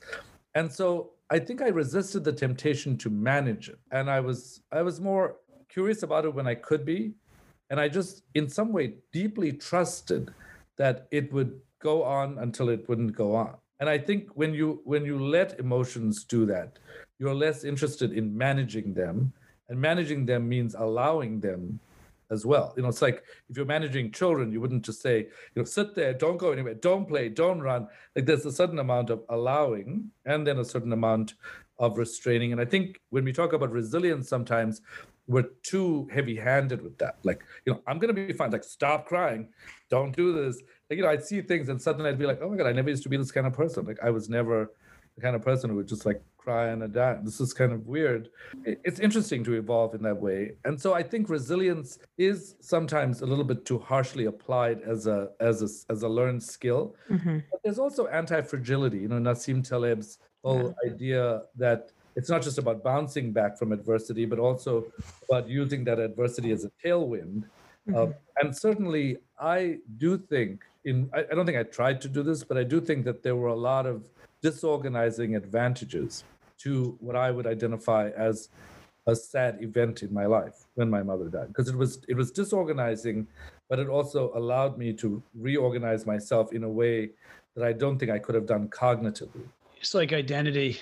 and 0.56 0.70
so 0.72 1.12
i 1.32 1.40
think 1.40 1.62
i 1.62 1.68
resisted 1.68 2.24
the 2.24 2.32
temptation 2.32 2.98
to 2.98 3.10
manage 3.10 3.70
it 3.70 3.80
and 3.92 4.10
i 4.10 4.20
was 4.20 4.62
i 4.72 4.82
was 4.82 5.02
more 5.02 5.38
curious 5.70 6.04
about 6.04 6.26
it 6.26 6.34
when 6.34 6.48
i 6.48 6.54
could 6.54 6.86
be 6.86 7.14
and 7.70 7.80
i 7.80 7.88
just 7.88 8.24
in 8.36 8.48
some 8.48 8.72
way 8.72 8.94
deeply 9.12 9.52
trusted 9.52 10.32
that 10.78 11.08
it 11.12 11.32
would 11.34 11.60
go 11.80 12.04
on 12.04 12.38
until 12.40 12.70
it 12.70 12.88
wouldn't 12.88 13.16
go 13.16 13.36
on. 13.36 13.56
And 13.80 13.90
i 13.90 13.98
think 13.98 14.30
when 14.36 14.54
you 14.54 14.82
when 14.84 15.06
you 15.06 15.18
let 15.20 15.60
emotions 15.60 16.24
do 16.24 16.46
that 16.46 16.78
you're 17.18 17.34
less 17.34 17.64
interested 17.64 18.14
in 18.14 18.38
managing 18.38 18.94
them 18.94 19.34
and 19.70 19.80
managing 19.80 20.26
them 20.26 20.48
means 20.48 20.76
allowing 20.76 21.40
them 21.40 21.80
as 22.32 22.46
well. 22.46 22.74
You 22.76 22.84
know 22.84 22.90
it's 22.90 23.02
like 23.02 23.24
if 23.50 23.58
you're 23.58 23.66
managing 23.66 24.12
children 24.12 24.52
you 24.52 24.62
wouldn't 24.62 24.86
just 24.86 25.02
say 25.02 25.20
you 25.20 25.62
know 25.62 25.64
sit 25.64 25.96
there 25.96 26.14
don't 26.14 26.38
go 26.38 26.52
anywhere 26.52 26.74
don't 26.74 27.08
play 27.08 27.30
don't 27.30 27.62
run. 27.62 27.88
Like 28.16 28.26
there's 28.26 28.46
a 28.46 28.52
certain 28.52 28.80
amount 28.80 29.10
of 29.10 29.24
allowing 29.30 30.10
and 30.26 30.46
then 30.46 30.60
a 30.60 30.66
certain 30.66 30.94
amount 30.94 31.36
of 31.78 31.98
restraining. 31.98 32.52
And 32.52 32.62
i 32.62 32.66
think 32.66 33.00
when 33.10 33.24
we 33.24 33.34
talk 33.34 33.54
about 33.54 33.72
resilience 33.72 34.30
sometimes 34.30 34.82
we're 35.28 35.50
too 35.64 36.10
heavy-handed 36.12 36.82
with 36.82 36.98
that. 36.98 37.18
Like 37.24 37.44
you 37.66 37.74
know 37.74 37.82
i'm 37.88 38.00
going 38.00 38.14
to 38.14 38.28
be 38.28 38.34
fine 38.34 38.52
like 38.52 38.64
stop 38.64 39.06
crying 39.06 39.50
don't 39.92 40.16
do 40.16 40.34
this. 40.34 40.60
Like, 40.90 40.98
you 40.98 41.04
know, 41.04 41.10
I'd 41.10 41.24
see 41.24 41.42
things 41.42 41.70
and 41.70 41.80
suddenly 41.80 42.10
I'd 42.10 42.18
be 42.18 42.26
like, 42.26 42.40
oh 42.42 42.50
my 42.50 42.56
God, 42.56 42.66
I 42.66 42.72
never 42.72 42.90
used 42.90 43.04
to 43.04 43.10
be 43.10 43.18
this 43.18 43.32
kind 43.32 43.46
of 43.46 43.54
person. 43.54 43.86
Like 43.86 44.00
I 44.02 44.10
was 44.10 44.30
never 44.30 44.72
the 45.16 45.22
kind 45.22 45.36
of 45.36 45.42
person 45.42 45.70
who 45.70 45.76
would 45.78 45.88
just 45.88 46.06
like 46.06 46.22
cry 46.38 46.68
and 46.70 46.84
a 46.84 46.88
dance. 46.88 47.24
This 47.24 47.40
is 47.40 47.54
kind 47.54 47.72
of 47.72 47.88
weird. 47.88 48.30
It's 48.66 49.00
interesting 49.00 49.44
to 49.44 49.54
evolve 49.54 49.94
in 49.94 50.02
that 50.04 50.20
way. 50.20 50.54
And 50.66 50.80
so 50.80 50.94
I 50.94 51.04
think 51.04 51.30
resilience 51.30 52.00
is 52.18 52.56
sometimes 52.60 53.22
a 53.22 53.26
little 53.26 53.44
bit 53.44 53.66
too 53.66 53.78
harshly 53.78 54.26
applied 54.26 54.82
as 54.82 55.08
a 55.08 55.30
as 55.40 55.62
a 55.62 55.70
as 55.94 56.04
a 56.04 56.10
learned 56.10 56.42
skill. 56.42 56.96
Mm-hmm. 57.10 57.40
But 57.52 57.60
there's 57.64 57.80
also 57.80 58.08
anti-fragility. 58.08 59.00
You 59.00 59.10
know, 59.10 59.20
Nassim 59.20 59.68
Taleb's 59.68 60.18
whole 60.44 60.74
yeah. 60.84 60.92
idea 60.92 61.42
that 61.56 61.92
it's 62.16 62.30
not 62.30 62.42
just 62.42 62.58
about 62.58 62.84
bouncing 62.84 63.32
back 63.32 63.58
from 63.58 63.72
adversity, 63.72 64.26
but 64.26 64.40
also 64.40 64.92
about 65.30 65.48
using 65.48 65.84
that 65.86 66.00
adversity 66.00 66.52
as 66.52 66.66
a 66.66 66.72
tailwind. 66.84 67.44
Mm-hmm. 67.88 67.96
Uh, 67.96 68.08
and 68.42 68.56
certainly, 68.56 69.18
I 69.40 69.78
do 69.98 70.18
think 70.18 70.64
in 70.86 71.10
I, 71.14 71.20
I 71.32 71.36
don't 71.36 71.46
think 71.46 71.58
I 71.58 71.64
tried 71.64 72.02
to 72.02 72.08
do 72.08 72.24
this, 72.24 72.44
but 72.44 72.58
I 72.58 72.64
do 72.64 72.82
think 72.82 73.06
that 73.06 73.22
there 73.24 73.36
were 73.36 73.50
a 73.50 73.56
lot 73.56 73.86
of 73.86 74.10
disorganizing 74.42 75.36
advantages 75.36 76.24
to 76.60 76.98
what 77.00 77.16
I 77.16 77.32
would 77.32 77.48
identify 77.48 78.10
as 78.16 78.50
a 79.08 79.16
sad 79.16 79.58
event 79.62 80.04
in 80.04 80.14
my 80.14 80.26
life 80.26 80.68
when 80.76 80.90
my 80.90 81.02
mother 81.02 81.28
died 81.28 81.48
because 81.48 81.68
it 81.68 81.76
was 81.76 82.00
it 82.08 82.16
was 82.16 82.30
disorganizing 82.30 83.26
but 83.68 83.80
it 83.80 83.88
also 83.88 84.32
allowed 84.36 84.78
me 84.78 84.94
to 84.94 85.24
reorganize 85.34 86.06
myself 86.06 86.54
in 86.54 86.64
a 86.64 86.70
way 86.70 87.10
that 87.56 87.66
I 87.66 87.74
don't 87.74 87.98
think 87.98 88.12
I 88.12 88.20
could 88.20 88.36
have 88.36 88.46
done 88.46 88.68
cognitively. 88.68 89.44
It's 89.80 89.94
like 89.94 90.14
identity. 90.14 90.80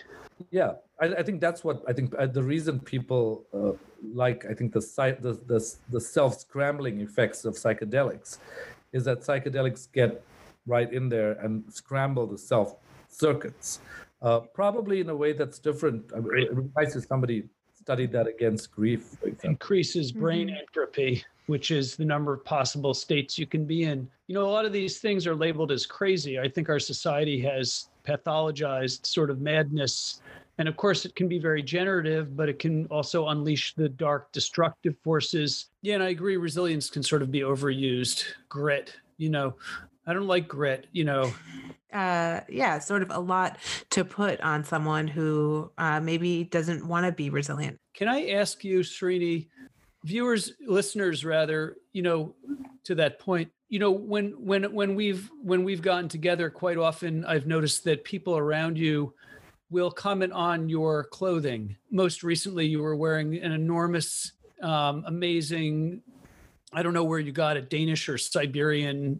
Yeah, 0.52 0.74
I, 1.02 1.06
I 1.06 1.24
think 1.24 1.42
that's 1.42 1.64
what 1.64 1.84
I 1.88 1.94
think. 1.94 2.14
Uh, 2.18 2.26
the 2.26 2.44
reason 2.44 2.80
people 2.80 3.46
uh, 3.54 3.74
like 4.14 4.46
I 4.50 4.54
think 4.54 4.74
the, 4.74 4.82
the 5.22 5.40
the 5.48 5.76
the 5.90 6.02
self 6.02 6.40
scrambling 6.40 7.02
effects 7.02 7.46
of 7.46 7.56
psychedelics 7.56 8.38
is 8.92 9.06
that 9.06 9.22
psychedelics 9.22 9.88
get 9.92 10.24
right 10.66 10.92
in 10.92 11.10
there 11.10 11.34
and 11.34 11.64
scramble 11.72 12.28
the 12.28 12.38
self 12.38 12.76
circuits, 13.20 13.80
uh, 14.22 14.40
probably 14.40 15.02
in 15.02 15.10
a 15.10 15.16
way 15.16 15.34
that's 15.34 15.60
different. 15.60 16.12
I 16.16 16.20
mean, 16.20 16.44
it 16.44 16.56
reminds 16.56 16.96
me 16.96 17.02
somebody 17.02 17.44
studied 17.76 18.12
that 18.12 18.28
against 18.28 18.72
grief. 18.72 19.16
Increases 19.44 20.12
brain 20.12 20.48
mm-hmm. 20.48 20.58
entropy, 20.58 21.24
which 21.48 21.72
is 21.72 21.96
the 21.96 22.06
number 22.06 22.34
of 22.34 22.46
possible 22.46 22.94
states 22.94 23.38
you 23.40 23.48
can 23.48 23.66
be 23.66 23.84
in. 23.84 24.08
You 24.28 24.36
know, 24.36 24.46
a 24.46 24.52
lot 24.52 24.66
of 24.66 24.74
these 24.74 25.00
things 25.00 25.26
are 25.26 25.36
labeled 25.36 25.72
as 25.72 25.86
crazy. 25.86 26.40
I 26.40 26.48
think 26.48 26.70
our 26.70 26.80
society 26.80 27.40
has 27.42 27.90
pathologized 28.08 29.06
sort 29.06 29.30
of 29.30 29.42
madness. 29.42 30.22
And 30.58 30.68
of 30.68 30.76
course, 30.76 31.06
it 31.06 31.16
can 31.16 31.28
be 31.28 31.40
very 31.40 31.64
generative, 31.64 32.36
but 32.36 32.50
it 32.50 32.60
can 32.60 32.86
also 32.88 33.30
unleash 33.30 33.74
the 33.76 33.88
dark, 33.88 34.32
destructive 34.34 34.96
forces. 35.04 35.68
Yeah, 35.82 35.96
and 35.96 36.04
I 36.04 36.10
agree, 36.10 36.36
resilience 36.38 36.90
can 36.90 37.02
sort 37.02 37.22
of 37.22 37.32
be 37.32 37.40
overused. 37.40 38.26
Grit, 38.50 38.94
you 39.18 39.30
know, 39.30 39.56
I 40.10 40.14
don't 40.14 40.26
like 40.26 40.48
grit, 40.48 40.88
you 40.92 41.04
know. 41.04 41.32
Uh, 41.94 42.42
yeah, 42.50 42.80
sort 42.80 43.04
of 43.04 43.12
a 43.12 43.20
lot 43.20 43.58
to 43.92 44.04
put 44.04 44.42
on 44.42 44.64
someone 44.64 45.08
who 45.08 45.72
uh, 45.78 46.00
maybe 46.00 46.46
doesn't 46.46 46.88
want 46.88 47.06
to 47.06 47.12
be 47.12 47.30
resilient. 47.30 47.78
Can 47.94 48.08
I 48.08 48.30
ask 48.30 48.64
you, 48.64 48.80
Srini, 48.80 49.50
viewers, 50.04 50.54
listeners, 50.68 51.24
rather, 51.24 51.78
you 51.94 52.02
know, 52.02 52.34
to 52.86 52.96
that 52.96 53.20
point, 53.20 53.52
you 53.68 53.78
know, 53.78 53.92
when 53.92 54.32
when 54.44 54.74
when 54.74 54.96
we've 54.96 55.30
when 55.44 55.64
we've 55.64 55.82
gotten 55.84 56.10
together, 56.10 56.50
quite 56.50 56.78
often 56.78 57.24
I've 57.24 57.46
noticed 57.46 57.84
that 57.84 58.04
people 58.04 58.36
around 58.36 58.80
you 58.80 59.14
will 59.70 59.92
comment 59.92 60.34
on 60.34 60.70
your 60.70 61.04
clothing. 61.04 61.76
Most 61.92 62.24
recently, 62.24 62.66
you 62.66 62.82
were 62.82 62.96
wearing 62.96 63.38
an 63.38 63.52
enormous, 63.52 64.32
um, 64.64 65.04
amazing. 65.06 66.02
I 66.74 66.82
don't 66.82 66.96
know 66.96 67.04
where 67.04 67.20
you 67.20 67.32
got 67.32 67.58
it, 67.58 67.70
Danish 67.70 68.10
or 68.10 68.18
Siberian 68.18 69.20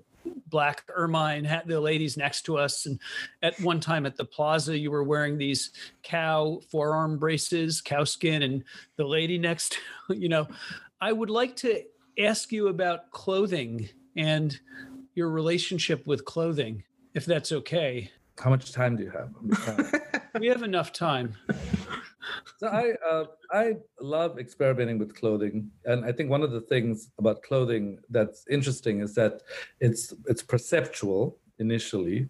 black 0.50 0.84
ermine 0.96 1.46
hat 1.46 1.68
the 1.68 1.80
ladies 1.80 2.18
next 2.18 2.44
to 2.44 2.58
us 2.58 2.86
and 2.86 3.00
at 3.42 3.60
one 3.62 3.80
time 3.80 4.06
at 4.06 4.16
the 4.16 4.26
plaza 4.26 4.78
you 4.78 4.92
were 4.92 5.04
wearing 5.04 5.38
these 5.38 5.72
cow 6.04 6.60
forearm 6.72 7.18
braces 7.18 7.82
cow 7.82 8.04
skin 8.04 8.44
and 8.44 8.64
the 8.98 9.06
lady 9.06 9.38
next 9.38 9.78
you 10.10 10.30
know. 10.30 10.48
I 11.02 11.14
would 11.14 11.30
like 11.30 11.56
to 11.58 11.84
ask 12.20 12.52
you 12.52 12.68
about 12.68 13.12
clothing 13.12 13.88
and 14.18 14.60
your 15.16 15.30
relationship 15.30 16.06
with 16.06 16.26
clothing 16.26 16.84
if 17.14 17.26
that's 17.26 17.52
okay. 17.52 18.12
How 18.38 18.50
much 18.50 18.72
time 18.72 18.98
do 18.98 19.04
you 19.04 19.12
have 19.12 19.34
we 20.38 20.48
have 20.48 20.64
enough 20.64 20.92
time. 20.92 21.36
So 22.58 22.68
I 22.68 22.92
uh, 23.10 23.26
I 23.52 23.76
love 24.00 24.38
experimenting 24.38 25.00
with 25.00 25.16
clothing, 25.16 25.72
and 25.86 26.06
I 26.06 26.12
think 26.12 26.30
one 26.30 26.44
of 26.44 26.52
the 26.52 26.62
things 26.62 27.10
about 27.18 27.42
clothing 27.42 28.00
that's 28.10 28.46
interesting 28.50 29.00
is 29.00 29.16
that 29.16 29.42
it's 29.80 30.14
it's 30.28 30.44
perceptual 30.44 31.38
initially, 31.60 32.30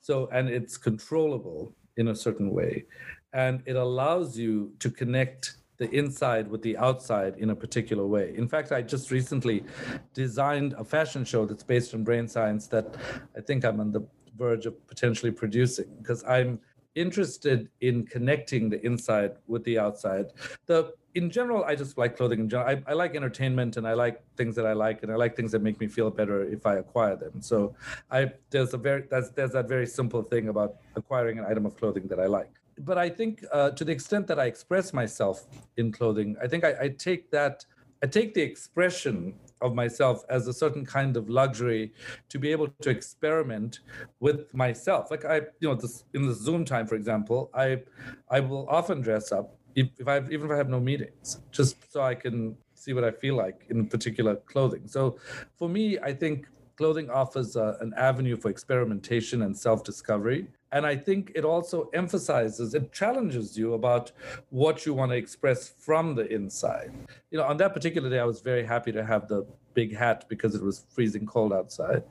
so 0.00 0.28
and 0.32 0.48
it's 0.48 0.76
controllable 0.76 1.74
in 1.96 2.08
a 2.08 2.14
certain 2.14 2.50
way, 2.50 2.84
and 3.32 3.62
it 3.66 3.76
allows 3.76 4.36
you 4.36 4.72
to 4.80 4.90
connect 4.90 5.56
the 5.78 5.88
inside 5.90 6.50
with 6.50 6.62
the 6.62 6.76
outside 6.76 7.36
in 7.38 7.50
a 7.50 7.56
particular 7.56 8.06
way. 8.06 8.34
In 8.36 8.48
fact, 8.48 8.72
I 8.72 8.82
just 8.82 9.10
recently 9.12 9.64
designed 10.12 10.74
a 10.76 10.84
fashion 10.84 11.24
show 11.24 11.46
that's 11.46 11.62
based 11.62 11.94
on 11.94 12.02
brain 12.02 12.26
science 12.26 12.66
that 12.68 12.96
I 13.36 13.40
think 13.40 13.64
I'm 13.64 13.78
on 13.78 13.92
the 13.92 14.04
verge 14.36 14.66
of 14.66 14.74
potentially 14.88 15.30
producing 15.30 15.86
because 15.98 16.24
I'm 16.24 16.60
interested 16.94 17.68
in 17.80 18.06
connecting 18.06 18.68
the 18.68 18.84
inside 18.84 19.32
with 19.46 19.64
the 19.64 19.78
outside. 19.78 20.26
The 20.66 20.92
in 21.14 21.30
general, 21.30 21.64
I 21.64 21.74
just 21.74 21.98
like 21.98 22.16
clothing 22.16 22.40
in 22.40 22.48
general. 22.48 22.68
I, 22.68 22.82
I, 22.86 22.94
like 22.94 23.16
entertainment 23.16 23.76
and 23.76 23.88
I 23.88 23.94
like 23.94 24.22
things 24.36 24.54
that 24.56 24.66
I 24.66 24.72
like 24.72 25.02
and 25.02 25.10
I 25.10 25.16
like 25.16 25.34
things 25.34 25.50
that 25.52 25.62
make 25.62 25.80
me 25.80 25.88
feel 25.88 26.10
better 26.10 26.44
if 26.44 26.64
I 26.64 26.76
acquire 26.76 27.16
them. 27.16 27.40
So 27.40 27.74
I 28.10 28.32
there's 28.50 28.72
a 28.74 28.78
very 28.78 29.04
that's 29.10 29.30
there's 29.30 29.52
that 29.52 29.68
very 29.68 29.86
simple 29.86 30.22
thing 30.22 30.48
about 30.48 30.76
acquiring 30.96 31.38
an 31.38 31.44
item 31.44 31.66
of 31.66 31.76
clothing 31.76 32.06
that 32.08 32.20
I 32.20 32.26
like. 32.26 32.52
But 32.78 32.98
I 32.98 33.08
think 33.08 33.44
uh, 33.52 33.70
to 33.70 33.84
the 33.84 33.92
extent 33.92 34.26
that 34.28 34.38
I 34.38 34.46
express 34.46 34.92
myself 34.92 35.46
in 35.76 35.90
clothing, 35.90 36.36
I 36.42 36.46
think 36.46 36.64
I, 36.64 36.74
I 36.82 36.88
take 36.88 37.30
that 37.32 37.64
I 38.02 38.06
take 38.06 38.34
the 38.34 38.42
expression 38.42 39.34
of 39.60 39.74
myself 39.74 40.24
as 40.28 40.46
a 40.48 40.52
certain 40.52 40.84
kind 40.84 41.16
of 41.16 41.28
luxury 41.28 41.92
to 42.28 42.38
be 42.38 42.50
able 42.52 42.68
to 42.68 42.90
experiment 42.90 43.80
with 44.20 44.52
myself. 44.54 45.10
Like 45.10 45.24
I, 45.24 45.36
you 45.60 45.68
know, 45.68 45.74
this 45.74 46.04
in 46.14 46.26
the 46.26 46.34
Zoom 46.34 46.64
time, 46.64 46.86
for 46.86 46.94
example, 46.94 47.50
I 47.54 47.82
I 48.30 48.40
will 48.40 48.66
often 48.68 49.00
dress 49.00 49.32
up 49.32 49.56
if, 49.74 49.88
if 49.98 50.08
I 50.08 50.18
even 50.30 50.46
if 50.46 50.50
I 50.50 50.56
have 50.56 50.68
no 50.68 50.80
meetings, 50.80 51.40
just 51.50 51.92
so 51.92 52.02
I 52.02 52.14
can 52.14 52.56
see 52.74 52.92
what 52.92 53.04
I 53.04 53.10
feel 53.10 53.34
like 53.34 53.66
in 53.70 53.86
particular 53.88 54.36
clothing. 54.36 54.86
So 54.86 55.18
for 55.56 55.68
me, 55.68 55.98
I 55.98 56.12
think 56.12 56.46
clothing 56.76 57.10
offers 57.10 57.56
uh, 57.56 57.76
an 57.80 57.92
avenue 57.96 58.36
for 58.36 58.50
experimentation 58.50 59.42
and 59.42 59.56
self-discovery 59.56 60.46
and 60.72 60.86
i 60.86 60.96
think 60.96 61.32
it 61.34 61.44
also 61.44 61.88
emphasizes 61.94 62.74
it 62.74 62.92
challenges 62.92 63.56
you 63.56 63.74
about 63.74 64.12
what 64.50 64.84
you 64.86 64.94
want 64.94 65.10
to 65.10 65.16
express 65.16 65.68
from 65.68 66.14
the 66.14 66.26
inside. 66.32 66.92
You 67.30 67.38
know 67.38 67.44
on 67.44 67.56
that 67.58 67.72
particular 67.74 68.08
day 68.10 68.18
i 68.18 68.24
was 68.24 68.40
very 68.40 68.64
happy 68.64 68.92
to 68.92 69.04
have 69.04 69.28
the 69.28 69.46
big 69.74 69.96
hat 69.96 70.24
because 70.28 70.54
it 70.54 70.62
was 70.62 70.84
freezing 70.88 71.26
cold 71.26 71.52
outside. 71.52 72.02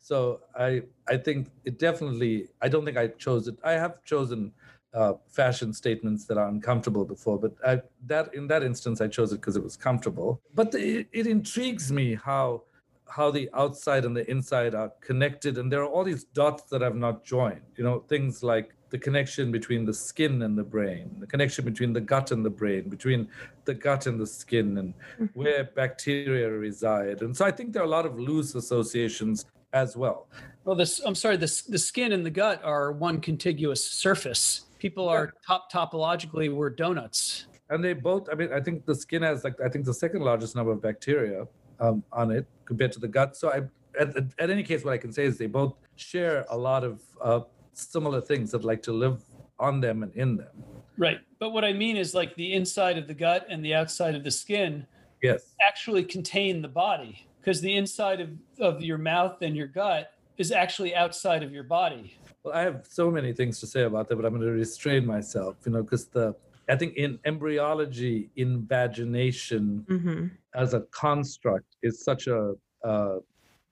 So 0.00 0.40
i 0.58 0.82
i 1.08 1.16
think 1.16 1.48
it 1.64 1.78
definitely 1.78 2.48
i 2.62 2.68
don't 2.68 2.84
think 2.84 2.96
i 2.96 3.08
chose 3.08 3.48
it. 3.48 3.56
I 3.64 3.72
have 3.72 4.04
chosen 4.04 4.52
uh, 4.94 5.14
fashion 5.28 5.72
statements 5.74 6.24
that 6.24 6.38
are 6.38 6.48
uncomfortable 6.48 7.04
before, 7.04 7.38
but 7.38 7.52
I, 7.66 7.82
that 8.06 8.32
in 8.34 8.46
that 8.48 8.62
instance 8.62 9.00
I 9.00 9.08
chose 9.08 9.32
it 9.32 9.40
because 9.40 9.56
it 9.56 9.62
was 9.62 9.76
comfortable. 9.76 10.40
But 10.54 10.72
the, 10.72 11.00
it, 11.00 11.08
it 11.12 11.26
intrigues 11.26 11.92
me 11.92 12.14
how 12.14 12.62
how 13.08 13.30
the 13.30 13.48
outside 13.54 14.04
and 14.04 14.16
the 14.16 14.28
inside 14.30 14.74
are 14.74 14.92
connected. 15.00 15.58
And 15.58 15.70
there 15.70 15.82
are 15.82 15.88
all 15.88 16.04
these 16.04 16.24
dots 16.24 16.64
that 16.70 16.82
i've 16.82 16.96
not 16.96 17.24
joined 17.24 17.60
you 17.76 17.84
know 17.84 18.00
things 18.08 18.42
like 18.42 18.74
the 18.90 18.98
connection 18.98 19.50
between 19.50 19.84
the 19.84 19.92
skin 19.92 20.42
and 20.42 20.56
the 20.56 20.62
brain 20.62 21.10
the 21.18 21.26
connection 21.26 21.64
between 21.64 21.92
the 21.92 22.00
gut 22.00 22.30
and 22.30 22.44
the 22.44 22.50
brain 22.50 22.88
between 22.88 23.28
the 23.64 23.74
gut 23.74 24.06
and 24.06 24.20
the 24.20 24.26
skin 24.26 24.78
and 24.78 24.94
mm-hmm. 24.94 25.26
where 25.34 25.64
bacteria 25.64 26.50
reside. 26.50 27.22
And 27.22 27.36
so 27.36 27.44
i 27.44 27.50
think 27.50 27.72
there 27.72 27.82
are 27.82 27.86
a 27.86 27.96
lot 27.98 28.06
of 28.06 28.18
loose 28.18 28.54
associations 28.54 29.44
as 29.72 29.96
well. 29.96 30.28
Well 30.64 30.76
this 30.76 31.00
i'm 31.04 31.14
sorry 31.14 31.36
the, 31.36 31.62
the 31.68 31.78
skin 31.78 32.12
and 32.12 32.24
the 32.24 32.30
gut 32.30 32.60
are 32.64 32.92
one 32.92 33.20
contiguous 33.20 33.84
surface. 33.84 34.66
People 34.78 35.08
are 35.08 35.32
top 35.46 35.72
topologically 35.72 36.54
we're 36.54 36.70
donuts. 36.70 37.46
And 37.70 37.82
they 37.82 37.94
both 37.94 38.28
i 38.30 38.34
mean 38.34 38.52
i 38.52 38.60
think 38.60 38.86
the 38.86 38.94
skin 38.94 39.22
has 39.22 39.42
like 39.42 39.60
i 39.60 39.68
think 39.68 39.84
the 39.84 39.94
second 39.94 40.22
largest 40.22 40.54
number 40.54 40.72
of 40.72 40.80
bacteria 40.80 41.46
um, 41.80 42.02
on 42.12 42.30
it 42.30 42.46
compared 42.64 42.92
to 42.92 43.00
the 43.00 43.08
gut. 43.08 43.36
So 43.36 43.50
I, 43.50 43.62
at, 44.00 44.16
at, 44.38 44.50
any 44.50 44.62
case, 44.62 44.84
what 44.84 44.92
I 44.92 44.98
can 44.98 45.12
say 45.12 45.24
is 45.24 45.38
they 45.38 45.46
both 45.46 45.74
share 45.96 46.44
a 46.50 46.56
lot 46.56 46.84
of 46.84 47.00
uh, 47.22 47.40
similar 47.72 48.20
things 48.20 48.50
that 48.50 48.64
like 48.64 48.82
to 48.82 48.92
live 48.92 49.22
on 49.58 49.80
them 49.80 50.02
and 50.02 50.14
in 50.14 50.36
them. 50.36 50.64
Right. 50.98 51.20
But 51.38 51.50
what 51.50 51.64
I 51.64 51.72
mean 51.72 51.96
is 51.96 52.14
like 52.14 52.34
the 52.36 52.52
inside 52.54 52.98
of 52.98 53.06
the 53.06 53.14
gut 53.14 53.46
and 53.50 53.64
the 53.64 53.74
outside 53.74 54.14
of 54.14 54.24
the 54.24 54.30
skin 54.30 54.86
yes. 55.22 55.54
actually 55.66 56.04
contain 56.04 56.62
the 56.62 56.68
body 56.68 57.26
because 57.40 57.60
the 57.60 57.76
inside 57.76 58.20
of, 58.20 58.30
of 58.58 58.82
your 58.82 58.98
mouth 58.98 59.42
and 59.42 59.56
your 59.56 59.66
gut 59.66 60.12
is 60.38 60.52
actually 60.52 60.94
outside 60.94 61.42
of 61.42 61.52
your 61.52 61.64
body. 61.64 62.16
Well, 62.42 62.54
I 62.54 62.62
have 62.62 62.86
so 62.88 63.10
many 63.10 63.32
things 63.32 63.60
to 63.60 63.66
say 63.66 63.82
about 63.82 64.08
that, 64.08 64.16
but 64.16 64.24
I'm 64.24 64.32
going 64.32 64.46
to 64.46 64.52
restrain 64.52 65.06
myself, 65.06 65.56
you 65.64 65.72
know, 65.72 65.82
because 65.82 66.06
the 66.06 66.34
I 66.68 66.76
think 66.76 66.94
in 66.96 67.18
embryology, 67.24 68.30
invagination 68.36 69.86
mm-hmm. 69.88 70.26
as 70.54 70.74
a 70.74 70.80
construct 70.90 71.76
is 71.82 72.02
such 72.02 72.26
a. 72.26 72.54
Uh, 72.84 73.16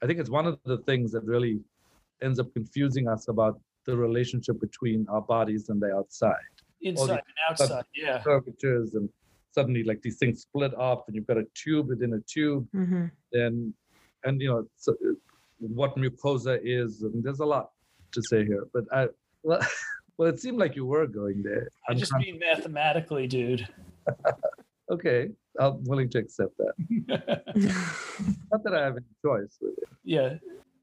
I 0.03 0.07
think 0.07 0.21
it's 0.21 0.31
one 0.31 0.47
of 0.47 0.59
the 0.65 0.79
things 0.79 1.13
that 1.13 1.25
really 1.25 1.61
ends 2.23 2.39
up 2.39 2.53
confusing 2.53 3.09
us 3.09 3.29
about 3.29 3.61
the 3.85 3.97
relationship 3.97 4.61
between 4.61 5.07
our 5.09 5.21
bodies 5.21 5.69
and 5.69 5.81
the 5.81 5.95
outside. 5.95 6.35
Inside 6.83 7.11
and 7.11 7.23
outside, 7.51 7.85
yeah. 7.95 8.21
Curvatures 8.23 8.95
and 8.95 9.09
suddenly 9.53 9.85
like 9.85 10.03
these 10.03 10.19
things 10.19 10.43
split 10.43 10.75
off 10.75 11.05
and 11.07 11.15
you've 11.17 11.27
got 11.27 11.39
a 11.39 11.47
tube 11.55 11.89
within 11.89 12.15
a 12.15 12.21
tube. 12.21 12.67
Mm-hmm. 12.75 13.07
Then, 13.33 13.75
and 14.25 14.41
you 14.41 14.49
know, 14.49 14.67
so, 14.77 14.95
what 15.59 15.97
mucosa 15.97 16.59
is, 16.63 17.03
and 17.03 17.23
there's 17.25 17.41
a 17.41 17.47
lot 17.47 17.71
to 18.13 18.23
say 18.23 18.45
here, 18.45 18.67
but 18.73 18.85
I. 18.93 19.09
Well, 20.17 20.27
Well, 20.27 20.35
it 20.35 20.41
seemed 20.41 20.59
like 20.59 20.77
you 20.77 20.87
were 20.87 21.07
going 21.07 21.43
there. 21.43 21.69
I 21.89 21.95
just 21.95 22.13
mean 22.15 22.39
mathematically, 22.39 23.27
dude. 23.27 23.69
okay, 24.91 25.31
I'm 25.59 25.83
willing 25.85 26.09
to 26.11 26.19
accept 26.19 26.57
that. 26.59 27.43
Not 28.51 28.65
that 28.65 28.75
I 28.75 28.83
have 28.85 28.97
any 28.97 29.07
choice 29.23 29.57
with 29.61 29.79
it. 29.79 29.89
Yeah. 30.05 30.35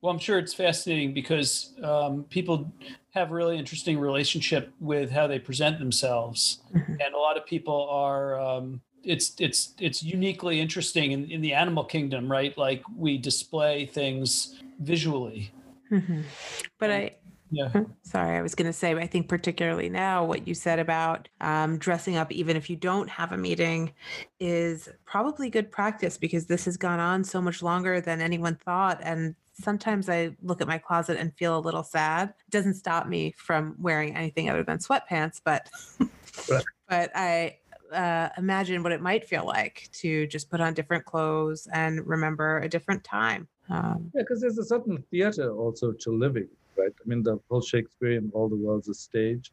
Well, 0.02 0.12
I'm 0.12 0.20
sure 0.20 0.40
it's 0.40 0.54
fascinating 0.54 1.14
because 1.14 1.74
um, 1.84 2.24
people 2.30 2.72
have 3.12 3.32
a 3.32 3.36
really 3.36 3.58
interesting 3.58 4.00
relationship 4.00 4.74
with 4.80 5.12
how 5.12 5.28
they 5.28 5.38
present 5.38 5.78
themselves, 5.78 6.62
mm-hmm. 6.74 6.94
and 6.94 7.14
a 7.14 7.18
lot 7.18 7.38
of 7.38 7.46
people 7.46 7.88
are. 7.90 8.40
Um, 8.40 8.82
it's 9.04 9.34
it's 9.40 9.74
it's 9.80 10.04
uniquely 10.04 10.60
interesting 10.60 11.12
in, 11.12 11.30
in 11.30 11.42
the 11.42 11.54
animal 11.54 11.84
kingdom, 11.84 12.32
right? 12.32 12.56
Like 12.58 12.84
we 12.96 13.18
display 13.18 13.86
things 13.86 14.62
visually. 14.80 15.52
Mm-hmm. 15.92 16.22
But 16.80 16.92
I 16.92 17.16
yeah. 17.52 17.70
Sorry, 18.04 18.38
I 18.38 18.42
was 18.42 18.56
going 18.56 18.68
to 18.68 18.74
say, 18.74 18.96
I 18.96 19.08
think 19.08 19.28
particularly 19.28 19.90
now, 19.90 20.24
what 20.24 20.48
you 20.48 20.56
said 20.56 20.80
about 20.80 21.28
um, 21.42 21.78
dressing 21.78 22.16
up, 22.16 22.32
even 22.32 22.56
if 22.56 22.70
you 22.70 22.78
don't 22.78 23.10
have 23.10 23.34
a 23.34 23.38
meeting, 23.38 23.92
is 24.40 24.88
probably 25.06 25.50
good 25.50 25.70
practice 25.70 26.18
because 26.18 26.46
this 26.46 26.64
has 26.66 26.78
gone 26.78 27.00
on 27.00 27.26
so 27.26 27.42
much 27.42 27.62
longer 27.62 28.00
than 28.00 28.22
anyone 28.22 28.56
thought. 28.56 29.02
And 29.04 29.36
sometimes 29.52 30.08
I 30.08 30.36
look 30.42 30.62
at 30.62 30.68
my 30.68 30.78
closet 30.78 31.18
and 31.18 31.36
feel 31.36 31.58
a 31.58 31.60
little 31.60 31.84
sad. 31.84 32.30
It 32.30 32.52
doesn't 32.52 32.76
stop 32.76 33.08
me 33.08 33.34
from 33.38 33.76
wearing 33.78 34.16
anything 34.16 34.50
other 34.50 34.64
than 34.64 34.78
sweatpants, 34.78 35.42
but 35.44 35.70
but 36.88 37.12
I 37.14 37.58
uh, 37.92 38.30
imagine 38.38 38.82
what 38.82 38.94
it 38.94 39.02
might 39.02 39.28
feel 39.28 39.46
like 39.46 39.90
to 39.92 40.26
just 40.28 40.50
put 40.50 40.62
on 40.62 40.74
different 40.74 41.04
clothes 41.04 41.68
and 41.74 42.08
remember 42.08 42.60
a 42.60 42.70
different 42.70 43.04
time. 43.04 43.50
Um, 43.70 44.10
yeah, 44.14 44.22
because 44.22 44.40
there's 44.40 44.58
a 44.58 44.66
certain 44.66 45.04
theater 45.12 45.54
also 45.54 45.92
to 45.92 46.12
living 46.12 46.48
right? 46.82 46.96
I 47.02 47.04
mean, 47.10 47.22
the 47.24 47.38
whole 47.50 47.62
Shakespearean 47.62 48.32
All 48.34 48.50
the 48.50 48.56
World's 48.56 48.90
a 48.90 48.94
Stage. 48.94 49.52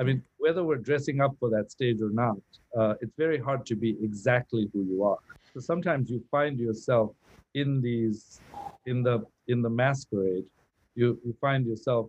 I 0.00 0.04
mean, 0.04 0.22
whether 0.38 0.62
we're 0.62 0.84
dressing 0.90 1.20
up 1.20 1.34
for 1.40 1.50
that 1.50 1.70
stage 1.76 2.00
or 2.00 2.10
not, 2.10 2.38
uh, 2.78 2.94
it's 3.00 3.16
very 3.16 3.38
hard 3.38 3.66
to 3.66 3.74
be 3.74 3.96
exactly 4.08 4.68
who 4.72 4.84
you 4.84 5.02
are. 5.02 5.18
So 5.52 5.60
sometimes 5.60 6.08
you 6.08 6.22
find 6.30 6.58
yourself 6.58 7.08
in 7.54 7.80
these, 7.80 8.40
in 8.86 9.02
the 9.02 9.16
in 9.52 9.58
the 9.66 9.70
masquerade. 9.70 10.44
You 10.94 11.18
you 11.24 11.34
find 11.40 11.66
yourself 11.66 12.04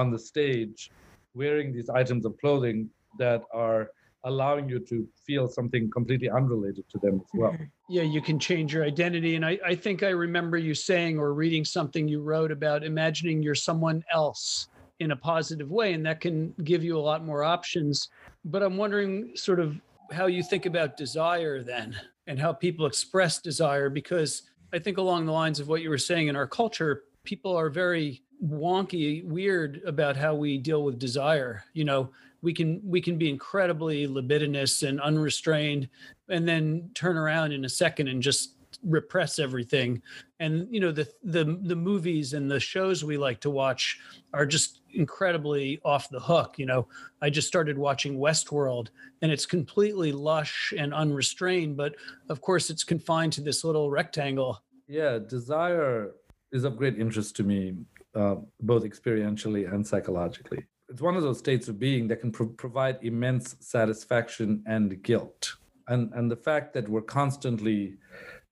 on 0.00 0.10
the 0.14 0.18
stage, 0.18 0.90
wearing 1.34 1.72
these 1.72 1.88
items 1.88 2.22
of 2.26 2.32
clothing 2.42 2.78
that 3.18 3.42
are 3.54 3.82
allowing 4.24 4.68
you 4.68 4.78
to 4.78 4.96
feel 5.26 5.48
something 5.48 5.90
completely 5.90 6.30
unrelated 6.30 6.84
to 6.92 6.98
them 6.98 7.14
as 7.24 7.30
well. 7.34 7.56
Yeah, 7.92 8.04
you 8.04 8.22
can 8.22 8.38
change 8.38 8.72
your 8.72 8.84
identity. 8.84 9.36
And 9.36 9.44
I, 9.44 9.58
I 9.62 9.74
think 9.74 10.02
I 10.02 10.08
remember 10.08 10.56
you 10.56 10.74
saying 10.74 11.18
or 11.18 11.34
reading 11.34 11.62
something 11.62 12.08
you 12.08 12.22
wrote 12.22 12.50
about 12.50 12.84
imagining 12.84 13.42
you're 13.42 13.54
someone 13.54 14.02
else 14.14 14.68
in 15.00 15.10
a 15.10 15.16
positive 15.16 15.70
way, 15.70 15.92
and 15.92 16.06
that 16.06 16.18
can 16.18 16.54
give 16.64 16.82
you 16.82 16.96
a 16.96 17.04
lot 17.10 17.22
more 17.22 17.44
options. 17.44 18.08
But 18.46 18.62
I'm 18.62 18.78
wondering 18.78 19.32
sort 19.34 19.60
of 19.60 19.78
how 20.10 20.24
you 20.24 20.42
think 20.42 20.64
about 20.64 20.96
desire 20.96 21.62
then 21.62 21.94
and 22.26 22.40
how 22.40 22.54
people 22.54 22.86
express 22.86 23.42
desire, 23.42 23.90
because 23.90 24.44
I 24.72 24.78
think 24.78 24.96
along 24.96 25.26
the 25.26 25.32
lines 25.32 25.60
of 25.60 25.68
what 25.68 25.82
you 25.82 25.90
were 25.90 25.98
saying 25.98 26.28
in 26.28 26.36
our 26.36 26.46
culture, 26.46 27.02
people 27.24 27.54
are 27.54 27.68
very 27.68 28.22
wonky, 28.42 29.24
weird 29.24 29.82
about 29.86 30.16
how 30.16 30.34
we 30.34 30.58
deal 30.58 30.82
with 30.82 30.98
desire. 30.98 31.64
You 31.72 31.84
know, 31.84 32.10
we 32.42 32.52
can 32.52 32.80
we 32.84 33.00
can 33.00 33.16
be 33.16 33.30
incredibly 33.30 34.06
libidinous 34.06 34.82
and 34.82 35.00
unrestrained 35.00 35.88
and 36.28 36.46
then 36.46 36.90
turn 36.94 37.16
around 37.16 37.52
in 37.52 37.64
a 37.64 37.68
second 37.68 38.08
and 38.08 38.22
just 38.22 38.56
repress 38.82 39.38
everything. 39.38 40.02
And 40.40 40.66
you 40.70 40.80
know 40.80 40.90
the 40.90 41.08
the 41.22 41.58
the 41.62 41.76
movies 41.76 42.32
and 42.32 42.50
the 42.50 42.58
shows 42.58 43.04
we 43.04 43.16
like 43.16 43.40
to 43.40 43.50
watch 43.50 44.00
are 44.34 44.46
just 44.46 44.80
incredibly 44.92 45.80
off 45.84 46.08
the 46.10 46.20
hook. 46.20 46.58
You 46.58 46.66
know 46.66 46.88
i 47.20 47.30
just 47.30 47.48
started 47.48 47.78
watching 47.78 48.18
westworld 48.18 48.88
and 49.22 49.30
it's 49.30 49.46
completely 49.46 50.10
lush 50.10 50.72
and 50.76 50.92
unrestrained 50.92 51.76
but 51.76 51.94
of 52.28 52.40
course 52.40 52.70
it's 52.70 52.84
confined 52.84 53.32
to 53.34 53.40
this 53.40 53.62
little 53.62 53.90
rectangle. 53.90 54.62
Yeah 54.88 55.18
desire 55.18 56.12
is 56.50 56.64
of 56.64 56.76
great 56.76 56.98
interest 56.98 57.36
to 57.36 57.44
me 57.44 57.74
uh, 58.14 58.36
both 58.60 58.84
experientially 58.84 59.72
and 59.72 59.86
psychologically 59.86 60.66
it's 60.92 61.00
one 61.00 61.16
of 61.16 61.22
those 61.22 61.38
states 61.38 61.68
of 61.68 61.78
being 61.78 62.06
that 62.08 62.20
can 62.20 62.30
pro- 62.30 62.48
provide 62.48 62.98
immense 63.00 63.56
satisfaction 63.60 64.62
and 64.66 65.02
guilt. 65.02 65.56
And, 65.88 66.12
and 66.12 66.30
the 66.30 66.36
fact 66.36 66.74
that 66.74 66.86
we're 66.86 67.00
constantly 67.00 67.96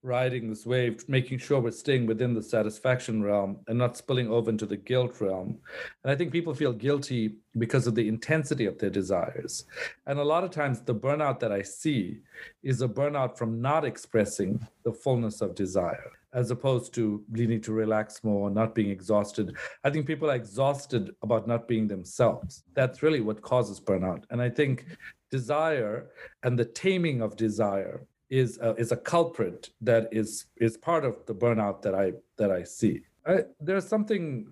riding 0.01 0.49
this 0.49 0.65
wave, 0.65 1.07
making 1.07 1.37
sure 1.37 1.59
we're 1.59 1.69
staying 1.69 2.07
within 2.07 2.33
the 2.33 2.41
satisfaction 2.41 3.21
realm 3.21 3.59
and 3.67 3.77
not 3.77 3.95
spilling 3.95 4.27
over 4.27 4.49
into 4.49 4.65
the 4.65 4.75
guilt 4.75 5.21
realm. 5.21 5.59
And 6.03 6.11
I 6.11 6.15
think 6.15 6.31
people 6.31 6.55
feel 6.55 6.73
guilty 6.73 7.35
because 7.59 7.85
of 7.85 7.93
the 7.93 8.07
intensity 8.07 8.65
of 8.65 8.79
their 8.79 8.89
desires. 8.89 9.65
And 10.07 10.17
a 10.17 10.23
lot 10.23 10.43
of 10.43 10.49
times, 10.49 10.81
the 10.81 10.95
burnout 10.95 11.39
that 11.41 11.51
I 11.51 11.61
see 11.61 12.21
is 12.63 12.81
a 12.81 12.87
burnout 12.87 13.37
from 13.37 13.61
not 13.61 13.85
expressing 13.85 14.65
the 14.83 14.93
fullness 14.93 15.41
of 15.41 15.53
desire 15.53 16.11
as 16.33 16.51
opposed 16.51 16.93
to 16.93 17.23
needing 17.29 17.61
to 17.61 17.73
relax 17.73 18.23
more, 18.23 18.49
not 18.49 18.73
being 18.73 18.89
exhausted. 18.89 19.55
I 19.83 19.89
think 19.89 20.05
people 20.05 20.29
are 20.31 20.35
exhausted 20.35 21.13
about 21.21 21.47
not 21.47 21.67
being 21.67 21.87
themselves. 21.87 22.63
That's 22.73 23.03
really 23.03 23.21
what 23.21 23.41
causes 23.41 23.79
burnout. 23.79 24.23
And 24.29 24.41
I 24.41 24.49
think 24.49 24.85
desire 25.29 26.09
and 26.43 26.57
the 26.57 26.65
taming 26.65 27.21
of 27.21 27.35
desire 27.35 28.01
is 28.29 28.57
a, 28.61 28.73
is 28.75 28.91
a 28.91 28.97
culprit 28.97 29.69
that 29.81 30.07
is 30.11 30.45
is 30.57 30.77
part 30.77 31.03
of 31.03 31.25
the 31.25 31.35
burnout 31.35 31.81
that 31.81 31.93
I 31.93 32.13
that 32.37 32.51
I 32.51 32.63
see. 32.63 33.01
I, 33.25 33.43
there's 33.59 33.87
something 33.87 34.47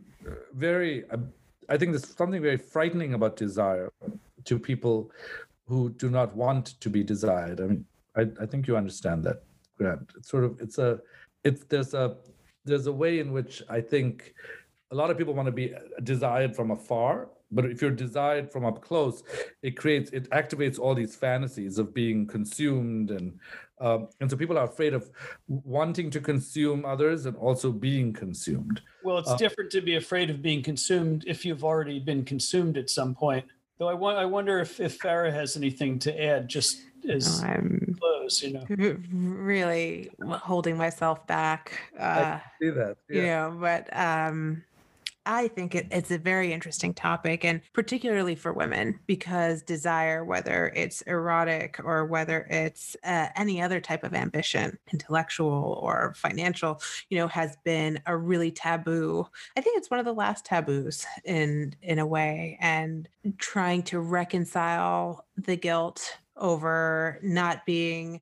very 0.53 1.05
I 1.69 1.77
think 1.77 1.91
there's 1.91 2.15
something 2.15 2.41
very 2.41 2.57
frightening 2.57 3.13
about 3.13 3.37
desire 3.37 3.91
to 4.45 4.59
people 4.59 5.11
who 5.67 5.91
do 5.91 6.09
not 6.09 6.35
want 6.35 6.79
to 6.81 6.89
be 6.89 7.03
desired. 7.03 7.61
I 7.61 7.63
mean, 7.65 7.85
I, 8.15 8.25
I 8.41 8.45
think 8.47 8.67
you 8.67 8.75
understand 8.75 9.23
that, 9.25 9.43
Grant. 9.77 10.11
It's 10.17 10.29
sort 10.29 10.43
of 10.43 10.59
it's 10.59 10.77
a 10.77 10.99
it's 11.43 11.63
there's 11.65 11.93
a 11.93 12.17
there's 12.65 12.87
a 12.87 12.91
way 12.91 13.19
in 13.19 13.31
which 13.31 13.63
I 13.69 13.81
think 13.81 14.33
a 14.91 14.95
lot 14.95 15.09
of 15.09 15.17
people 15.17 15.33
want 15.33 15.45
to 15.45 15.51
be 15.51 15.73
desired 16.03 16.55
from 16.55 16.71
afar 16.71 17.29
but 17.51 17.65
if 17.65 17.81
you're 17.81 17.91
desired 17.91 18.51
from 18.51 18.65
up 18.65 18.81
close 18.81 19.23
it 19.63 19.75
creates 19.77 20.11
it 20.11 20.29
activates 20.31 20.77
all 20.79 20.93
these 20.93 21.15
fantasies 21.15 21.77
of 21.77 21.93
being 21.93 22.25
consumed 22.27 23.11
and 23.11 23.39
um, 23.81 24.09
and 24.19 24.29
so 24.29 24.35
people 24.35 24.57
are 24.57 24.65
afraid 24.65 24.93
of 24.93 25.09
wanting 25.47 26.09
to 26.09 26.19
consume 26.19 26.83
others 26.83 27.25
and 27.25 27.37
also 27.37 27.71
being 27.71 28.11
consumed. 28.11 28.81
Well 29.03 29.19
it's 29.19 29.29
uh, 29.29 29.37
different 29.37 29.71
to 29.71 29.81
be 29.81 29.95
afraid 29.95 30.29
of 30.29 30.41
being 30.41 30.61
consumed 30.61 31.23
if 31.27 31.45
you've 31.45 31.63
already 31.63 31.99
been 31.99 32.25
consumed 32.25 32.77
at 32.77 32.89
some 32.89 33.15
point. 33.15 33.45
Though 33.77 33.87
i 33.87 33.93
want 33.93 34.17
i 34.17 34.25
wonder 34.25 34.59
if 34.59 34.79
if 34.79 34.99
farah 34.99 35.31
has 35.31 35.55
anything 35.55 35.99
to 35.99 36.23
add 36.23 36.49
just 36.49 36.81
as 37.09 37.43
I'm 37.43 37.97
close, 37.99 38.43
you 38.43 38.53
know. 38.53 38.65
Really 39.11 40.09
holding 40.21 40.77
myself 40.77 41.25
back. 41.27 41.79
Uh, 41.99 42.39
I 42.39 42.41
see 42.61 42.69
that. 42.69 42.97
Yeah. 43.09 43.15
You 43.15 43.27
know, 43.27 43.57
but 43.59 43.97
um 43.97 44.63
I 45.25 45.47
think 45.47 45.75
it, 45.75 45.85
it's 45.91 46.09
a 46.09 46.17
very 46.17 46.51
interesting 46.51 46.91
topic, 46.91 47.45
and 47.45 47.61
particularly 47.73 48.33
for 48.33 48.51
women, 48.51 48.99
because 49.05 49.61
desire, 49.61 50.25
whether 50.25 50.71
it's 50.75 51.01
erotic 51.01 51.79
or 51.83 52.05
whether 52.05 52.47
it's 52.49 52.97
uh, 53.03 53.27
any 53.35 53.61
other 53.61 53.79
type 53.79 54.03
of 54.03 54.15
ambition, 54.15 54.79
intellectual 54.91 55.79
or 55.83 56.15
financial, 56.15 56.81
you 57.09 57.19
know, 57.19 57.27
has 57.27 57.55
been 57.63 58.01
a 58.07 58.17
really 58.17 58.49
taboo. 58.49 59.27
I 59.55 59.61
think 59.61 59.77
it's 59.77 59.91
one 59.91 59.99
of 59.99 60.05
the 60.05 60.13
last 60.15 60.45
taboos 60.45 61.05
in 61.25 61.75
in 61.83 61.99
a 61.99 62.07
way, 62.07 62.57
and 62.59 63.07
trying 63.37 63.83
to 63.83 63.99
reconcile 63.99 65.27
the 65.37 65.57
guilt 65.57 66.17
over 66.39 67.19
not 67.21 67.65
being 67.65 68.21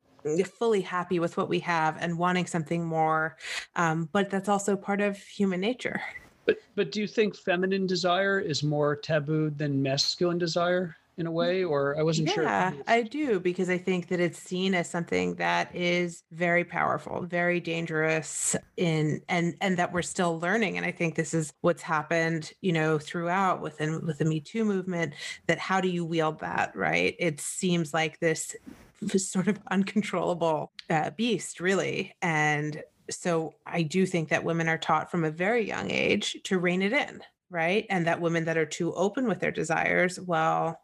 fully 0.59 0.81
happy 0.81 1.19
with 1.19 1.37
what 1.37 1.49
we 1.49 1.59
have 1.59 1.97
and 1.99 2.17
wanting 2.17 2.45
something 2.45 2.83
more. 2.83 3.37
Um, 3.75 4.09
but 4.11 4.29
that's 4.29 4.49
also 4.49 4.75
part 4.75 5.01
of 5.01 5.17
human 5.17 5.61
nature. 5.61 6.01
But 6.45 6.57
but 6.75 6.91
do 6.91 7.01
you 7.01 7.07
think 7.07 7.35
feminine 7.35 7.87
desire 7.87 8.39
is 8.39 8.63
more 8.63 8.95
tabooed 8.95 9.57
than 9.57 9.81
masculine 9.81 10.37
desire 10.37 10.95
in 11.17 11.27
a 11.27 11.31
way? 11.31 11.63
Or 11.63 11.97
I 11.97 12.03
wasn't 12.03 12.29
yeah, 12.29 12.33
sure. 12.33 12.43
Yeah, 12.43 12.73
I 12.87 13.01
do 13.01 13.39
because 13.39 13.69
I 13.69 13.77
think 13.77 14.07
that 14.09 14.19
it's 14.19 14.39
seen 14.39 14.73
as 14.73 14.89
something 14.89 15.35
that 15.35 15.75
is 15.75 16.23
very 16.31 16.63
powerful, 16.63 17.21
very 17.21 17.59
dangerous 17.59 18.55
in 18.77 19.21
and 19.29 19.55
and 19.61 19.77
that 19.77 19.93
we're 19.93 20.01
still 20.01 20.39
learning. 20.39 20.77
And 20.77 20.85
I 20.85 20.91
think 20.91 21.15
this 21.15 21.33
is 21.33 21.53
what's 21.61 21.81
happened, 21.81 22.51
you 22.61 22.73
know, 22.73 22.97
throughout 22.99 23.61
within 23.61 24.05
with 24.05 24.19
the 24.19 24.25
Me 24.25 24.39
Too 24.39 24.65
movement, 24.65 25.13
that 25.47 25.59
how 25.59 25.81
do 25.81 25.89
you 25.89 26.05
wield 26.05 26.39
that, 26.39 26.75
right? 26.75 27.15
It 27.19 27.39
seems 27.39 27.93
like 27.93 28.19
this 28.19 28.55
sort 29.17 29.47
of 29.47 29.59
uncontrollable 29.69 30.71
uh, 30.89 31.11
beast 31.11 31.59
really 31.59 32.15
and 32.21 32.81
so 33.09 33.53
I 33.65 33.83
do 33.83 34.05
think 34.05 34.29
that 34.29 34.43
women 34.43 34.67
are 34.67 34.77
taught 34.77 35.09
from 35.11 35.23
a 35.23 35.31
very 35.31 35.65
young 35.65 35.91
age 35.91 36.37
to 36.43 36.59
rein 36.59 36.81
it 36.81 36.93
in, 36.93 37.21
right? 37.49 37.85
And 37.89 38.07
that 38.07 38.21
women 38.21 38.45
that 38.45 38.57
are 38.57 38.65
too 38.65 38.93
open 38.93 39.27
with 39.27 39.39
their 39.39 39.51
desires, 39.51 40.19
well, 40.19 40.79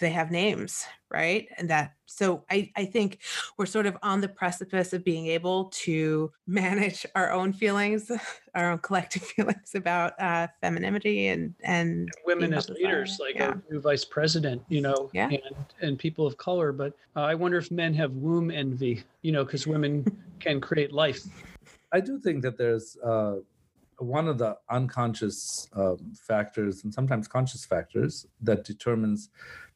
they 0.00 0.10
have 0.10 0.30
names, 0.30 0.84
right? 1.10 1.48
And 1.56 1.70
that 1.70 1.94
so 2.06 2.44
I, 2.50 2.70
I 2.76 2.84
think 2.84 3.18
we're 3.56 3.66
sort 3.66 3.86
of 3.86 3.96
on 4.02 4.20
the 4.20 4.28
precipice 4.28 4.92
of 4.92 5.04
being 5.04 5.26
able 5.26 5.66
to 5.66 6.32
manage 6.46 7.06
our 7.14 7.30
own 7.30 7.52
feelings, 7.52 8.10
our 8.54 8.72
own 8.72 8.78
collective 8.78 9.22
feelings 9.36 9.74
about 9.74 10.20
uh, 10.20 10.48
femininity 10.60 11.28
and 11.28 11.54
and 11.62 12.10
women 12.24 12.52
as 12.52 12.68
leaders, 12.68 13.18
like 13.20 13.36
yeah. 13.36 13.52
a 13.52 13.72
new 13.72 13.80
vice 13.80 14.04
president, 14.04 14.62
you 14.68 14.80
know, 14.80 15.10
yeah. 15.12 15.28
and 15.28 15.64
and 15.80 15.98
people 15.98 16.26
of 16.26 16.36
color. 16.36 16.72
But 16.72 16.94
uh, 17.16 17.20
I 17.20 17.34
wonder 17.34 17.58
if 17.58 17.70
men 17.70 17.94
have 17.94 18.12
womb 18.12 18.50
envy, 18.50 19.04
you 19.22 19.32
know, 19.32 19.44
because 19.44 19.66
women 19.66 20.04
can 20.40 20.60
create 20.60 20.92
life 20.92 21.20
I 21.92 22.00
do 22.00 22.18
think 22.18 22.42
that 22.42 22.56
there's 22.56 22.96
uh, 22.98 23.36
one 24.00 24.28
of 24.28 24.38
the 24.38 24.56
unconscious 24.70 25.68
um, 25.74 26.12
factors 26.14 26.84
and 26.84 26.92
sometimes 26.92 27.28
conscious 27.28 27.64
factors 27.64 28.26
that 28.40 28.64
determines 28.64 29.30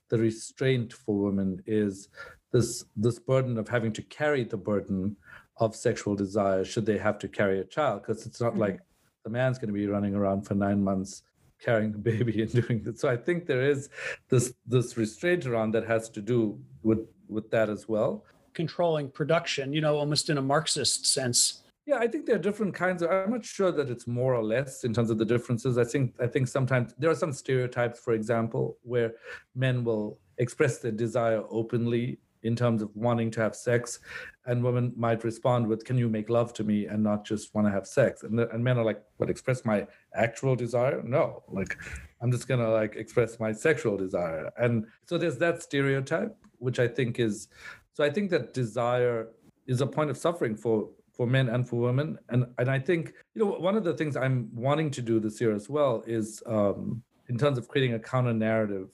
the 0.08 0.18
restraint 0.18 0.92
for 0.92 1.16
women 1.16 1.62
is 1.66 2.08
this 2.52 2.84
this 2.96 3.18
burden 3.18 3.58
of 3.58 3.68
having 3.68 3.92
to 3.92 4.02
carry 4.02 4.44
the 4.44 4.56
burden 4.56 5.16
of 5.58 5.74
sexual 5.76 6.14
desire 6.14 6.64
should 6.64 6.86
they 6.86 6.98
have 6.98 7.18
to 7.18 7.28
carry 7.28 7.60
a 7.60 7.64
child 7.64 8.02
because 8.02 8.26
it's 8.26 8.40
not 8.40 8.52
mm-hmm. 8.52 8.60
like 8.60 8.80
the 9.24 9.30
man's 9.30 9.58
going 9.58 9.68
to 9.68 9.74
be 9.74 9.86
running 9.86 10.14
around 10.14 10.42
for 10.42 10.54
nine 10.54 10.82
months 10.82 11.22
carrying 11.60 11.92
the 11.92 11.98
baby 11.98 12.42
and 12.42 12.52
doing 12.52 12.82
that 12.82 12.98
so 12.98 13.08
i 13.08 13.16
think 13.16 13.46
there 13.46 13.62
is 13.62 13.88
this 14.28 14.54
this 14.66 14.96
restraint 14.96 15.46
around 15.46 15.72
that 15.72 15.86
has 15.86 16.08
to 16.08 16.20
do 16.20 16.58
with 16.82 17.06
with 17.28 17.50
that 17.50 17.68
as 17.68 17.88
well 17.88 18.24
controlling 18.52 19.10
production 19.10 19.72
you 19.72 19.80
know 19.80 19.96
almost 19.96 20.30
in 20.30 20.38
a 20.38 20.42
marxist 20.42 21.06
sense 21.06 21.63
yeah, 21.87 21.99
I 21.99 22.07
think 22.07 22.24
there 22.24 22.37
are 22.37 22.39
different 22.39 22.74
kinds 22.74 23.03
of. 23.03 23.11
I'm 23.11 23.30
not 23.30 23.45
sure 23.45 23.70
that 23.70 23.91
it's 23.91 24.07
more 24.07 24.35
or 24.35 24.43
less 24.43 24.85
in 24.85 24.95
terms 24.95 25.11
of 25.11 25.18
the 25.18 25.24
differences. 25.24 25.76
I 25.76 25.85
think 25.85 26.14
I 26.20 26.26
think 26.26 26.49
sometimes 26.49 26.95
there 26.99 27.11
are 27.11 27.14
some 27.14 27.32
stereotypes, 27.32 28.01
for 28.01 28.14
example, 28.14 28.78
where 28.82 29.12
men 29.55 29.85
will 29.85 30.18
express 30.39 30.78
their 30.78 30.93
desire 30.93 31.43
openly 31.51 32.18
in 32.43 32.55
terms 32.55 32.82
of 32.82 32.91
wanting 32.95 33.30
to 33.30 33.41
have 33.41 33.55
sex, 33.55 34.01
and 34.47 34.62
women 34.62 34.93
might 34.97 35.24
respond 35.24 35.66
with, 35.66 35.85
"Can 35.85 35.99
you 35.99 36.09
make 36.09 36.30
love 36.30 36.55
to 36.55 36.64
me?" 36.64 36.87
and 36.87 37.03
not 37.03 37.24
just 37.24 37.55
want 37.55 37.66
to 37.66 37.70
have 37.70 37.87
sex. 37.87 38.22
And 38.22 38.39
the, 38.39 38.49
and 38.51 38.64
men 38.64 38.78
are 38.78 38.85
like, 38.85 39.03
"What? 39.18 39.28
Express 39.28 39.64
my 39.66 39.87
actual 40.14 40.57
desire? 40.57 41.03
No, 41.03 41.43
like 41.49 41.76
I'm 42.22 42.30
just 42.30 42.49
gonna 42.49 42.70
like 42.70 42.97
express 42.97 43.39
my 43.39 43.53
sexual 43.53 43.99
desire." 43.99 44.51
And 44.57 44.87
so 45.05 45.18
there's 45.18 45.39
that 45.39 45.62
stereotype, 45.62 46.35
which 46.59 46.78
I 46.78 46.89
think 46.89 47.20
is. 47.20 47.49
So 47.93 48.03
I 48.03 48.11
think 48.11 48.30
that 48.30 48.55
desire 48.55 49.28
is 49.66 49.82
a 49.82 49.87
point 49.87 50.11
of 50.11 50.16
suffering 50.16 50.57
for 50.57 50.89
for 51.16 51.26
men 51.26 51.48
and 51.48 51.68
for 51.68 51.76
women. 51.76 52.18
And 52.28 52.46
and 52.58 52.70
I 52.70 52.78
think 52.78 53.12
you 53.34 53.44
know 53.44 53.52
one 53.52 53.76
of 53.76 53.84
the 53.84 53.94
things 53.94 54.16
I'm 54.16 54.48
wanting 54.54 54.90
to 54.92 55.02
do 55.02 55.20
this 55.20 55.40
year 55.40 55.54
as 55.54 55.68
well 55.68 56.02
is 56.06 56.42
um, 56.46 57.02
in 57.28 57.38
terms 57.38 57.58
of 57.58 57.68
creating 57.68 57.94
a 57.94 57.98
counter 57.98 58.32
narrative. 58.32 58.88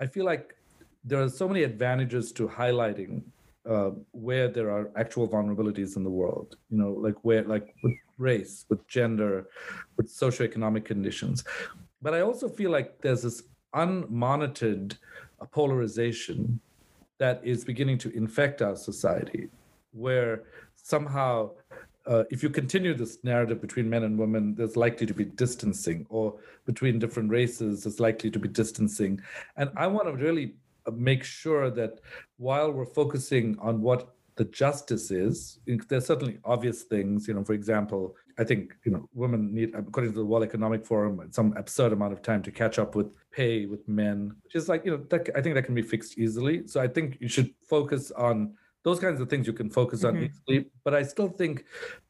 I 0.00 0.06
feel 0.06 0.24
like 0.24 0.54
there 1.04 1.22
are 1.22 1.28
so 1.28 1.46
many 1.46 1.62
advantages 1.62 2.32
to 2.32 2.48
highlighting 2.48 3.22
uh, 3.68 3.90
where 4.12 4.48
there 4.48 4.70
are 4.70 4.90
actual 4.96 5.28
vulnerabilities 5.28 5.96
in 5.96 6.04
the 6.04 6.10
world. 6.10 6.56
You 6.70 6.78
know, 6.78 6.92
like 6.92 7.16
where 7.22 7.44
like 7.44 7.74
with 7.82 7.94
race, 8.18 8.66
with 8.68 8.86
gender, 8.86 9.48
with 9.96 10.08
socioeconomic 10.08 10.84
conditions. 10.84 11.44
But 12.02 12.14
I 12.14 12.20
also 12.20 12.48
feel 12.48 12.70
like 12.70 13.00
there's 13.02 13.22
this 13.22 13.42
unmonitored 13.74 14.96
polarization 15.52 16.60
that 17.18 17.40
is 17.44 17.64
beginning 17.64 17.98
to 17.98 18.10
infect 18.16 18.62
our 18.62 18.76
society, 18.76 19.48
where 19.92 20.44
somehow 20.82 21.50
uh, 22.06 22.24
if 22.30 22.42
you 22.42 22.50
continue 22.50 22.94
this 22.94 23.18
narrative 23.22 23.60
between 23.60 23.88
men 23.88 24.04
and 24.04 24.18
women, 24.18 24.54
there's 24.54 24.76
likely 24.76 25.06
to 25.06 25.14
be 25.14 25.24
distancing, 25.24 26.06
or 26.08 26.34
between 26.66 26.98
different 26.98 27.30
races, 27.30 27.84
there's 27.84 28.00
likely 28.00 28.30
to 28.30 28.38
be 28.38 28.48
distancing. 28.48 29.20
And 29.56 29.70
I 29.76 29.86
want 29.86 30.08
to 30.08 30.14
really 30.14 30.54
uh, 30.86 30.92
make 30.92 31.22
sure 31.24 31.70
that 31.70 32.00
while 32.38 32.72
we're 32.72 32.86
focusing 32.86 33.56
on 33.60 33.82
what 33.82 34.14
the 34.36 34.44
justice 34.46 35.10
is, 35.10 35.58
there's 35.88 36.06
certainly 36.06 36.38
obvious 36.44 36.84
things. 36.84 37.28
You 37.28 37.34
know, 37.34 37.44
for 37.44 37.52
example, 37.52 38.16
I 38.38 38.44
think 38.44 38.74
you 38.84 38.92
know 38.92 39.06
women 39.12 39.54
need, 39.54 39.74
according 39.74 40.12
to 40.12 40.18
the 40.18 40.24
World 40.24 40.44
Economic 40.44 40.86
Forum, 40.86 41.28
some 41.30 41.54
absurd 41.58 41.92
amount 41.92 42.14
of 42.14 42.22
time 42.22 42.42
to 42.44 42.50
catch 42.50 42.78
up 42.78 42.94
with 42.94 43.08
pay 43.30 43.66
with 43.66 43.86
men, 43.86 44.34
which 44.42 44.54
is 44.54 44.68
like 44.68 44.84
you 44.86 44.92
know 44.92 45.04
that, 45.10 45.28
I 45.36 45.42
think 45.42 45.54
that 45.56 45.64
can 45.64 45.74
be 45.74 45.82
fixed 45.82 46.16
easily. 46.16 46.66
So 46.66 46.80
I 46.80 46.88
think 46.88 47.18
you 47.20 47.28
should 47.28 47.52
focus 47.68 48.10
on 48.12 48.54
those 48.82 48.98
kinds 48.98 49.20
of 49.20 49.28
things 49.28 49.46
you 49.46 49.52
can 49.52 49.70
focus 49.70 50.04
on 50.04 50.14
mm-hmm. 50.14 50.24
easily. 50.50 50.66
But 50.84 50.94
I 50.94 51.02
still 51.02 51.28
think 51.28 51.64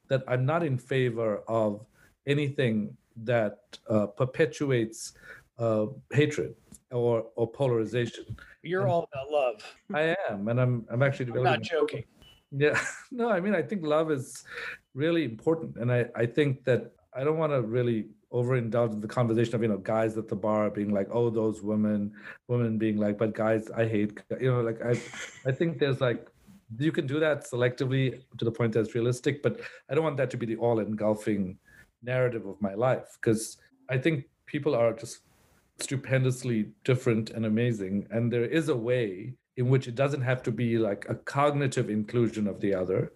that 0.09 0.23
I'm 0.29 0.45
not 0.45 0.63
in 0.63 0.79
favor 0.79 1.43
of 1.49 1.87
anything 2.27 2.97
that 3.25 3.59
uh, 3.89 4.07
perpetuates 4.07 5.13
uh, 5.59 5.87
hatred 6.13 6.55
or 6.91 7.27
or 7.37 7.51
polarization. 7.51 8.25
You're 8.63 8.83
and 8.83 8.91
all 8.91 9.09
about 9.13 9.31
love. 9.31 9.77
I 9.95 10.17
am, 10.29 10.49
and 10.49 10.61
I'm 10.61 10.87
I'm 10.91 11.03
actually 11.03 11.33
I'm 11.33 11.43
not 11.43 11.63
joking. 11.63 12.05
Yeah, 12.51 12.81
no, 13.11 13.31
I 13.31 13.41
mean 13.41 13.55
I 13.55 13.63
think 13.63 13.85
love 13.85 14.11
is 14.11 14.45
really 14.95 15.25
important, 15.25 15.77
and 15.77 15.93
I 15.93 16.07
I 16.15 16.27
think 16.27 16.65
that 16.65 16.93
I 17.15 17.25
don't 17.25 17.39
want 17.39 17.53
to 17.53 17.63
really 17.63 18.07
overindulge 18.33 18.93
in 18.93 19.01
the 19.01 19.09
conversation 19.09 19.55
of 19.55 19.63
you 19.63 19.69
know 19.69 19.79
guys 19.79 20.17
at 20.17 20.29
the 20.29 20.37
bar 20.37 20.71
being 20.71 20.91
like 20.91 21.09
oh 21.11 21.31
those 21.31 21.63
women 21.63 22.13
women 22.47 22.79
being 22.79 22.97
like 22.97 23.19
but 23.19 23.35
guys 23.35 23.69
i 23.73 23.85
hate 23.85 24.23
you 24.41 24.49
know 24.49 24.61
like 24.61 24.81
i 24.83 24.91
i 25.49 25.51
think 25.51 25.81
there's 25.81 26.01
like 26.01 26.30
you 26.79 26.93
can 26.93 27.07
do 27.07 27.19
that 27.21 27.45
selectively 27.51 28.23
to 28.39 28.45
the 28.45 28.51
point 28.51 28.73
that's 28.73 28.95
realistic 28.95 29.43
but 29.43 29.61
i 29.91 29.95
don't 29.95 30.05
want 30.05 30.17
that 30.17 30.31
to 30.31 30.37
be 30.37 30.47
the 30.47 30.57
all 30.57 30.79
engulfing 30.79 31.59
narrative 32.03 32.47
of 32.47 32.61
my 32.61 32.75
life 32.75 33.19
because 33.21 33.57
i 33.89 33.99
think 33.99 34.25
people 34.47 34.75
are 34.75 34.93
just 34.93 35.21
stupendously 35.79 36.71
different 36.85 37.31
and 37.31 37.47
amazing 37.47 38.07
and 38.11 38.33
there 38.33 38.45
is 38.45 38.69
a 38.69 38.77
way 38.77 39.35
in 39.61 39.69
which 39.69 39.87
it 39.87 39.95
doesn't 39.95 40.23
have 40.23 40.43
to 40.43 40.51
be 40.51 40.79
like 40.79 41.05
a 41.09 41.15
cognitive 41.15 41.91
inclusion 41.91 42.47
of 42.47 42.61
the 42.61 42.75
other, 42.75 43.13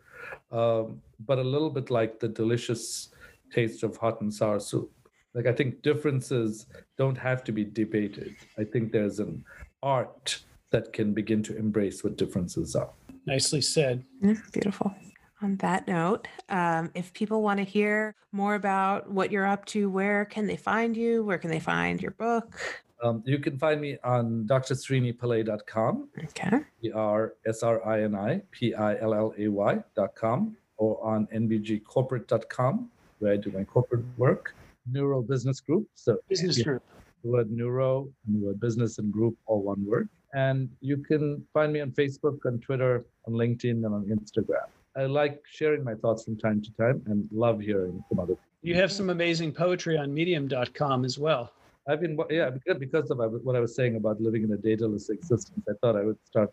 um, 0.52 1.00
but 1.26 1.38
a 1.38 1.42
little 1.42 1.70
bit 1.70 1.88
like 1.90 2.20
the 2.20 2.28
delicious 2.28 3.08
taste 3.50 3.82
of 3.82 3.96
hot 3.96 4.20
and 4.20 4.32
sour 4.32 4.60
soup. 4.60 4.92
Like 5.32 5.46
I 5.46 5.52
think 5.52 5.80
differences 5.80 6.66
don't 6.98 7.16
have 7.16 7.44
to 7.44 7.52
be 7.52 7.64
debated. 7.64 8.36
I 8.58 8.64
think 8.64 8.92
there's 8.92 9.20
an 9.20 9.42
art 9.82 10.40
that 10.70 10.92
can 10.92 11.14
begin 11.14 11.42
to 11.44 11.56
embrace 11.56 12.04
what 12.04 12.18
differences 12.18 12.76
are. 12.76 12.92
Nicely 13.26 13.60
said. 13.60 14.04
beautiful. 14.52 14.94
On 15.42 15.56
that 15.56 15.86
note, 15.86 16.26
um, 16.48 16.90
if 16.94 17.12
people 17.12 17.42
want 17.42 17.58
to 17.58 17.64
hear 17.64 18.14
more 18.32 18.54
about 18.54 19.10
what 19.10 19.30
you're 19.30 19.46
up 19.46 19.64
to, 19.66 19.90
where 19.90 20.24
can 20.24 20.46
they 20.46 20.56
find 20.56 20.96
you? 20.96 21.24
Where 21.24 21.38
can 21.38 21.50
they 21.50 21.60
find 21.60 22.00
your 22.00 22.12
book? 22.12 22.58
Um, 23.02 23.22
you 23.26 23.38
can 23.38 23.58
find 23.58 23.80
me 23.80 23.98
on 24.04 24.46
drsrinipillay.com. 24.46 26.08
Okay. 26.24 26.60
E 26.82 26.90
R 26.92 27.34
S 27.46 27.62
R 27.62 27.86
I 27.86 28.02
N 28.02 28.14
I 28.14 28.40
P 28.50 28.72
I 28.74 28.98
L 29.00 29.12
L 29.12 29.34
A 29.36 29.48
Y.com 29.48 30.56
or 30.78 31.04
on 31.04 31.26
nbgcorporate.com, 31.26 32.90
where 33.18 33.32
I 33.32 33.36
do 33.36 33.50
my 33.50 33.64
corporate 33.64 34.04
work. 34.16 34.54
Neuro 34.90 35.22
Business 35.22 35.60
Group. 35.60 35.86
So 35.94 36.18
Business 36.28 36.58
yeah, 36.58 36.64
group. 36.64 36.82
the 37.22 37.30
word 37.30 37.50
neuro 37.50 38.08
and 38.26 38.36
the 38.36 38.46
word 38.46 38.60
business 38.60 38.98
and 38.98 39.12
group, 39.12 39.36
all 39.46 39.62
one 39.62 39.84
word. 39.84 40.08
And 40.34 40.68
you 40.80 40.96
can 40.98 41.44
find 41.54 41.72
me 41.72 41.80
on 41.80 41.92
Facebook, 41.92 42.38
on 42.44 42.58
Twitter, 42.58 43.04
on 43.26 43.34
LinkedIn, 43.34 43.84
and 43.86 43.94
on 43.94 44.04
Instagram. 44.06 44.66
I 44.96 45.04
like 45.06 45.40
sharing 45.48 45.82
my 45.84 45.94
thoughts 45.94 46.24
from 46.24 46.36
time 46.36 46.60
to 46.62 46.70
time 46.74 47.02
and 47.06 47.28
love 47.32 47.60
hearing 47.60 48.02
from 48.08 48.18
other 48.18 48.34
people. 48.34 48.44
You 48.62 48.74
have 48.76 48.90
some 48.90 49.10
amazing 49.10 49.52
poetry 49.52 49.96
on 49.96 50.12
medium.com 50.12 51.04
as 51.04 51.18
well. 51.18 51.52
I've 51.88 52.00
been, 52.00 52.18
yeah, 52.30 52.50
because- 52.50 52.78
because 52.78 53.10
of 53.10 53.18
what 53.44 53.54
I 53.56 53.60
was 53.60 53.74
saying 53.74 53.96
about 53.96 54.20
living 54.20 54.42
in 54.42 54.52
a 54.52 54.56
dataless 54.56 55.10
existence, 55.10 55.52
I 55.68 55.72
thought 55.80 55.96
I 55.96 56.02
would 56.04 56.18
start 56.24 56.50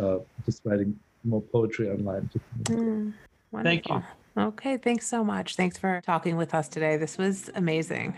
uh, 0.00 0.18
just 0.46 0.62
writing 0.64 0.98
more 1.24 1.40
poetry 1.42 1.88
online. 1.90 2.28
Mm, 2.64 3.12
Thank 3.62 3.88
you. 3.88 4.02
Okay, 4.36 4.78
thanks 4.78 5.06
so 5.06 5.22
much. 5.22 5.56
Thanks 5.56 5.76
for 5.76 6.00
talking 6.04 6.36
with 6.36 6.54
us 6.54 6.68
today. 6.68 6.96
This 6.96 7.18
was 7.18 7.50
amazing. 7.54 8.14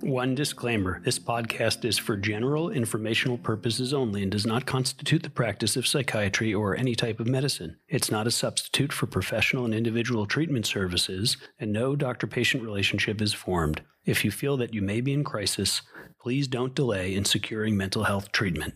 One 0.00 0.36
disclaimer 0.36 1.00
this 1.04 1.18
podcast 1.18 1.84
is 1.84 1.98
for 1.98 2.16
general 2.16 2.70
informational 2.70 3.36
purposes 3.36 3.92
only 3.92 4.22
and 4.22 4.30
does 4.30 4.46
not 4.46 4.64
constitute 4.64 5.24
the 5.24 5.28
practice 5.28 5.76
of 5.76 5.88
psychiatry 5.88 6.54
or 6.54 6.76
any 6.76 6.94
type 6.94 7.18
of 7.18 7.26
medicine. 7.26 7.76
It's 7.88 8.10
not 8.10 8.28
a 8.28 8.30
substitute 8.30 8.92
for 8.92 9.06
professional 9.06 9.64
and 9.64 9.74
individual 9.74 10.24
treatment 10.24 10.66
services, 10.66 11.36
and 11.58 11.72
no 11.72 11.96
doctor 11.96 12.28
patient 12.28 12.62
relationship 12.62 13.20
is 13.20 13.34
formed. 13.34 13.82
If 14.04 14.24
you 14.24 14.30
feel 14.30 14.56
that 14.58 14.72
you 14.72 14.82
may 14.82 15.00
be 15.00 15.12
in 15.12 15.24
crisis, 15.24 15.82
please 16.20 16.46
don't 16.46 16.76
delay 16.76 17.14
in 17.14 17.24
securing 17.24 17.76
mental 17.76 18.04
health 18.04 18.30
treatment. 18.30 18.74